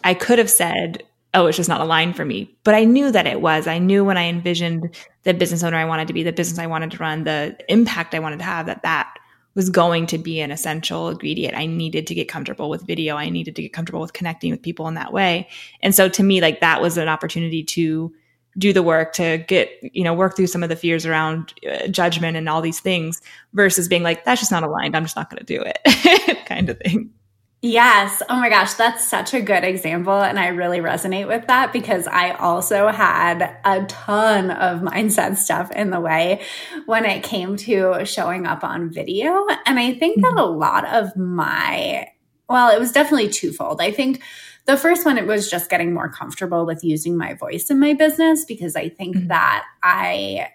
I 0.04 0.14
could 0.14 0.38
have 0.38 0.50
said, 0.50 1.02
oh, 1.34 1.46
it's 1.46 1.56
just 1.56 1.68
not 1.68 1.80
aligned 1.80 2.14
for 2.14 2.24
me. 2.24 2.56
But 2.62 2.76
I 2.76 2.84
knew 2.84 3.10
that 3.10 3.26
it 3.26 3.40
was. 3.40 3.66
I 3.66 3.80
knew 3.80 4.04
when 4.04 4.16
I 4.16 4.28
envisioned 4.28 4.96
the 5.24 5.34
business 5.34 5.64
owner 5.64 5.76
I 5.76 5.84
wanted 5.84 6.06
to 6.08 6.14
be, 6.14 6.22
the 6.22 6.32
business 6.32 6.60
I 6.60 6.68
wanted 6.68 6.92
to 6.92 6.98
run, 6.98 7.24
the 7.24 7.56
impact 7.68 8.14
I 8.14 8.20
wanted 8.20 8.38
to 8.38 8.44
have, 8.44 8.66
that 8.66 8.82
that 8.82 9.17
was 9.54 9.70
going 9.70 10.06
to 10.06 10.18
be 10.18 10.40
an 10.40 10.50
essential 10.50 11.08
ingredient. 11.08 11.56
I 11.56 11.66
needed 11.66 12.06
to 12.06 12.14
get 12.14 12.28
comfortable 12.28 12.70
with 12.70 12.86
video. 12.86 13.16
I 13.16 13.28
needed 13.28 13.56
to 13.56 13.62
get 13.62 13.72
comfortable 13.72 14.00
with 14.00 14.12
connecting 14.12 14.50
with 14.50 14.62
people 14.62 14.86
in 14.88 14.94
that 14.94 15.12
way. 15.12 15.48
And 15.82 15.94
so 15.94 16.08
to 16.08 16.22
me, 16.22 16.40
like 16.40 16.60
that 16.60 16.80
was 16.80 16.96
an 16.96 17.08
opportunity 17.08 17.64
to 17.64 18.12
do 18.56 18.72
the 18.72 18.82
work 18.82 19.12
to 19.14 19.38
get, 19.46 19.70
you 19.82 20.02
know, 20.02 20.14
work 20.14 20.36
through 20.36 20.46
some 20.48 20.62
of 20.62 20.68
the 20.68 20.76
fears 20.76 21.06
around 21.06 21.54
uh, 21.70 21.86
judgment 21.88 22.36
and 22.36 22.48
all 22.48 22.60
these 22.60 22.80
things 22.80 23.20
versus 23.52 23.88
being 23.88 24.02
like, 24.02 24.24
that's 24.24 24.40
just 24.40 24.50
not 24.50 24.62
aligned. 24.62 24.96
I'm 24.96 25.04
just 25.04 25.16
not 25.16 25.30
going 25.30 25.44
to 25.44 25.44
do 25.44 25.62
it 25.64 26.38
kind 26.46 26.68
of 26.68 26.78
thing. 26.78 27.10
Yes. 27.60 28.22
Oh 28.28 28.36
my 28.36 28.48
gosh, 28.48 28.74
that's 28.74 29.08
such 29.08 29.34
a 29.34 29.40
good 29.40 29.64
example. 29.64 30.14
And 30.14 30.38
I 30.38 30.48
really 30.48 30.78
resonate 30.78 31.26
with 31.26 31.48
that 31.48 31.72
because 31.72 32.06
I 32.06 32.30
also 32.32 32.86
had 32.88 33.58
a 33.64 33.84
ton 33.86 34.52
of 34.52 34.80
mindset 34.82 35.36
stuff 35.36 35.72
in 35.72 35.90
the 35.90 36.00
way 36.00 36.42
when 36.86 37.04
it 37.04 37.24
came 37.24 37.56
to 37.56 38.04
showing 38.04 38.46
up 38.46 38.62
on 38.62 38.92
video. 38.92 39.44
And 39.66 39.80
I 39.80 39.94
think 39.94 40.22
that 40.22 40.28
mm-hmm. 40.28 40.38
a 40.38 40.44
lot 40.44 40.86
of 40.86 41.16
my, 41.16 42.08
well, 42.48 42.70
it 42.70 42.78
was 42.78 42.92
definitely 42.92 43.30
twofold. 43.30 43.80
I 43.80 43.90
think 43.90 44.22
the 44.66 44.76
first 44.76 45.04
one, 45.04 45.18
it 45.18 45.26
was 45.26 45.50
just 45.50 45.68
getting 45.68 45.92
more 45.92 46.10
comfortable 46.10 46.64
with 46.64 46.84
using 46.84 47.16
my 47.16 47.34
voice 47.34 47.70
in 47.70 47.80
my 47.80 47.92
business 47.94 48.44
because 48.44 48.76
I 48.76 48.88
think 48.88 49.16
mm-hmm. 49.16 49.28
that 49.28 49.64
I 49.82 50.50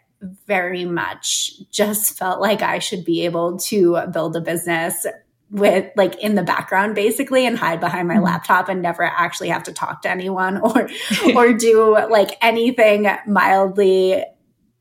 very 0.48 0.86
much 0.86 1.52
just 1.70 2.18
felt 2.18 2.40
like 2.40 2.62
I 2.62 2.80
should 2.80 3.04
be 3.04 3.26
able 3.26 3.58
to 3.58 4.08
build 4.14 4.38
a 4.38 4.42
business 4.42 5.06
with 5.54 5.90
like 5.96 6.16
in 6.16 6.34
the 6.34 6.42
background 6.42 6.96
basically 6.96 7.46
and 7.46 7.58
hide 7.58 7.80
behind 7.80 8.08
my 8.08 8.16
mm-hmm. 8.16 8.24
laptop 8.24 8.70
and 8.70 8.82
never 8.82 9.04
actually 9.04 9.50
have 9.50 9.64
to 9.64 9.72
talk 9.72 10.02
to 10.02 10.10
anyone 10.10 10.58
or 10.58 10.90
or 11.36 11.54
do 11.54 11.96
like 12.10 12.32
anything 12.42 13.08
mildly 13.28 14.24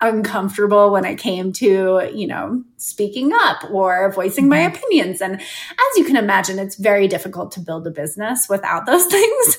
uncomfortable 0.00 0.90
when 0.90 1.04
it 1.04 1.16
came 1.16 1.52
to, 1.52 2.11
you 2.12 2.26
know, 2.26 2.64
speaking 2.76 3.30
up 3.32 3.70
or 3.70 4.11
voicing 4.12 4.48
my 4.48 4.58
mm-hmm. 4.58 4.74
opinions. 4.74 5.20
And 5.20 5.40
as 5.40 5.96
you 5.96 6.04
can 6.04 6.16
imagine, 6.16 6.58
it's 6.58 6.74
very 6.74 7.06
difficult 7.06 7.52
to 7.52 7.61
build 7.61 7.87
a 7.87 7.90
business 7.90 8.48
without 8.48 8.85
those 8.85 9.06
things. 9.11 9.58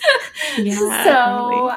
Yeah, 0.58 1.04
so 1.06 1.76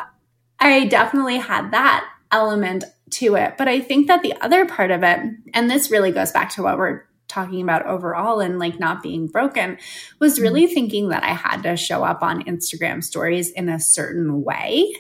I 0.59 0.87
definitely 0.87 1.37
had 1.37 1.71
that 1.71 2.09
element 2.33 2.85
to 3.11 3.37
it. 3.37 3.57
But 3.57 3.69
I 3.69 3.81
think 3.81 4.09
that 4.09 4.23
the 4.23 4.35
other 4.41 4.67
part 4.67 4.91
of 4.91 5.05
it, 5.05 5.21
and 5.55 5.71
this 5.71 5.91
really 5.91 6.11
goes 6.11 6.33
back 6.33 6.51
to 6.55 6.63
what 6.63 6.77
we're 6.77 7.06
talking 7.29 7.63
about 7.63 7.87
overall 7.87 8.41
and 8.41 8.59
like 8.59 8.79
not 8.79 9.03
being 9.03 9.27
broken 9.27 9.79
was 10.21 10.35
mm-hmm. 10.35 10.43
really 10.43 10.67
thinking 10.67 11.09
that 11.09 11.25
I 11.25 11.33
had 11.35 11.63
to 11.63 11.77
show 11.77 12.05
up 12.05 12.23
on 12.23 12.45
Instagram 12.45 13.03
stories 13.03 13.51
in 13.51 13.69
a 13.69 13.81
certain 13.81 14.43
way. 14.43 14.95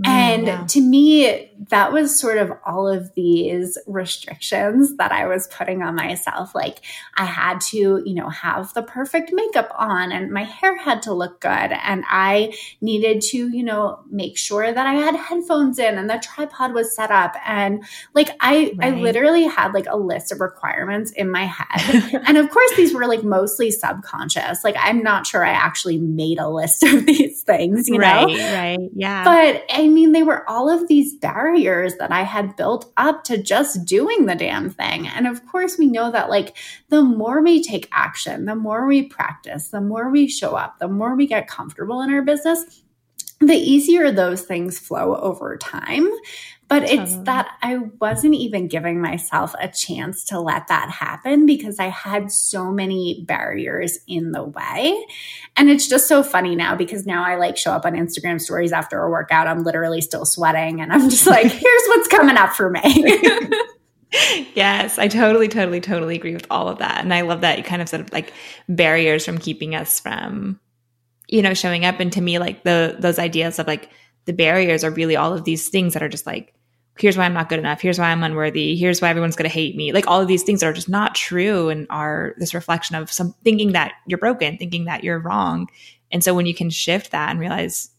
Mm, 0.00 0.08
and 0.08 0.46
yeah. 0.46 0.66
to 0.66 0.80
me, 0.80 1.50
that 1.68 1.92
was 1.92 2.18
sort 2.18 2.38
of 2.38 2.52
all 2.66 2.88
of 2.88 3.14
these 3.14 3.78
restrictions 3.86 4.96
that 4.96 5.12
I 5.12 5.26
was 5.26 5.46
putting 5.46 5.82
on 5.82 5.94
myself. 5.94 6.54
Like 6.54 6.80
I 7.16 7.24
had 7.24 7.60
to, 7.68 8.02
you 8.04 8.14
know, 8.14 8.28
have 8.28 8.74
the 8.74 8.82
perfect 8.82 9.30
makeup 9.32 9.70
on 9.78 10.10
and 10.10 10.32
my 10.32 10.42
hair 10.42 10.76
had 10.76 11.02
to 11.02 11.12
look 11.12 11.40
good. 11.40 11.48
And 11.50 12.04
I 12.08 12.54
needed 12.80 13.22
to, 13.30 13.48
you 13.48 13.62
know, 13.62 14.00
make 14.10 14.36
sure 14.36 14.72
that 14.72 14.86
I 14.86 14.94
had 14.94 15.14
headphones 15.14 15.78
in 15.78 15.96
and 15.96 16.10
the 16.10 16.18
tripod 16.22 16.74
was 16.74 16.94
set 16.94 17.10
up. 17.10 17.36
And 17.46 17.84
like 18.14 18.30
I, 18.40 18.74
right. 18.76 18.92
I 18.92 18.96
literally 18.96 19.44
had 19.44 19.74
like 19.74 19.86
a 19.88 19.96
list 19.96 20.32
of 20.32 20.40
requirements 20.40 21.12
in 21.12 21.30
my 21.30 21.44
head. 21.44 22.22
and 22.26 22.36
of 22.36 22.50
course, 22.50 22.74
these 22.76 22.92
were 22.92 23.06
like 23.06 23.22
mostly 23.22 23.70
subconscious. 23.70 24.64
Like 24.64 24.76
I'm 24.78 25.02
not 25.02 25.26
sure 25.26 25.44
I 25.44 25.52
actually 25.52 25.98
made 25.98 26.38
a 26.38 26.48
list 26.48 26.82
of 26.82 27.06
these 27.06 27.42
things, 27.42 27.88
you 27.88 27.98
right, 27.98 28.26
know? 28.26 28.34
Right, 28.34 28.78
right. 28.78 28.90
Yeah. 28.94 29.24
But 29.24 29.64
I 29.70 29.83
mean, 29.88 30.12
they 30.12 30.22
were 30.22 30.48
all 30.48 30.68
of 30.68 30.88
these 30.88 31.14
barriers 31.14 31.96
that 31.96 32.12
I 32.12 32.22
had 32.22 32.56
built 32.56 32.92
up 32.96 33.24
to 33.24 33.42
just 33.42 33.84
doing 33.84 34.26
the 34.26 34.34
damn 34.34 34.70
thing. 34.70 35.06
And 35.08 35.26
of 35.26 35.44
course, 35.46 35.78
we 35.78 35.86
know 35.86 36.10
that 36.10 36.30
like 36.30 36.56
the 36.88 37.02
more 37.02 37.42
we 37.42 37.62
take 37.62 37.88
action, 37.92 38.44
the 38.44 38.54
more 38.54 38.86
we 38.86 39.04
practice, 39.04 39.68
the 39.68 39.80
more 39.80 40.10
we 40.10 40.28
show 40.28 40.54
up, 40.54 40.78
the 40.78 40.88
more 40.88 41.14
we 41.14 41.26
get 41.26 41.48
comfortable 41.48 42.00
in 42.02 42.12
our 42.12 42.22
business, 42.22 42.82
the 43.40 43.54
easier 43.54 44.10
those 44.10 44.42
things 44.42 44.78
flow 44.78 45.16
over 45.16 45.56
time. 45.56 46.08
But 46.74 46.90
it's 46.90 47.14
that 47.18 47.56
I 47.62 47.76
wasn't 48.00 48.34
even 48.34 48.66
giving 48.66 49.00
myself 49.00 49.54
a 49.60 49.68
chance 49.68 50.24
to 50.24 50.40
let 50.40 50.66
that 50.66 50.90
happen 50.90 51.46
because 51.46 51.78
I 51.78 51.86
had 51.86 52.32
so 52.32 52.72
many 52.72 53.22
barriers 53.28 54.00
in 54.08 54.32
the 54.32 54.42
way. 54.42 55.06
And 55.56 55.70
it's 55.70 55.86
just 55.86 56.08
so 56.08 56.24
funny 56.24 56.56
now 56.56 56.74
because 56.74 57.06
now 57.06 57.24
I 57.24 57.36
like 57.36 57.56
show 57.56 57.70
up 57.70 57.86
on 57.86 57.92
Instagram 57.92 58.40
stories 58.40 58.72
after 58.72 59.00
a 59.00 59.08
workout. 59.08 59.46
I'm 59.46 59.62
literally 59.62 60.00
still 60.00 60.24
sweating 60.24 60.80
and 60.80 60.92
I'm 60.92 61.08
just 61.10 61.28
like, 61.28 61.46
here's 61.52 61.86
what's 61.86 62.08
coming 62.08 62.36
up 62.36 62.54
for 62.54 62.68
me. 62.68 62.80
yes, 64.56 64.98
I 64.98 65.06
totally, 65.06 65.46
totally, 65.46 65.80
totally 65.80 66.16
agree 66.16 66.34
with 66.34 66.48
all 66.50 66.68
of 66.68 66.78
that. 66.78 67.04
And 67.04 67.14
I 67.14 67.20
love 67.20 67.42
that 67.42 67.56
you 67.56 67.62
kind 67.62 67.82
of 67.82 67.88
said 67.88 68.12
like 68.12 68.32
barriers 68.68 69.24
from 69.24 69.38
keeping 69.38 69.76
us 69.76 70.00
from, 70.00 70.58
you 71.28 71.40
know, 71.40 71.54
showing 71.54 71.84
up. 71.84 72.00
And 72.00 72.12
to 72.14 72.20
me, 72.20 72.40
like 72.40 72.64
the 72.64 72.96
those 72.98 73.20
ideas 73.20 73.60
of 73.60 73.68
like 73.68 73.90
the 74.24 74.32
barriers 74.32 74.82
are 74.82 74.90
really 74.90 75.14
all 75.14 75.32
of 75.32 75.44
these 75.44 75.68
things 75.68 75.92
that 75.92 76.02
are 76.02 76.08
just 76.08 76.26
like, 76.26 76.52
here's 76.98 77.16
why 77.16 77.24
I'm 77.24 77.34
not 77.34 77.48
good 77.48 77.58
enough. 77.58 77.80
Here's 77.80 77.98
why 77.98 78.10
I'm 78.10 78.22
unworthy. 78.22 78.76
Here's 78.76 79.02
why 79.02 79.10
everyone's 79.10 79.36
going 79.36 79.48
to 79.48 79.54
hate 79.54 79.76
me. 79.76 79.92
Like 79.92 80.06
all 80.06 80.20
of 80.20 80.28
these 80.28 80.44
things 80.44 80.62
are 80.62 80.72
just 80.72 80.88
not 80.88 81.14
true 81.14 81.68
and 81.68 81.86
are 81.90 82.34
this 82.38 82.54
reflection 82.54 82.94
of 82.94 83.10
some 83.10 83.34
thinking 83.42 83.72
that 83.72 83.92
you're 84.06 84.18
broken, 84.18 84.56
thinking 84.58 84.84
that 84.84 85.02
you're 85.02 85.18
wrong. 85.18 85.68
And 86.12 86.22
so 86.22 86.34
when 86.34 86.46
you 86.46 86.54
can 86.54 86.70
shift 86.70 87.10
that 87.10 87.30
and 87.30 87.40
realize 87.40 87.90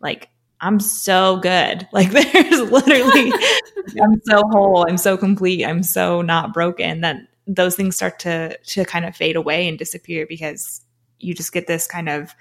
like, 0.00 0.28
I'm 0.60 0.80
so 0.80 1.38
good. 1.38 1.86
Like 1.92 2.10
there's 2.10 2.70
literally, 2.70 3.32
I'm 4.02 4.20
so 4.24 4.42
whole. 4.50 4.84
I'm 4.88 4.98
so 4.98 5.16
complete. 5.16 5.64
I'm 5.64 5.82
so 5.82 6.20
not 6.20 6.52
broken 6.52 7.02
that 7.02 7.16
those 7.46 7.76
things 7.76 7.96
start 7.96 8.18
to, 8.20 8.56
to 8.58 8.84
kind 8.84 9.04
of 9.04 9.16
fade 9.16 9.36
away 9.36 9.68
and 9.68 9.78
disappear 9.78 10.26
because 10.28 10.80
you 11.18 11.34
just 11.34 11.52
get 11.52 11.66
this 11.66 11.86
kind 11.86 12.08
of 12.08 12.34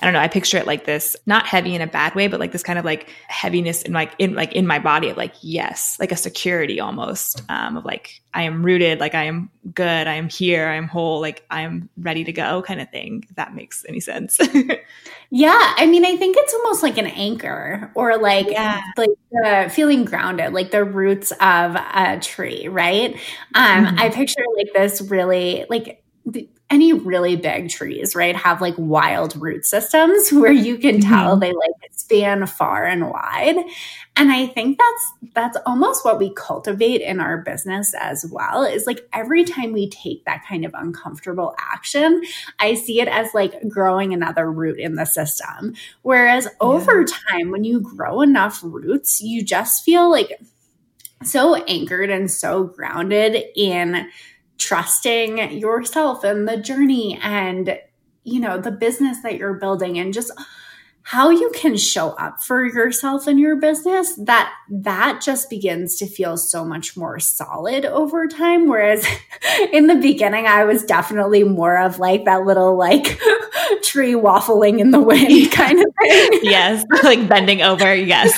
I 0.00 0.06
don't 0.06 0.14
know, 0.14 0.20
I 0.20 0.28
picture 0.28 0.56
it 0.58 0.66
like 0.66 0.84
this, 0.84 1.16
not 1.26 1.46
heavy 1.46 1.74
in 1.74 1.80
a 1.80 1.86
bad 1.86 2.14
way, 2.14 2.26
but 2.26 2.40
like 2.40 2.52
this 2.52 2.62
kind 2.62 2.78
of 2.78 2.84
like 2.84 3.08
heaviness 3.28 3.82
in 3.82 3.92
like 3.92 4.12
in 4.18 4.34
like 4.34 4.52
in 4.52 4.66
my 4.66 4.78
body 4.78 5.10
of 5.10 5.16
like, 5.16 5.34
yes, 5.42 5.96
like 6.00 6.10
a 6.10 6.16
security 6.16 6.80
almost, 6.80 7.42
um, 7.48 7.76
of 7.76 7.84
like 7.84 8.20
I 8.34 8.42
am 8.42 8.64
rooted, 8.64 9.00
like 9.00 9.14
I 9.14 9.24
am 9.24 9.50
good, 9.74 10.06
I 10.06 10.14
am 10.14 10.28
here, 10.28 10.66
I 10.66 10.76
am 10.76 10.88
whole, 10.88 11.20
like 11.20 11.44
I 11.50 11.62
am 11.62 11.88
ready 11.96 12.24
to 12.24 12.32
go 12.32 12.62
kind 12.62 12.80
of 12.80 12.90
thing, 12.90 13.24
if 13.28 13.36
that 13.36 13.54
makes 13.54 13.84
any 13.88 14.00
sense. 14.00 14.40
yeah. 15.30 15.74
I 15.76 15.86
mean, 15.86 16.04
I 16.04 16.16
think 16.16 16.36
it's 16.38 16.54
almost 16.54 16.82
like 16.82 16.98
an 16.98 17.06
anchor 17.06 17.92
or 17.94 18.16
like 18.16 18.50
yeah. 18.50 18.80
like 18.96 19.10
the 19.30 19.70
feeling 19.72 20.04
grounded, 20.04 20.52
like 20.52 20.70
the 20.70 20.84
roots 20.84 21.32
of 21.32 21.76
a 21.76 22.18
tree, 22.20 22.66
right? 22.68 23.14
Um, 23.54 23.86
mm-hmm. 23.86 23.98
I 23.98 24.08
picture 24.08 24.42
like 24.56 24.72
this 24.72 25.00
really 25.02 25.66
like 25.68 26.01
the, 26.26 26.48
any 26.70 26.92
really 26.92 27.36
big 27.36 27.68
trees, 27.68 28.14
right, 28.16 28.34
have 28.34 28.62
like 28.62 28.74
wild 28.78 29.36
root 29.36 29.66
systems 29.66 30.30
where 30.32 30.52
you 30.52 30.78
can 30.78 31.00
tell 31.00 31.32
mm-hmm. 31.32 31.40
they 31.40 31.52
like 31.52 31.92
span 31.92 32.46
far 32.46 32.84
and 32.84 33.10
wide. 33.10 33.56
And 34.16 34.30
I 34.30 34.46
think 34.46 34.78
that's 34.78 35.32
that's 35.34 35.58
almost 35.64 36.04
what 36.04 36.18
we 36.18 36.32
cultivate 36.34 37.00
in 37.00 37.20
our 37.20 37.38
business 37.38 37.94
as 37.98 38.26
well. 38.30 38.62
Is 38.64 38.86
like 38.86 39.06
every 39.12 39.44
time 39.44 39.72
we 39.72 39.88
take 39.88 40.24
that 40.24 40.44
kind 40.48 40.64
of 40.64 40.74
uncomfortable 40.74 41.54
action, 41.58 42.22
I 42.58 42.74
see 42.74 43.00
it 43.00 43.08
as 43.08 43.28
like 43.34 43.68
growing 43.68 44.12
another 44.12 44.50
root 44.50 44.78
in 44.78 44.96
the 44.96 45.06
system. 45.06 45.74
Whereas 46.02 46.44
yeah. 46.44 46.50
over 46.60 47.04
time, 47.04 47.50
when 47.50 47.64
you 47.64 47.80
grow 47.80 48.20
enough 48.20 48.60
roots, 48.62 49.20
you 49.20 49.42
just 49.42 49.84
feel 49.84 50.10
like 50.10 50.40
so 51.22 51.54
anchored 51.54 52.10
and 52.10 52.30
so 52.30 52.64
grounded 52.64 53.42
in 53.54 54.08
trusting 54.62 55.58
yourself 55.58 56.24
and 56.24 56.48
the 56.48 56.56
journey 56.56 57.18
and 57.22 57.78
you 58.24 58.40
know 58.40 58.58
the 58.58 58.70
business 58.70 59.20
that 59.22 59.36
you're 59.36 59.54
building 59.54 59.98
and 59.98 60.14
just 60.14 60.30
how 61.04 61.30
you 61.30 61.50
can 61.54 61.76
show 61.76 62.10
up 62.10 62.40
for 62.42 62.64
yourself 62.64 63.26
in 63.26 63.36
your 63.36 63.56
business 63.56 64.14
that 64.16 64.52
that 64.70 65.20
just 65.20 65.50
begins 65.50 65.96
to 65.96 66.06
feel 66.06 66.36
so 66.36 66.64
much 66.64 66.96
more 66.96 67.18
solid 67.18 67.84
over 67.84 68.28
time. 68.28 68.68
Whereas 68.68 69.04
in 69.72 69.88
the 69.88 69.96
beginning 69.96 70.46
i 70.46 70.64
was 70.64 70.84
definitely 70.84 71.42
more 71.42 71.76
of 71.78 71.98
like 71.98 72.24
that 72.24 72.44
little 72.44 72.76
like 72.76 73.18
tree 73.82 74.14
waffling 74.14 74.78
in 74.78 74.92
the 74.92 75.00
wind 75.00 75.50
kind 75.50 75.78
of 75.78 75.86
thing. 76.00 76.30
Yes. 76.42 76.84
Like 77.02 77.28
bending 77.28 77.62
over. 77.62 77.94
Yes. 77.94 78.36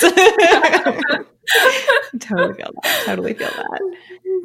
Totally 2.19 2.53
feel 2.53 2.71
that. 2.81 3.03
Totally 3.05 3.33
feel 3.33 3.49
that 3.49 3.81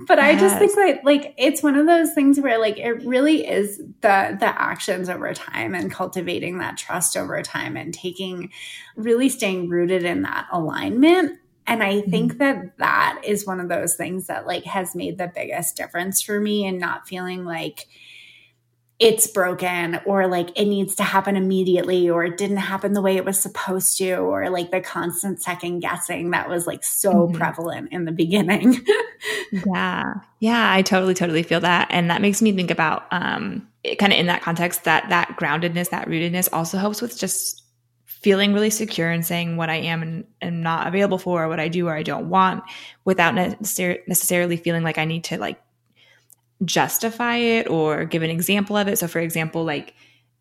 but 0.06 0.18
yes. 0.18 0.36
I 0.36 0.40
just 0.40 0.58
think 0.58 0.74
that 0.74 1.04
like 1.04 1.34
it's 1.36 1.62
one 1.62 1.76
of 1.76 1.86
those 1.86 2.12
things 2.14 2.38
where 2.40 2.58
like 2.58 2.78
it 2.78 3.04
really 3.04 3.46
is 3.46 3.78
the 4.00 4.36
the 4.38 4.60
actions 4.60 5.08
over 5.08 5.32
time 5.34 5.74
and 5.74 5.90
cultivating 5.90 6.58
that 6.58 6.76
trust 6.76 7.16
over 7.16 7.42
time 7.42 7.76
and 7.76 7.92
taking 7.92 8.50
really 8.96 9.28
staying 9.28 9.68
rooted 9.68 10.04
in 10.04 10.22
that 10.22 10.46
alignment 10.52 11.38
and 11.66 11.82
I 11.84 12.00
think 12.00 12.32
mm-hmm. 12.32 12.38
that 12.38 12.78
that 12.78 13.22
is 13.24 13.46
one 13.46 13.60
of 13.60 13.68
those 13.68 13.94
things 13.94 14.26
that 14.26 14.46
like 14.46 14.64
has 14.64 14.94
made 14.94 15.18
the 15.18 15.30
biggest 15.32 15.76
difference 15.76 16.20
for 16.20 16.40
me 16.40 16.66
and 16.66 16.80
not 16.80 17.06
feeling 17.06 17.44
like 17.44 17.86
it's 19.00 19.26
broken 19.26 19.98
or 20.04 20.26
like 20.26 20.50
it 20.56 20.66
needs 20.66 20.94
to 20.94 21.02
happen 21.02 21.34
immediately 21.34 22.08
or 22.10 22.22
it 22.22 22.36
didn't 22.36 22.58
happen 22.58 22.92
the 22.92 23.00
way 23.00 23.16
it 23.16 23.24
was 23.24 23.40
supposed 23.40 23.96
to 23.96 24.12
or 24.16 24.50
like 24.50 24.70
the 24.70 24.80
constant 24.80 25.42
second 25.42 25.80
guessing 25.80 26.30
that 26.30 26.50
was 26.50 26.66
like 26.66 26.84
so 26.84 27.12
mm-hmm. 27.12 27.36
prevalent 27.36 27.90
in 27.92 28.04
the 28.04 28.12
beginning. 28.12 28.78
yeah. 29.66 30.14
Yeah, 30.38 30.70
I 30.70 30.82
totally 30.82 31.14
totally 31.14 31.42
feel 31.42 31.60
that 31.60 31.88
and 31.90 32.10
that 32.10 32.20
makes 32.20 32.42
me 32.42 32.52
think 32.52 32.70
about 32.70 33.06
um 33.10 33.66
kind 33.98 34.12
of 34.12 34.18
in 34.18 34.26
that 34.26 34.42
context 34.42 34.84
that 34.84 35.08
that 35.08 35.34
groundedness, 35.40 35.88
that 35.88 36.06
rootedness 36.06 36.50
also 36.52 36.76
helps 36.76 37.00
with 37.00 37.18
just 37.18 37.64
feeling 38.04 38.52
really 38.52 38.68
secure 38.68 39.08
and 39.08 39.24
saying 39.24 39.56
what 39.56 39.70
I 39.70 39.76
am 39.76 40.02
and 40.02 40.26
am 40.42 40.62
not 40.62 40.86
available 40.86 41.16
for, 41.16 41.42
or 41.42 41.48
what 41.48 41.58
I 41.58 41.68
do 41.68 41.88
or 41.88 41.94
I 41.94 42.02
don't 42.02 42.28
want 42.28 42.62
without 43.06 43.32
necessar- 43.32 44.06
necessarily 44.06 44.58
feeling 44.58 44.82
like 44.82 44.98
I 44.98 45.06
need 45.06 45.24
to 45.24 45.38
like 45.38 45.58
justify 46.64 47.36
it 47.36 47.68
or 47.68 48.04
give 48.04 48.22
an 48.22 48.30
example 48.30 48.76
of 48.76 48.88
it. 48.88 48.98
So, 48.98 49.08
for 49.08 49.20
example, 49.20 49.64
like 49.64 49.94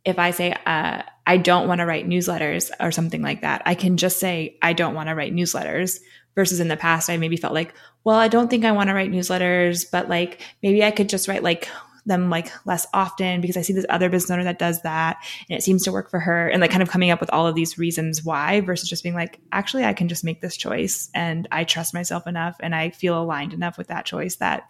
if 0.05 0.19
I 0.19 0.31
say, 0.31 0.53
uh, 0.65 1.03
I 1.27 1.37
don't 1.37 1.67
want 1.67 1.79
to 1.79 1.85
write 1.85 2.07
newsletters 2.07 2.71
or 2.79 2.91
something 2.91 3.21
like 3.21 3.41
that, 3.41 3.61
I 3.65 3.75
can 3.75 3.97
just 3.97 4.19
say, 4.19 4.57
I 4.61 4.73
don't 4.73 4.95
want 4.95 5.09
to 5.09 5.15
write 5.15 5.33
newsletters. 5.33 5.99
Versus 6.35 6.59
in 6.61 6.69
the 6.69 6.77
past, 6.77 7.09
I 7.09 7.17
maybe 7.17 7.35
felt 7.35 7.55
like, 7.55 7.73
well, 8.05 8.15
I 8.15 8.29
don't 8.29 8.49
think 8.49 8.63
I 8.63 8.71
want 8.71 8.87
to 8.87 8.93
write 8.93 9.11
newsletters, 9.11 9.85
but 9.91 10.07
like 10.07 10.39
maybe 10.63 10.83
I 10.83 10.91
could 10.91 11.09
just 11.09 11.27
write 11.27 11.43
like 11.43 11.67
them 12.05 12.29
like 12.29 12.51
less 12.65 12.87
often 12.93 13.41
because 13.41 13.57
I 13.57 13.61
see 13.61 13.73
this 13.73 13.85
other 13.89 14.09
business 14.09 14.31
owner 14.31 14.43
that 14.43 14.59
does 14.59 14.81
that 14.81 15.17
and 15.49 15.57
it 15.57 15.63
seems 15.63 15.83
to 15.83 15.91
work 15.91 16.09
for 16.09 16.19
her 16.19 16.47
and 16.47 16.61
like 16.61 16.71
kind 16.71 16.83
of 16.83 16.89
coming 16.89 17.11
up 17.11 17.19
with 17.19 17.29
all 17.31 17.47
of 17.47 17.55
these 17.55 17.77
reasons 17.77 18.23
why 18.23 18.61
versus 18.61 18.89
just 18.89 19.03
being 19.03 19.15
like 19.15 19.39
actually 19.51 19.85
I 19.85 19.93
can 19.93 20.07
just 20.07 20.23
make 20.23 20.41
this 20.41 20.57
choice 20.57 21.09
and 21.13 21.47
I 21.51 21.63
trust 21.63 21.93
myself 21.93 22.27
enough 22.27 22.57
and 22.59 22.75
I 22.75 22.89
feel 22.89 23.21
aligned 23.21 23.53
enough 23.53 23.77
with 23.77 23.87
that 23.87 24.05
choice 24.05 24.37
that 24.37 24.69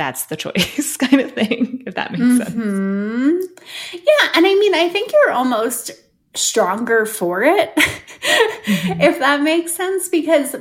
that's 0.00 0.24
the 0.26 0.36
choice 0.36 0.96
kind 0.96 1.20
of 1.20 1.32
thing 1.32 1.82
if 1.86 1.94
that 1.94 2.10
makes 2.10 2.24
mm-hmm. 2.24 3.40
sense. 3.40 3.46
Yeah, 3.92 4.32
and 4.34 4.46
I 4.46 4.54
mean 4.54 4.74
I 4.74 4.88
think 4.88 5.12
you're 5.12 5.32
almost 5.32 5.90
stronger 6.34 7.04
for 7.04 7.42
it 7.42 7.74
mm-hmm. 7.76 9.00
if 9.00 9.18
that 9.18 9.42
makes 9.42 9.74
sense 9.74 10.08
because 10.08 10.56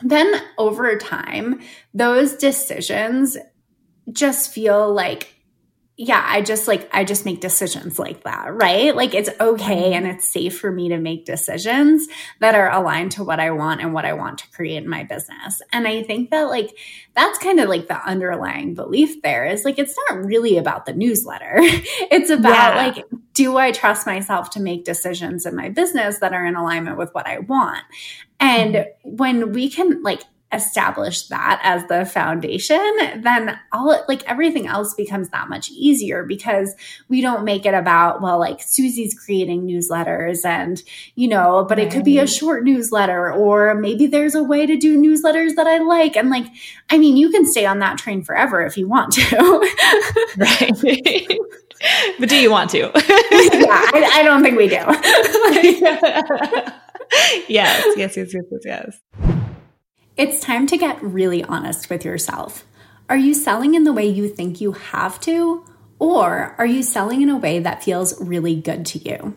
then 0.00 0.34
over 0.58 0.96
time 0.96 1.60
those 1.92 2.34
decisions 2.34 3.36
just 4.10 4.52
feel 4.52 4.92
like 4.92 5.33
yeah, 5.96 6.24
I 6.26 6.42
just 6.42 6.66
like, 6.66 6.90
I 6.92 7.04
just 7.04 7.24
make 7.24 7.40
decisions 7.40 8.00
like 8.00 8.24
that, 8.24 8.52
right? 8.52 8.96
Like 8.96 9.14
it's 9.14 9.30
okay 9.40 9.92
and 9.92 10.08
it's 10.08 10.28
safe 10.28 10.58
for 10.58 10.72
me 10.72 10.88
to 10.88 10.98
make 10.98 11.24
decisions 11.24 12.08
that 12.40 12.56
are 12.56 12.68
aligned 12.68 13.12
to 13.12 13.22
what 13.22 13.38
I 13.38 13.52
want 13.52 13.80
and 13.80 13.94
what 13.94 14.04
I 14.04 14.14
want 14.14 14.38
to 14.38 14.50
create 14.50 14.82
in 14.82 14.88
my 14.88 15.04
business. 15.04 15.62
And 15.72 15.86
I 15.86 16.02
think 16.02 16.30
that 16.30 16.50
like, 16.50 16.76
that's 17.14 17.38
kind 17.38 17.60
of 17.60 17.68
like 17.68 17.86
the 17.86 18.04
underlying 18.04 18.74
belief 18.74 19.22
there 19.22 19.46
is 19.46 19.64
like, 19.64 19.78
it's 19.78 19.96
not 20.08 20.24
really 20.24 20.58
about 20.58 20.84
the 20.84 20.94
newsletter. 20.94 21.52
it's 21.58 22.30
about 22.30 22.74
yeah. 22.74 22.86
like, 22.86 23.04
do 23.32 23.56
I 23.56 23.70
trust 23.70 24.04
myself 24.04 24.50
to 24.50 24.60
make 24.60 24.84
decisions 24.84 25.46
in 25.46 25.54
my 25.54 25.68
business 25.68 26.18
that 26.18 26.32
are 26.32 26.44
in 26.44 26.56
alignment 26.56 26.98
with 26.98 27.14
what 27.14 27.28
I 27.28 27.38
want? 27.38 27.84
And 28.40 28.74
mm-hmm. 28.74 29.16
when 29.16 29.52
we 29.52 29.70
can 29.70 30.02
like 30.02 30.22
establish 30.54 31.28
that 31.28 31.60
as 31.62 31.86
the 31.88 32.04
foundation, 32.04 32.78
then 33.18 33.58
all 33.72 34.04
like 34.08 34.22
everything 34.24 34.66
else 34.66 34.94
becomes 34.94 35.28
that 35.30 35.48
much 35.48 35.70
easier 35.70 36.24
because 36.24 36.74
we 37.08 37.20
don't 37.20 37.44
make 37.44 37.66
it 37.66 37.74
about, 37.74 38.22
well, 38.22 38.38
like 38.38 38.62
Susie's 38.62 39.18
creating 39.18 39.66
newsletters 39.66 40.44
and, 40.44 40.82
you 41.14 41.28
know, 41.28 41.64
but 41.68 41.78
right. 41.78 41.86
it 41.86 41.92
could 41.92 42.04
be 42.04 42.18
a 42.18 42.26
short 42.26 42.64
newsletter 42.64 43.32
or 43.32 43.74
maybe 43.74 44.06
there's 44.06 44.34
a 44.34 44.42
way 44.42 44.66
to 44.66 44.76
do 44.76 44.98
newsletters 44.98 45.54
that 45.56 45.66
I 45.66 45.78
like. 45.78 46.16
And 46.16 46.30
like, 46.30 46.46
I 46.90 46.98
mean, 46.98 47.16
you 47.16 47.30
can 47.30 47.46
stay 47.46 47.66
on 47.66 47.78
that 47.80 47.98
train 47.98 48.22
forever 48.22 48.62
if 48.62 48.76
you 48.76 48.88
want 48.88 49.12
to. 49.14 49.36
right. 50.38 50.70
but 52.18 52.28
do 52.28 52.36
you 52.36 52.50
want 52.50 52.70
to? 52.70 52.78
yeah, 52.78 52.90
I, 52.92 54.10
I 54.14 54.22
don't 54.22 54.42
think 54.42 54.56
we 54.56 54.68
do. 54.68 54.76
yes, 57.48 57.84
yes, 57.96 58.16
yes, 58.16 58.34
yes, 58.34 58.44
yes. 58.64 59.00
It's 60.16 60.38
time 60.38 60.68
to 60.68 60.76
get 60.76 61.02
really 61.02 61.42
honest 61.42 61.90
with 61.90 62.04
yourself. 62.04 62.64
Are 63.08 63.16
you 63.16 63.34
selling 63.34 63.74
in 63.74 63.82
the 63.82 63.92
way 63.92 64.06
you 64.06 64.28
think 64.28 64.60
you 64.60 64.70
have 64.70 65.18
to? 65.22 65.64
Or 65.98 66.54
are 66.56 66.66
you 66.66 66.84
selling 66.84 67.20
in 67.20 67.28
a 67.28 67.36
way 67.36 67.58
that 67.58 67.82
feels 67.82 68.20
really 68.20 68.54
good 68.54 68.86
to 68.86 69.00
you? 69.00 69.34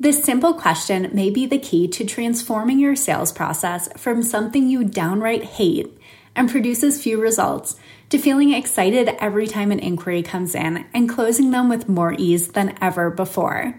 This 0.00 0.24
simple 0.24 0.54
question 0.54 1.10
may 1.12 1.28
be 1.28 1.44
the 1.44 1.58
key 1.58 1.86
to 1.88 2.06
transforming 2.06 2.78
your 2.78 2.96
sales 2.96 3.30
process 3.30 3.90
from 3.98 4.22
something 4.22 4.70
you 4.70 4.84
downright 4.84 5.44
hate 5.44 5.98
and 6.34 6.48
produces 6.48 7.02
few 7.02 7.20
results 7.20 7.76
to 8.08 8.16
feeling 8.16 8.54
excited 8.54 9.10
every 9.18 9.46
time 9.46 9.70
an 9.70 9.80
inquiry 9.80 10.22
comes 10.22 10.54
in 10.54 10.86
and 10.94 11.10
closing 11.10 11.50
them 11.50 11.68
with 11.68 11.90
more 11.90 12.14
ease 12.16 12.48
than 12.48 12.74
ever 12.80 13.10
before. 13.10 13.78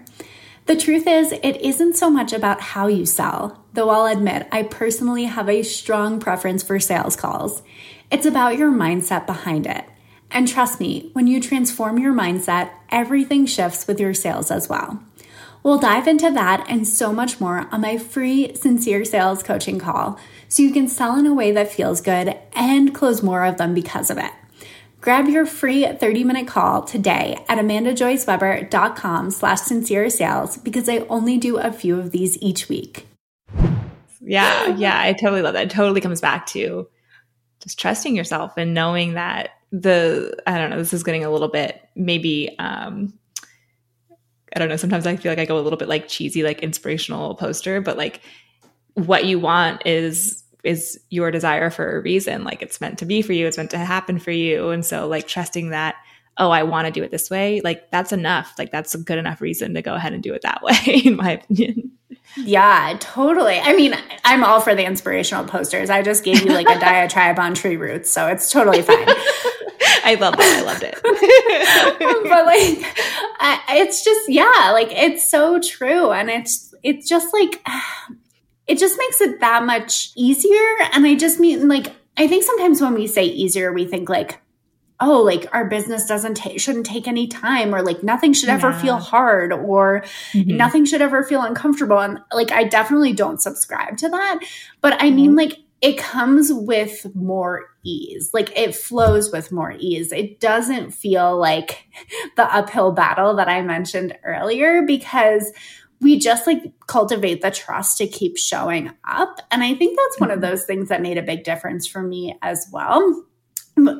The 0.66 0.76
truth 0.76 1.08
is, 1.08 1.32
it 1.32 1.56
isn't 1.62 1.96
so 1.96 2.10
much 2.10 2.32
about 2.32 2.60
how 2.60 2.86
you 2.86 3.06
sell, 3.06 3.64
though 3.78 3.90
I'll 3.90 4.06
admit 4.06 4.48
I 4.50 4.64
personally 4.64 5.26
have 5.26 5.48
a 5.48 5.62
strong 5.62 6.18
preference 6.18 6.64
for 6.64 6.80
sales 6.80 7.14
calls. 7.14 7.62
It's 8.10 8.26
about 8.26 8.58
your 8.58 8.72
mindset 8.72 9.24
behind 9.24 9.68
it. 9.68 9.84
And 10.32 10.48
trust 10.48 10.80
me, 10.80 11.10
when 11.12 11.28
you 11.28 11.40
transform 11.40 11.96
your 11.96 12.12
mindset, 12.12 12.72
everything 12.90 13.46
shifts 13.46 13.86
with 13.86 14.00
your 14.00 14.14
sales 14.14 14.50
as 14.50 14.68
well. 14.68 15.00
We'll 15.62 15.78
dive 15.78 16.08
into 16.08 16.28
that 16.28 16.66
and 16.68 16.88
so 16.88 17.12
much 17.12 17.38
more 17.40 17.68
on 17.70 17.82
my 17.82 17.98
free 17.98 18.52
Sincere 18.56 19.04
Sales 19.04 19.44
coaching 19.44 19.78
call 19.78 20.18
so 20.48 20.64
you 20.64 20.72
can 20.72 20.88
sell 20.88 21.16
in 21.16 21.26
a 21.26 21.32
way 21.32 21.52
that 21.52 21.70
feels 21.70 22.00
good 22.00 22.36
and 22.54 22.92
close 22.92 23.22
more 23.22 23.44
of 23.44 23.58
them 23.58 23.74
because 23.74 24.10
of 24.10 24.18
it. 24.18 24.32
Grab 25.00 25.28
your 25.28 25.46
free 25.46 25.84
30-minute 25.84 26.48
call 26.48 26.82
today 26.82 27.44
at 27.48 27.58
amandajoyceweber.com 27.58 29.30
slash 29.30 29.60
sincere 29.60 30.10
sales 30.10 30.56
because 30.56 30.88
I 30.88 31.06
only 31.08 31.38
do 31.38 31.58
a 31.58 31.70
few 31.70 32.00
of 32.00 32.10
these 32.10 32.36
each 32.42 32.68
week. 32.68 33.07
Yeah, 34.28 34.76
yeah, 34.76 35.00
I 35.00 35.12
totally 35.12 35.42
love 35.42 35.54
that. 35.54 35.66
It 35.66 35.70
totally 35.70 36.00
comes 36.00 36.20
back 36.20 36.46
to 36.48 36.88
just 37.60 37.78
trusting 37.78 38.14
yourself 38.14 38.56
and 38.56 38.74
knowing 38.74 39.14
that 39.14 39.50
the 39.72 40.36
I 40.46 40.58
don't 40.58 40.70
know, 40.70 40.78
this 40.78 40.92
is 40.92 41.02
getting 41.02 41.24
a 41.24 41.30
little 41.30 41.48
bit 41.48 41.80
maybe 41.96 42.54
um 42.58 43.12
I 44.54 44.58
don't 44.58 44.68
know, 44.68 44.76
sometimes 44.76 45.06
I 45.06 45.16
feel 45.16 45.30
like 45.32 45.38
I 45.38 45.44
go 45.44 45.58
a 45.58 45.60
little 45.60 45.78
bit 45.78 45.88
like 45.88 46.08
cheesy, 46.08 46.42
like 46.42 46.60
inspirational 46.62 47.34
poster, 47.34 47.80
but 47.80 47.96
like 47.98 48.20
what 48.94 49.24
you 49.24 49.38
want 49.38 49.86
is 49.86 50.42
is 50.64 50.98
your 51.10 51.30
desire 51.30 51.70
for 51.70 51.96
a 51.96 52.02
reason. 52.02 52.44
Like 52.44 52.62
it's 52.62 52.80
meant 52.80 52.98
to 52.98 53.06
be 53.06 53.22
for 53.22 53.32
you, 53.32 53.46
it's 53.46 53.56
meant 53.56 53.70
to 53.70 53.78
happen 53.78 54.18
for 54.18 54.30
you. 54.30 54.70
And 54.70 54.84
so, 54.84 55.06
like, 55.06 55.26
trusting 55.26 55.70
that, 55.70 55.94
oh, 56.36 56.50
I 56.50 56.62
want 56.64 56.86
to 56.86 56.92
do 56.92 57.02
it 57.02 57.10
this 57.10 57.30
way, 57.30 57.60
like, 57.62 57.90
that's 57.90 58.12
enough. 58.12 58.54
Like, 58.58 58.70
that's 58.70 58.94
a 58.94 58.98
good 58.98 59.18
enough 59.18 59.40
reason 59.40 59.74
to 59.74 59.82
go 59.82 59.94
ahead 59.94 60.12
and 60.12 60.22
do 60.22 60.34
it 60.34 60.42
that 60.42 60.62
way, 60.62 61.00
in 61.04 61.16
my 61.16 61.32
opinion. 61.32 61.92
Yeah, 62.36 62.96
totally. 63.00 63.58
I 63.58 63.74
mean, 63.74 63.94
I'm 64.24 64.44
all 64.44 64.60
for 64.60 64.74
the 64.74 64.84
inspirational 64.84 65.44
posters. 65.44 65.90
I 65.90 66.02
just 66.02 66.24
gave 66.24 66.42
you 66.42 66.52
like 66.52 66.68
a 66.68 66.78
diatribe 66.80 67.38
on 67.38 67.54
tree 67.54 67.76
roots, 67.76 68.10
so 68.10 68.26
it's 68.26 68.50
totally 68.50 68.82
fine. 68.82 69.06
I 70.04 70.16
love 70.20 70.36
that. 70.36 70.58
I 70.58 70.62
loved 70.62 70.82
it. 70.82 70.98
but 71.02 72.46
like, 72.46 72.94
I, 73.40 73.78
it's 73.80 74.04
just 74.04 74.28
yeah, 74.28 74.70
like 74.72 74.92
it's 74.92 75.28
so 75.28 75.60
true, 75.60 76.10
and 76.12 76.30
it's 76.30 76.74
it's 76.82 77.08
just 77.08 77.32
like 77.32 77.62
it 78.68 78.78
just 78.78 78.98
makes 78.98 79.20
it 79.20 79.40
that 79.40 79.64
much 79.64 80.10
easier. 80.14 80.60
And 80.92 81.06
I 81.06 81.14
just 81.16 81.40
mean, 81.40 81.68
like, 81.68 81.92
I 82.16 82.28
think 82.28 82.44
sometimes 82.44 82.80
when 82.80 82.94
we 82.94 83.06
say 83.06 83.24
easier, 83.24 83.72
we 83.72 83.86
think 83.86 84.08
like, 84.08 84.40
oh, 85.00 85.22
like 85.22 85.46
our 85.52 85.64
business 85.64 86.06
doesn't 86.06 86.36
take, 86.36 86.60
shouldn't 86.60 86.86
take 86.86 87.06
any 87.06 87.28
time 87.28 87.74
or 87.74 87.82
like 87.82 88.02
nothing 88.02 88.32
should 88.32 88.48
ever 88.48 88.70
yeah. 88.70 88.80
feel 88.80 88.96
hard 88.96 89.52
or 89.52 90.02
mm-hmm. 90.32 90.56
nothing 90.56 90.84
should 90.84 91.02
ever 91.02 91.22
feel 91.22 91.42
uncomfortable. 91.42 91.98
And 91.98 92.18
like, 92.32 92.50
I 92.50 92.64
definitely 92.64 93.12
don't 93.12 93.40
subscribe 93.40 93.96
to 93.98 94.08
that. 94.08 94.40
But 94.80 95.00
I 95.00 95.10
mean, 95.10 95.30
mm-hmm. 95.30 95.38
like, 95.38 95.58
it 95.80 95.96
comes 95.96 96.52
with 96.52 97.06
more 97.14 97.66
ease. 97.84 98.30
Like 98.34 98.56
it 98.58 98.74
flows 98.74 99.30
with 99.30 99.52
more 99.52 99.72
ease. 99.78 100.10
It 100.10 100.40
doesn't 100.40 100.90
feel 100.90 101.38
like 101.38 101.86
the 102.36 102.52
uphill 102.52 102.90
battle 102.90 103.36
that 103.36 103.48
I 103.48 103.62
mentioned 103.62 104.18
earlier 104.24 104.82
because 104.82 105.52
we 106.00 106.18
just 106.18 106.48
like 106.48 106.72
cultivate 106.88 107.42
the 107.42 107.52
trust 107.52 107.98
to 107.98 108.08
keep 108.08 108.36
showing 108.36 108.90
up. 109.04 109.40
And 109.52 109.62
I 109.62 109.74
think 109.74 109.96
that's 109.96 110.18
one 110.18 110.32
of 110.32 110.40
mm-hmm. 110.40 110.50
those 110.50 110.64
things 110.64 110.88
that 110.88 111.00
made 111.00 111.18
a 111.18 111.22
big 111.22 111.44
difference 111.44 111.86
for 111.86 112.02
me 112.02 112.36
as 112.42 112.66
well 112.72 113.24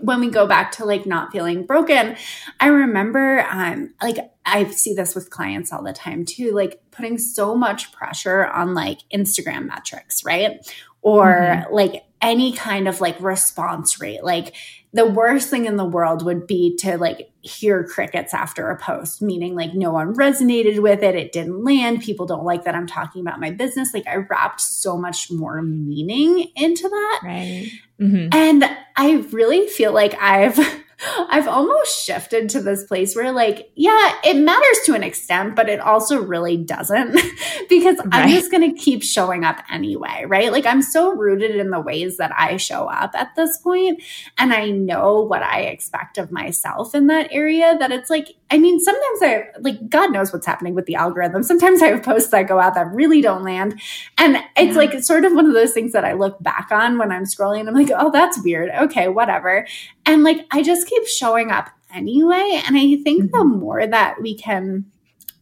when 0.02 0.20
we 0.20 0.30
go 0.30 0.46
back 0.46 0.72
to 0.72 0.84
like 0.84 1.06
not 1.06 1.32
feeling 1.32 1.64
broken 1.64 2.16
i 2.60 2.68
remember 2.68 3.46
um 3.50 3.92
like 4.02 4.18
i 4.46 4.64
see 4.70 4.94
this 4.94 5.14
with 5.14 5.30
clients 5.30 5.72
all 5.72 5.82
the 5.82 5.92
time 5.92 6.24
too 6.24 6.52
like 6.52 6.80
putting 6.90 7.18
so 7.18 7.54
much 7.54 7.92
pressure 7.92 8.46
on 8.46 8.74
like 8.74 8.98
instagram 9.12 9.66
metrics 9.66 10.24
right 10.24 10.60
or 11.02 11.26
mm-hmm. 11.26 11.74
like 11.74 12.04
any 12.20 12.52
kind 12.52 12.88
of 12.88 13.00
like 13.00 13.20
response 13.20 14.00
rate 14.00 14.24
like 14.24 14.54
the 14.92 15.06
worst 15.06 15.50
thing 15.50 15.66
in 15.66 15.76
the 15.76 15.84
world 15.84 16.24
would 16.24 16.46
be 16.46 16.76
to 16.76 16.96
like 16.96 17.30
hear 17.42 17.84
crickets 17.84 18.32
after 18.32 18.70
a 18.70 18.78
post, 18.78 19.20
meaning 19.20 19.54
like 19.54 19.74
no 19.74 19.90
one 19.90 20.14
resonated 20.14 20.80
with 20.80 21.02
it, 21.02 21.14
it 21.14 21.32
didn't 21.32 21.62
land, 21.62 22.02
people 22.02 22.26
don't 22.26 22.44
like 22.44 22.64
that 22.64 22.74
I'm 22.74 22.86
talking 22.86 23.20
about 23.20 23.40
my 23.40 23.50
business. 23.50 23.92
Like 23.92 24.06
I 24.06 24.16
wrapped 24.16 24.60
so 24.60 24.96
much 24.96 25.30
more 25.30 25.60
meaning 25.62 26.50
into 26.56 26.88
that. 26.88 27.20
Right. 27.22 27.70
Mm-hmm. 28.00 28.28
And 28.32 28.64
I 28.96 29.26
really 29.30 29.66
feel 29.66 29.92
like 29.92 30.14
I've 30.20 30.58
I've 31.00 31.46
almost 31.46 32.04
shifted 32.04 32.48
to 32.50 32.60
this 32.60 32.84
place 32.84 33.14
where, 33.14 33.30
like, 33.30 33.70
yeah, 33.76 34.14
it 34.24 34.36
matters 34.36 34.78
to 34.86 34.94
an 34.94 35.04
extent, 35.04 35.54
but 35.54 35.68
it 35.68 35.80
also 35.80 36.20
really 36.20 36.56
doesn't 36.56 37.12
because 37.68 37.98
right. 37.98 38.08
I'm 38.10 38.28
just 38.30 38.50
going 38.50 38.74
to 38.74 38.80
keep 38.80 39.04
showing 39.04 39.44
up 39.44 39.58
anyway, 39.70 40.24
right? 40.26 40.50
Like, 40.50 40.66
I'm 40.66 40.82
so 40.82 41.14
rooted 41.14 41.54
in 41.54 41.70
the 41.70 41.80
ways 41.80 42.16
that 42.16 42.32
I 42.36 42.56
show 42.56 42.86
up 42.86 43.14
at 43.14 43.36
this 43.36 43.58
point, 43.58 44.02
and 44.36 44.52
I 44.52 44.70
know 44.70 45.22
what 45.22 45.42
I 45.42 45.62
expect 45.62 46.18
of 46.18 46.32
myself 46.32 46.94
in 46.94 47.06
that 47.06 47.28
area 47.32 47.76
that 47.78 47.92
it's 47.92 48.10
like, 48.10 48.34
I 48.50 48.58
mean, 48.58 48.80
sometimes 48.80 49.22
I, 49.22 49.48
like, 49.60 49.90
God 49.90 50.12
knows 50.12 50.32
what's 50.32 50.46
happening 50.46 50.74
with 50.74 50.86
the 50.86 50.94
algorithm. 50.94 51.42
Sometimes 51.42 51.82
I 51.82 51.88
have 51.88 52.02
posts 52.02 52.30
that 52.30 52.48
go 52.48 52.58
out 52.58 52.74
that 52.74 52.92
really 52.92 53.20
don't 53.20 53.44
land. 53.44 53.80
And 54.16 54.36
it's 54.56 54.72
yeah. 54.72 54.78
like, 54.78 55.02
sort 55.02 55.24
of 55.24 55.34
one 55.34 55.46
of 55.46 55.52
those 55.52 55.72
things 55.72 55.92
that 55.92 56.04
I 56.04 56.14
look 56.14 56.42
back 56.42 56.68
on 56.70 56.98
when 56.98 57.12
I'm 57.12 57.24
scrolling. 57.24 57.60
and 57.60 57.68
I'm 57.68 57.74
like, 57.74 57.90
oh, 57.94 58.10
that's 58.10 58.42
weird. 58.42 58.70
Okay, 58.70 59.08
whatever. 59.08 59.66
And 60.06 60.22
like, 60.22 60.46
I 60.50 60.62
just 60.62 60.88
keep 60.88 61.06
showing 61.06 61.50
up 61.50 61.68
anyway. 61.92 62.62
And 62.66 62.76
I 62.76 62.96
think 63.02 63.24
mm-hmm. 63.24 63.38
the 63.38 63.44
more 63.44 63.86
that 63.86 64.20
we 64.22 64.34
can 64.34 64.86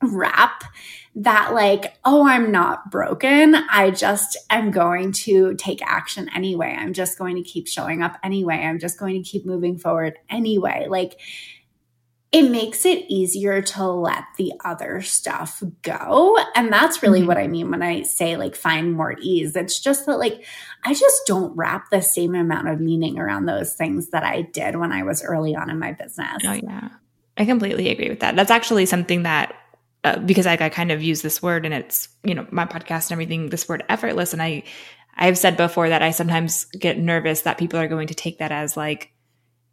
wrap 0.02 0.64
that 1.18 1.54
like 1.54 1.96
oh 2.04 2.28
i'm 2.28 2.52
not 2.52 2.90
broken 2.90 3.54
i 3.70 3.90
just 3.90 4.36
am 4.50 4.70
going 4.70 5.12
to 5.12 5.54
take 5.54 5.80
action 5.82 6.28
anyway 6.34 6.76
i'm 6.78 6.92
just 6.92 7.16
going 7.16 7.36
to 7.36 7.42
keep 7.42 7.66
showing 7.66 8.02
up 8.02 8.18
anyway 8.22 8.56
i'm 8.56 8.78
just 8.78 8.98
going 8.98 9.22
to 9.22 9.26
keep 9.26 9.46
moving 9.46 9.78
forward 9.78 10.18
anyway 10.28 10.86
like 10.90 11.18
it 12.36 12.50
makes 12.50 12.84
it 12.84 13.02
easier 13.08 13.62
to 13.62 13.86
let 13.86 14.24
the 14.36 14.52
other 14.62 15.00
stuff 15.00 15.62
go. 15.80 16.36
And 16.54 16.70
that's 16.70 17.02
really 17.02 17.20
mm-hmm. 17.20 17.28
what 17.28 17.38
I 17.38 17.46
mean 17.46 17.70
when 17.70 17.80
I 17.80 18.02
say 18.02 18.36
like 18.36 18.54
find 18.54 18.92
more 18.92 19.16
ease. 19.18 19.56
It's 19.56 19.80
just 19.80 20.04
that 20.04 20.18
like 20.18 20.44
I 20.84 20.92
just 20.92 21.22
don't 21.26 21.56
wrap 21.56 21.88
the 21.90 22.02
same 22.02 22.34
amount 22.34 22.68
of 22.68 22.78
meaning 22.78 23.18
around 23.18 23.46
those 23.46 23.72
things 23.72 24.10
that 24.10 24.22
I 24.22 24.42
did 24.42 24.76
when 24.76 24.92
I 24.92 25.02
was 25.02 25.24
early 25.24 25.56
on 25.56 25.70
in 25.70 25.78
my 25.78 25.92
business. 25.92 26.42
Oh, 26.44 26.52
yeah. 26.52 26.90
I 27.38 27.46
completely 27.46 27.88
agree 27.88 28.10
with 28.10 28.20
that. 28.20 28.36
That's 28.36 28.50
actually 28.50 28.84
something 28.84 29.22
that 29.22 29.54
uh, 30.04 30.18
because 30.18 30.44
I, 30.44 30.58
I 30.60 30.68
kind 30.68 30.92
of 30.92 31.02
use 31.02 31.22
this 31.22 31.40
word 31.42 31.64
and 31.64 31.72
it's 31.72 32.10
you 32.22 32.34
know 32.34 32.46
my 32.50 32.66
podcast 32.66 33.06
and 33.06 33.12
everything 33.12 33.48
this 33.48 33.68
word 33.68 33.82
effortless 33.88 34.32
and 34.32 34.40
i 34.40 34.62
i've 35.16 35.36
said 35.36 35.56
before 35.56 35.88
that 35.88 36.00
i 36.00 36.12
sometimes 36.12 36.66
get 36.66 36.96
nervous 36.96 37.40
that 37.40 37.58
people 37.58 37.80
are 37.80 37.88
going 37.88 38.06
to 38.06 38.14
take 38.14 38.38
that 38.38 38.52
as 38.52 38.76
like 38.76 39.10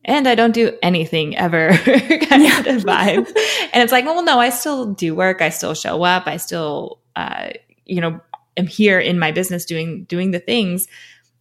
and 0.06 0.28
I 0.28 0.36
don't 0.36 0.54
do 0.54 0.78
anything 0.82 1.38
ever 1.38 1.70
kind 1.78 2.44
yeah. 2.44 2.60
of 2.60 2.84
vibe. 2.84 3.28
and 3.74 3.84
it's 3.84 3.92
like, 3.92 4.06
well, 4.06 4.24
no, 4.24 4.40
I 4.40 4.50
still 4.50 4.94
do 4.94 5.16
work. 5.16 5.42
I 5.42 5.50
still 5.50 5.74
show 5.74 6.04
up. 6.04 6.28
I 6.28 6.38
still, 6.38 7.00
uh, 7.16 7.52
you 7.86 8.02
know, 8.02 8.20
am 8.58 8.68
here 8.68 9.00
in 9.00 9.20
my 9.20 9.32
business 9.32 9.66
doing, 9.66 10.04
doing 10.06 10.32
the 10.32 10.40
things, 10.40 10.88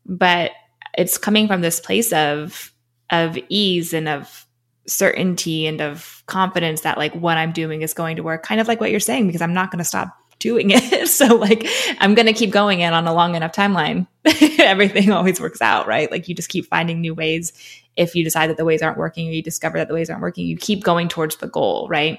but 0.06 0.52
it's 0.96 1.18
coming 1.18 1.48
from 1.48 1.60
this 1.60 1.80
place 1.80 2.12
of, 2.12 2.72
of 3.10 3.38
ease 3.48 3.92
and 3.92 4.08
of 4.08 4.46
certainty 4.86 5.66
and 5.66 5.80
of 5.80 6.22
confidence 6.26 6.82
that 6.82 6.98
like 6.98 7.14
what 7.14 7.36
I'm 7.36 7.52
doing 7.52 7.82
is 7.82 7.94
going 7.94 8.16
to 8.16 8.22
work, 8.22 8.42
kind 8.42 8.60
of 8.60 8.68
like 8.68 8.80
what 8.80 8.90
you're 8.90 9.00
saying, 9.00 9.26
because 9.26 9.42
I'm 9.42 9.54
not 9.54 9.70
going 9.70 9.78
to 9.78 9.84
stop 9.84 10.16
doing 10.38 10.70
it. 10.70 11.06
so 11.08 11.36
like 11.36 11.66
I'm 12.00 12.14
going 12.14 12.26
to 12.26 12.32
keep 12.32 12.50
going 12.50 12.80
it 12.80 12.92
on 12.92 13.06
a 13.06 13.14
long 13.14 13.34
enough 13.34 13.52
timeline. 13.52 14.06
Everything 14.58 15.10
always 15.10 15.40
works 15.40 15.62
out, 15.62 15.86
right? 15.86 16.10
Like 16.10 16.28
you 16.28 16.34
just 16.34 16.48
keep 16.48 16.66
finding 16.66 17.00
new 17.00 17.14
ways. 17.14 17.52
If 17.96 18.14
you 18.14 18.24
decide 18.24 18.50
that 18.50 18.56
the 18.56 18.64
ways 18.64 18.82
aren't 18.82 18.98
working 18.98 19.28
or 19.28 19.32
you 19.32 19.42
discover 19.42 19.78
that 19.78 19.88
the 19.88 19.94
ways 19.94 20.08
aren't 20.08 20.22
working, 20.22 20.46
you 20.46 20.56
keep 20.56 20.82
going 20.82 21.08
towards 21.08 21.36
the 21.36 21.48
goal, 21.48 21.88
right? 21.88 22.18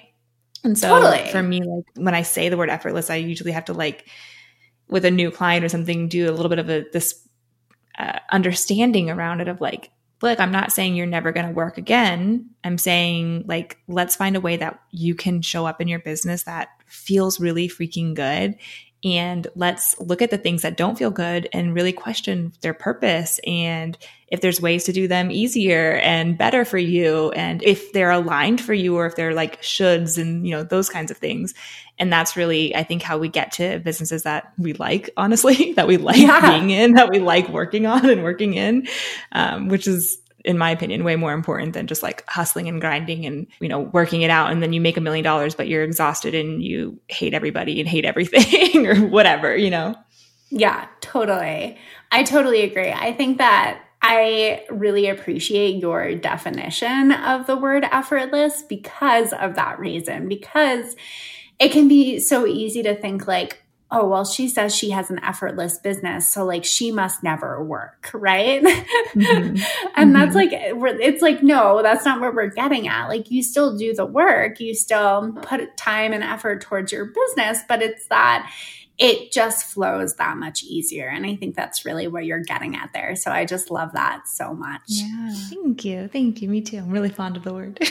And 0.64 0.78
so 0.78 0.88
totally. 0.88 1.30
for 1.32 1.44
me, 1.44 1.62
like 1.62 1.86
when 1.96 2.16
I 2.16 2.22
say 2.22 2.50
the 2.50 2.58
word 2.58 2.70
effortless, 2.70 3.10
I 3.10 3.16
usually 3.16 3.52
have 3.52 3.66
to 3.66 3.74
like 3.74 4.08
with 4.88 5.06
a 5.06 5.12
new 5.12 5.32
client 5.32 5.66
or 5.66 5.70
something, 5.70 6.08
do 6.08 6.30
a 6.30 6.32
little 6.32 6.50
bit 6.50 6.60
of 6.60 6.70
a 6.70 6.86
this 6.94 7.28
uh, 7.98 8.20
understanding 8.32 9.10
around 9.10 9.42
it 9.42 9.48
of 9.48 9.60
like 9.62 9.92
look, 10.24 10.40
I'm 10.40 10.54
not 10.54 10.72
saying 10.72 10.96
you're 10.96 11.06
never 11.06 11.34
going 11.34 11.48
to 11.48 11.54
work 11.54 11.78
again. 11.78 12.50
I'm 12.64 12.78
saying, 12.78 13.44
like, 13.46 13.78
let's 13.90 14.16
find 14.16 14.38
a 14.38 14.42
way 14.42 14.56
that 14.56 14.80
you 14.90 15.16
can 15.16 15.42
show 15.42 15.66
up 15.66 15.82
in 15.82 15.90
your 15.90 16.00
business 16.00 16.44
that 16.44 16.70
feels 16.88 17.42
really 17.42 17.68
freaking 17.68 18.16
good. 18.16 18.56
And 19.04 19.48
let's 19.56 20.00
look 20.00 20.22
at 20.22 20.30
the 20.30 20.38
things 20.38 20.62
that 20.62 20.78
don't 20.78 20.98
feel 20.98 21.12
good 21.12 21.50
and 21.52 21.74
really 21.74 21.92
question 21.92 22.54
their 22.62 22.74
purpose 22.74 23.40
and 23.46 23.98
if 24.34 24.42
there's 24.42 24.60
ways 24.60 24.86
to 24.86 24.92
do 24.92 25.08
them 25.08 25.30
easier 25.30 25.98
and 25.98 26.40
better 26.40 26.66
for 26.66 26.80
you 26.80 27.30
and 27.34 27.62
if 27.62 27.94
they're 27.94 28.10
aligned 28.10 28.60
for 28.60 28.74
you 28.74 28.96
or 28.96 29.06
if 29.06 29.16
they're 29.16 29.36
like 29.36 29.62
shoulds 29.62 30.18
and 30.18 30.48
you 30.48 30.56
know 30.56 30.64
those 30.64 30.90
kinds 30.90 31.12
of 31.12 31.18
things 31.18 31.54
and 32.00 32.12
that's 32.12 32.36
really 32.36 32.76
i 32.76 32.82
think 32.82 33.04
how 33.04 33.20
we 33.20 33.30
get 33.30 33.52
to 33.52 33.78
businesses 33.80 34.24
that 34.24 34.52
we 34.58 34.74
like 34.74 35.12
honestly 35.18 35.74
that 35.76 35.88
we 35.88 35.98
like 35.98 36.18
yeah. 36.18 36.58
being 36.58 36.72
in 36.72 36.94
that 36.94 37.12
we 37.12 37.20
like 37.20 37.48
working 37.50 37.86
on 37.86 38.10
and 38.10 38.24
working 38.24 38.56
in 38.56 38.88
um, 39.34 39.68
which 39.68 39.86
is 39.88 40.18
in 40.44 40.58
my 40.58 40.70
opinion 40.72 41.04
way 41.04 41.16
more 41.16 41.34
important 41.34 41.74
than 41.74 41.88
just 41.88 42.04
like 42.04 42.24
hustling 42.28 42.68
and 42.68 42.82
grinding 42.82 43.26
and 43.26 43.48
you 43.60 43.70
know 43.70 43.80
working 43.80 44.22
it 44.22 44.30
out 44.30 44.52
and 44.52 44.62
then 44.62 44.74
you 44.74 44.82
make 44.82 44.98
a 44.98 45.02
million 45.02 45.24
dollars 45.24 45.56
but 45.56 45.68
you're 45.68 45.84
exhausted 45.84 46.36
and 46.36 46.64
you 46.64 47.00
hate 47.08 47.34
everybody 47.34 47.80
and 47.80 47.88
hate 47.88 48.06
everything 48.06 48.86
or 48.88 48.96
whatever 49.08 49.56
you 49.56 49.70
know? 49.70 49.96
Yeah 50.50 50.88
totally. 51.02 51.78
I 52.12 52.24
totally 52.24 52.62
agree. 52.62 52.92
I 52.92 53.14
think 53.14 53.38
that 53.38 53.82
I 54.02 54.66
really 54.70 55.08
appreciate 55.08 55.78
your 55.78 56.16
definition 56.16 57.12
of 57.14 57.48
the 57.48 57.56
word 57.56 57.86
effortless 57.86 58.62
because 58.64 59.32
of 59.34 59.56
that 59.56 59.80
reason, 59.80 60.28
because 60.28 60.96
it 61.60 61.72
can 61.72 61.88
be 61.88 62.20
so 62.20 62.46
easy 62.46 62.84
to 62.84 62.96
think 62.96 63.28
like, 63.28 63.63
oh, 63.94 64.08
well, 64.08 64.26
she 64.26 64.50
says 64.50 64.76
she 64.76 64.90
has 64.90 65.10
an 65.12 65.24
effortless 65.24 65.78
business. 65.78 66.28
So, 66.28 66.44
like, 66.44 66.66
she 66.66 66.92
must 66.92 67.24
never 67.24 67.64
work, 67.64 68.10
right? 68.14 68.64
Mm-hmm. 69.14 69.30
and 69.36 69.58
mm-hmm. 69.58 70.14
that's 70.14 70.34
like, 70.34 70.50
it's 70.52 71.22
like, 71.22 71.44
no, 71.44 71.84
that's 71.84 72.04
not 72.04 72.20
what 72.20 72.34
we're 72.34 72.48
getting 72.48 72.88
at. 72.88 73.08
Like, 73.08 73.30
you 73.30 73.44
still 73.44 73.78
do 73.78 73.94
the 73.94 74.06
work, 74.06 74.60
you 74.60 74.74
still 74.74 75.34
put 75.44 75.78
time 75.78 76.14
and 76.14 76.24
effort 76.24 76.62
towards 76.62 76.92
your 76.92 77.06
business, 77.06 77.60
but 77.68 77.84
it's 77.84 78.08
that 78.08 78.52
it 79.00 79.32
just 79.32 79.66
flows 79.66 80.16
that 80.16 80.38
much 80.38 80.64
easier. 80.64 81.08
And 81.08 81.26
I 81.26 81.36
think 81.36 81.56
that's 81.56 81.84
really 81.84 82.08
where 82.08 82.22
you're 82.22 82.44
getting 82.44 82.76
at 82.76 82.94
there. 82.94 83.16
So 83.16 83.32
I 83.32 83.44
just 83.44 83.72
love 83.72 83.92
that 83.94 84.28
so 84.28 84.54
much. 84.54 84.82
Yeah. 84.88 85.34
Thank 85.50 85.84
you. 85.84 86.08
Thank 86.08 86.42
you. 86.42 86.50
Me 86.50 86.62
too. 86.62 86.78
I'm 86.78 86.92
really 86.92 87.10
fond 87.10 87.36
of 87.36 87.44
the 87.44 87.54
word. 87.54 87.80
and 87.82 87.90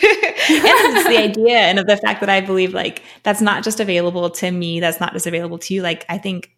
it's 0.97 1.09
the 1.09 1.19
idea 1.19 1.59
and 1.59 1.79
of 1.79 1.87
the 1.87 1.97
fact 1.97 2.21
that 2.21 2.29
I 2.29 2.41
believe 2.41 2.73
like 2.73 3.03
that's 3.25 3.41
not 3.41 3.65
just 3.65 3.81
available 3.81 4.31
to 4.31 4.51
me, 4.51 4.81
that's 4.81 5.01
not 5.01 5.13
just 5.13 5.27
available 5.27 5.59
to 5.59 5.75
you. 5.75 5.83
Like 5.83 6.05
I 6.09 6.19
think 6.19 6.51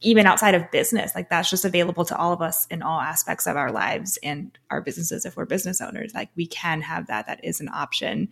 even 0.00 0.26
outside 0.26 0.54
of 0.56 0.68
business, 0.72 1.14
like 1.14 1.30
that's 1.30 1.48
just 1.48 1.64
available 1.64 2.04
to 2.04 2.16
all 2.16 2.32
of 2.32 2.42
us 2.42 2.66
in 2.66 2.82
all 2.82 3.00
aspects 3.00 3.46
of 3.46 3.56
our 3.56 3.70
lives 3.70 4.18
and 4.24 4.56
our 4.70 4.80
businesses 4.80 5.24
if 5.24 5.36
we're 5.36 5.44
business 5.44 5.80
owners. 5.80 6.12
Like 6.12 6.30
we 6.34 6.46
can 6.46 6.82
have 6.82 7.06
that. 7.06 7.26
That 7.26 7.44
is 7.44 7.60
an 7.60 7.68
option. 7.72 8.28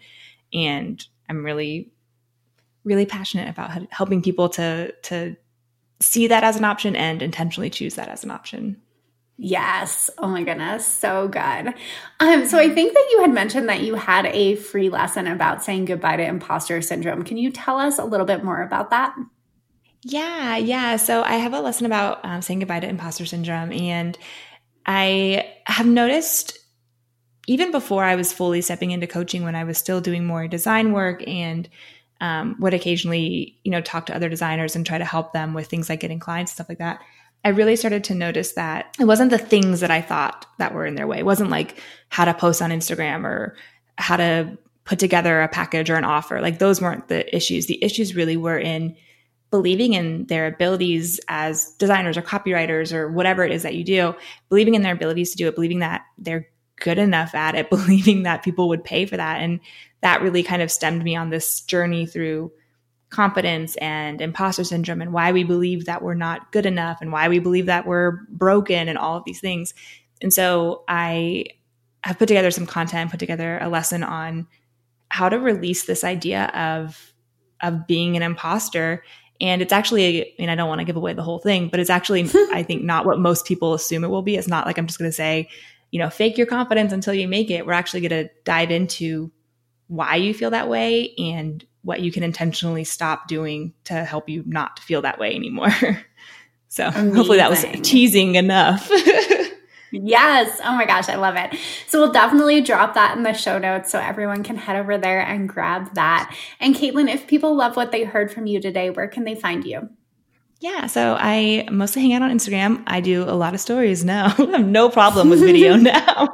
And 0.53 1.05
I'm 1.29 1.45
really 1.45 1.93
really 2.83 3.07
passionate 3.07 3.49
about 3.49 3.71
helping 3.93 4.23
people 4.23 4.49
to 4.49 4.93
to 5.03 5.37
see 6.01 6.27
that 6.27 6.45
as 6.45 6.57
an 6.57 6.65
option 6.65 6.97
and 6.97 7.23
intentionally 7.23 7.71
choose 7.71 7.95
that 7.95 8.09
as 8.09 8.25
an 8.25 8.31
option. 8.31 8.81
Yes. 9.43 10.11
Oh 10.19 10.29
my 10.29 10.43
goodness. 10.43 10.87
So 10.87 11.27
good. 11.29 11.73
Um, 12.21 12.47
so 12.47 12.59
I 12.59 12.69
think 12.69 12.93
that 12.93 13.09
you 13.11 13.21
had 13.23 13.33
mentioned 13.33 13.71
that 13.71 13.81
you 13.81 13.95
had 13.95 14.27
a 14.27 14.57
free 14.57 14.91
lesson 14.91 15.27
about 15.27 15.65
saying 15.65 15.87
goodbye 15.87 16.17
to 16.17 16.23
imposter 16.23 16.83
syndrome. 16.83 17.23
Can 17.23 17.39
you 17.39 17.51
tell 17.51 17.79
us 17.79 17.99
a 17.99 18.05
little 18.05 18.27
bit 18.27 18.45
more 18.45 18.63
about 18.63 18.91
that? 18.91 19.17
Yeah. 20.03 20.59
Yeah. 20.59 20.97
So 20.97 21.23
I 21.23 21.35
have 21.35 21.55
a 21.55 21.61
lesson 21.61 21.87
about 21.87 22.23
um, 22.23 22.43
saying 22.43 22.61
goodbye 22.61 22.81
to 22.81 22.89
imposter 22.89 23.25
syndrome. 23.25 23.73
And 23.73 24.19
I 24.85 25.49
have 25.65 25.87
noticed 25.87 26.59
even 27.47 27.73
before 27.73 28.05
I 28.05 28.17
was 28.17 28.33
fully 28.33 28.61
stepping 28.61 28.91
into 28.91 29.07
coaching, 29.07 29.43
when 29.43 29.57
I 29.57 29.65
was 29.65 29.79
still 29.79 30.01
doing 30.01 30.27
more 30.27 30.47
design 30.47 30.93
work 30.93 31.27
and 31.27 31.69
um, 32.21 32.57
would 32.61 32.75
occasionally, 32.75 33.59
you 33.65 33.71
know, 33.71 33.81
talk 33.81 34.07
to 34.07 34.15
other 34.15 34.29
designers 34.29 34.77
and 34.77 34.85
try 34.85 34.99
to 34.99 35.05
help 35.05 35.33
them 35.33 35.55
with 35.55 35.67
things 35.67 35.89
like 35.89 36.01
getting 36.01 36.19
clients, 36.19 36.53
stuff 36.53 36.69
like 36.69 36.79
that. 36.79 37.01
I 37.45 37.51
really 37.51 37.77
started 37.77 38.05
to 38.05 38.15
notice 38.15 38.53
that 38.53 38.95
it 39.01 39.07
wasn't 39.07 39.31
the 39.31 39.39
things 39.39 39.81
that 39.81 39.91
I 39.91 40.03
thought 40.03 40.47
that 40.59 40.75
were 40.75 40.85
in 40.85 40.95
their 40.95 41.07
way. 41.07 41.19
It 41.19 41.27
wasn't 41.27 41.51
like 41.51 41.81
how 42.11 42.27
to 42.27 42.35
post 42.35 42.61
on 42.61 42.71
Instagram 42.71 43.25
or 43.25 43.57
how 43.97 44.17
to 44.17 44.59
put 44.85 44.99
together 44.99 45.41
a 45.41 45.49
package 45.49 45.89
or 45.89 45.97
an 45.97 46.05
offer. 46.05 46.41
Like 46.41 46.59
those 46.59 46.81
weren't 46.81 47.09
the 47.09 47.35
issues. 47.35 47.67
The 47.67 47.83
issues 47.83 48.15
really 48.15 48.37
were 48.37 48.59
in 48.59 48.97
believing 49.51 49.95
in 49.95 50.27
their 50.27 50.47
abilities 50.47 51.19
as 51.29 51.73
designers 51.79 52.17
or 52.17 52.23
copywriters 52.23 52.93
or 52.93 53.11
whatever 53.11 53.43
it 53.45 53.53
is 53.53 53.63
that 53.63 53.75
you 53.75 53.85
do, 53.85 54.15
believing 54.49 54.75
in 54.75 54.83
their 54.83 54.95
abilities 54.95 55.31
to 55.31 55.37
do 55.37 55.49
it, 55.49 55.55
believing 55.55 55.81
that 55.81 56.03
they're 56.19 56.49
good 56.81 56.99
enough 56.99 57.35
at 57.35 57.55
it, 57.55 57.71
believing 57.71 58.25
that 58.25 58.43
people 58.43 58.69
would 58.69 58.85
pay 58.85 59.07
for 59.07 59.17
that. 59.17 59.41
And 59.41 59.61
that 60.03 60.23
really 60.23 60.43
kind 60.43 60.63
of 60.63 60.71
stemmed 60.71 61.03
me 61.03 61.17
on 61.17 61.31
this 61.31 61.61
journey 61.63 62.07
through 62.07 62.53
confidence 63.11 63.77
and 63.77 64.21
imposter 64.21 64.65
syndrome 64.65 65.03
and 65.03 65.13
why 65.13 65.33
we 65.33 65.43
believe 65.45 65.85
that 65.87 66.03
we're 66.03 66.15
not 66.15 66.53
good 66.53 66.65
enough 66.65 66.99
and 67.01 67.13
why 67.13 67.29
we 67.29 67.39
believe 67.39 67.67
that 67.67 67.87
we're 67.87 68.13
broken 68.29 68.89
and 68.89 68.97
all 68.97 69.17
of 69.17 69.25
these 69.25 69.41
things. 69.41 69.75
And 70.23 70.33
so 70.33 70.85
I 70.89 71.47
have 72.03 72.19
put 72.19 72.29
together 72.29 72.51
some 72.51 72.67
content, 72.67 73.11
put 73.11 73.21
together 73.21 73.59
a 73.61 73.69
lesson 73.69 74.03
on 74.03 74.47
how 75.11 75.29
to 75.29 75.39
release 75.39 75.85
this 75.85 76.05
idea 76.05 76.47
of 76.55 77.13
of 77.63 77.87
being 77.87 78.17
an 78.17 78.23
imposter. 78.23 79.05
And 79.39 79.61
it's 79.61 79.73
actually, 79.73 80.23
I 80.23 80.35
mean, 80.39 80.49
I 80.49 80.55
don't 80.55 80.69
want 80.69 80.79
to 80.79 80.85
give 80.85 80.97
away 80.97 81.13
the 81.13 81.23
whole 81.23 81.39
thing, 81.39 81.69
but 81.69 81.79
it's 81.79 81.91
actually, 81.91 82.23
I 82.53 82.63
think, 82.63 82.85
not 82.85 83.05
what 83.05 83.19
most 83.19 83.45
people 83.45 83.75
assume 83.75 84.03
it 84.03 84.09
will 84.09 84.23
be. 84.23 84.37
It's 84.37 84.49
not 84.49 84.67
like 84.67 84.79
I'm 84.79 84.87
just 84.87 84.99
going 84.99 85.11
to 85.11 85.15
say, 85.15 85.49
you 85.91 85.99
know, 85.99 86.09
fake 86.09 86.39
your 86.39 86.47
confidence 86.47 86.93
until 86.93 87.13
you 87.13 87.29
make 87.29 87.51
it. 87.51 87.67
We're 87.67 87.73
actually 87.73 88.01
going 88.01 88.27
to 88.27 88.31
dive 88.45 88.71
into 88.71 89.31
why 89.91 90.15
you 90.15 90.33
feel 90.33 90.51
that 90.51 90.69
way 90.69 91.13
and 91.19 91.67
what 91.83 92.01
you 92.01 92.13
can 92.13 92.23
intentionally 92.23 92.85
stop 92.85 93.27
doing 93.27 93.75
to 93.85 94.05
help 94.05 94.29
you 94.29 94.45
not 94.47 94.79
feel 94.79 95.03
that 95.03 95.19
way 95.19 95.35
anymore. 95.35 95.71
so 96.69 96.87
Amazing. 96.87 97.15
hopefully 97.15 97.39
that 97.39 97.51
was 97.51 97.67
teasing 97.83 98.37
enough. 98.37 98.89
yes. 99.91 100.61
Oh 100.63 100.77
my 100.77 100.87
gosh, 100.87 101.09
I 101.09 101.17
love 101.17 101.35
it. 101.35 101.59
So 101.89 102.01
we'll 102.01 102.13
definitely 102.13 102.61
drop 102.61 102.95
that 102.95 103.17
in 103.17 103.25
the 103.25 103.33
show 103.33 103.59
notes 103.59 103.91
so 103.91 103.99
everyone 103.99 104.45
can 104.45 104.57
head 104.57 104.77
over 104.77 104.97
there 104.97 105.21
and 105.21 105.49
grab 105.49 105.93
that. 105.95 106.37
And 106.61 106.77
Caitlin, 106.77 107.13
if 107.13 107.27
people 107.27 107.57
love 107.57 107.75
what 107.75 107.91
they 107.91 108.05
heard 108.05 108.33
from 108.33 108.47
you 108.47 108.61
today, 108.61 108.91
where 108.91 109.09
can 109.09 109.25
they 109.25 109.35
find 109.35 109.65
you? 109.65 109.89
Yeah, 110.61 110.87
so 110.87 111.17
I 111.19 111.67
mostly 111.73 112.03
hang 112.03 112.13
out 112.13 112.23
on 112.23 112.31
Instagram. 112.31 112.85
I 112.87 113.01
do 113.01 113.25
a 113.25 113.35
lot 113.35 113.55
of 113.55 113.61
stories 113.61 114.05
now. 114.05 114.27
I 114.39 114.59
have 114.59 114.67
no 114.67 114.89
problem 114.89 115.31
with 115.31 115.41
video 115.41 115.75
now 115.75 116.29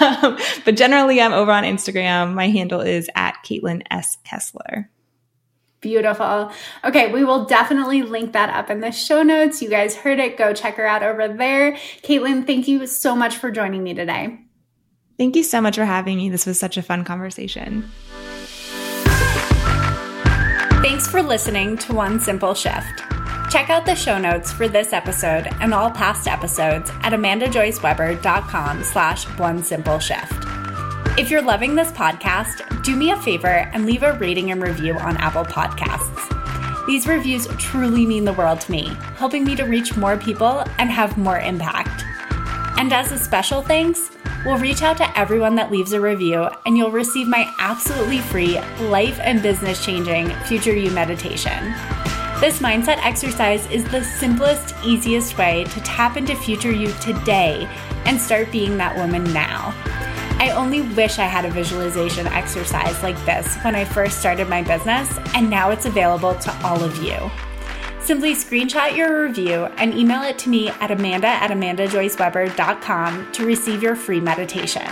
um, 0.00 0.38
but 0.64 0.76
generally, 0.76 1.20
I'm 1.20 1.32
over 1.32 1.52
on 1.52 1.64
Instagram. 1.64 2.34
My 2.34 2.48
handle 2.48 2.80
is 2.80 3.08
at 3.14 3.36
Caitlin 3.44 3.82
S. 3.90 4.18
Kessler. 4.24 4.90
Beautiful. 5.80 6.50
Okay, 6.84 7.12
we 7.12 7.22
will 7.22 7.44
definitely 7.44 8.02
link 8.02 8.32
that 8.32 8.50
up 8.50 8.70
in 8.70 8.80
the 8.80 8.90
show 8.90 9.22
notes. 9.22 9.62
You 9.62 9.70
guys 9.70 9.94
heard 9.94 10.18
it. 10.18 10.36
Go 10.36 10.52
check 10.52 10.74
her 10.76 10.86
out 10.86 11.02
over 11.02 11.28
there. 11.28 11.72
Caitlin, 12.02 12.46
thank 12.46 12.66
you 12.66 12.86
so 12.86 13.14
much 13.14 13.36
for 13.36 13.50
joining 13.50 13.84
me 13.84 13.94
today. 13.94 14.40
Thank 15.18 15.36
you 15.36 15.44
so 15.44 15.60
much 15.60 15.76
for 15.76 15.84
having 15.84 16.16
me. 16.16 16.28
This 16.28 16.46
was 16.46 16.58
such 16.58 16.76
a 16.76 16.82
fun 16.82 17.04
conversation. 17.04 17.90
Thanks 20.82 21.08
for 21.08 21.22
listening 21.22 21.78
to 21.78 21.94
One 21.94 22.20
Simple 22.20 22.54
Shift. 22.54 23.15
Check 23.50 23.70
out 23.70 23.86
the 23.86 23.94
show 23.94 24.18
notes 24.18 24.52
for 24.52 24.66
this 24.68 24.92
episode 24.92 25.48
and 25.60 25.72
all 25.72 25.90
past 25.90 26.26
episodes 26.26 26.90
at 27.02 27.12
amandajoyceweber.com 27.12 28.82
slash 28.82 29.24
one 29.38 29.62
simple 29.62 29.98
shift. 30.00 30.32
If 31.16 31.30
you're 31.30 31.42
loving 31.42 31.74
this 31.74 31.92
podcast, 31.92 32.82
do 32.82 32.96
me 32.96 33.12
a 33.12 33.16
favor 33.22 33.46
and 33.46 33.86
leave 33.86 34.02
a 34.02 34.18
rating 34.18 34.50
and 34.50 34.60
review 34.60 34.94
on 34.94 35.16
Apple 35.18 35.44
Podcasts. 35.44 36.86
These 36.86 37.06
reviews 37.06 37.46
truly 37.58 38.04
mean 38.04 38.24
the 38.24 38.32
world 38.32 38.60
to 38.62 38.70
me, 38.70 38.88
helping 39.16 39.44
me 39.44 39.54
to 39.56 39.64
reach 39.64 39.96
more 39.96 40.16
people 40.16 40.64
and 40.78 40.90
have 40.90 41.16
more 41.16 41.38
impact. 41.38 42.04
And 42.78 42.92
as 42.92 43.12
a 43.12 43.18
special 43.18 43.62
thanks, 43.62 44.10
we'll 44.44 44.58
reach 44.58 44.82
out 44.82 44.96
to 44.98 45.18
everyone 45.18 45.54
that 45.54 45.70
leaves 45.70 45.92
a 45.92 46.00
review 46.00 46.48
and 46.66 46.76
you'll 46.76 46.90
receive 46.90 47.28
my 47.28 47.50
absolutely 47.60 48.18
free 48.18 48.60
life 48.88 49.18
and 49.22 49.40
business 49.40 49.84
changing 49.84 50.30
Future 50.46 50.76
You 50.76 50.90
meditation. 50.90 51.74
This 52.40 52.58
mindset 52.58 52.98
exercise 52.98 53.66
is 53.70 53.82
the 53.84 54.04
simplest, 54.04 54.74
easiest 54.84 55.38
way 55.38 55.64
to 55.64 55.80
tap 55.80 56.18
into 56.18 56.36
future 56.36 56.70
you 56.70 56.92
today 57.00 57.66
and 58.04 58.20
start 58.20 58.52
being 58.52 58.76
that 58.76 58.94
woman 58.94 59.24
now. 59.32 59.72
I 60.38 60.52
only 60.54 60.82
wish 60.82 61.18
I 61.18 61.24
had 61.24 61.46
a 61.46 61.50
visualization 61.50 62.26
exercise 62.26 63.02
like 63.02 63.16
this 63.24 63.56
when 63.64 63.74
I 63.74 63.86
first 63.86 64.20
started 64.20 64.50
my 64.50 64.62
business, 64.62 65.18
and 65.34 65.48
now 65.48 65.70
it's 65.70 65.86
available 65.86 66.34
to 66.34 66.54
all 66.62 66.84
of 66.84 67.02
you. 67.02 67.16
Simply 68.00 68.34
screenshot 68.34 68.94
your 68.94 69.24
review 69.24 69.64
and 69.78 69.94
email 69.94 70.22
it 70.22 70.38
to 70.40 70.50
me 70.50 70.68
at 70.68 70.90
amanda 70.90 71.28
at 71.28 71.50
amandajoyceweber.com 71.50 73.32
to 73.32 73.46
receive 73.46 73.82
your 73.82 73.96
free 73.96 74.20
meditation. 74.20 74.86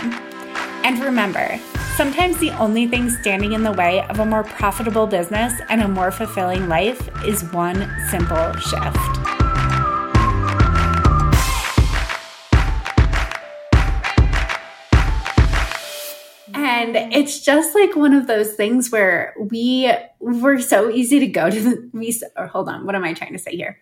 And 0.83 0.99
remember, 0.99 1.59
sometimes 1.95 2.37
the 2.39 2.51
only 2.51 2.85
thing 2.87 3.09
standing 3.09 3.53
in 3.53 3.63
the 3.63 3.71
way 3.71 4.05
of 4.09 4.19
a 4.19 4.25
more 4.25 4.43
profitable 4.43 5.07
business 5.07 5.53
and 5.69 5.81
a 5.81 5.87
more 5.87 6.11
fulfilling 6.11 6.67
life 6.67 7.09
is 7.25 7.41
one 7.53 7.89
simple 8.09 8.53
shift. 8.55 8.97
And 16.53 16.97
it's 17.13 17.39
just 17.39 17.73
like 17.73 17.95
one 17.95 18.13
of 18.13 18.27
those 18.27 18.55
things 18.55 18.91
where 18.91 19.33
we 19.39 19.89
were 20.19 20.59
so 20.59 20.89
easy 20.89 21.19
to 21.19 21.27
go 21.27 21.49
to 21.49 21.59
the 21.61 21.89
we 21.93 22.19
or 22.35 22.47
hold 22.47 22.67
on, 22.67 22.85
what 22.85 22.95
am 22.95 23.05
I 23.05 23.13
trying 23.13 23.33
to 23.33 23.39
say 23.39 23.55
here? 23.55 23.79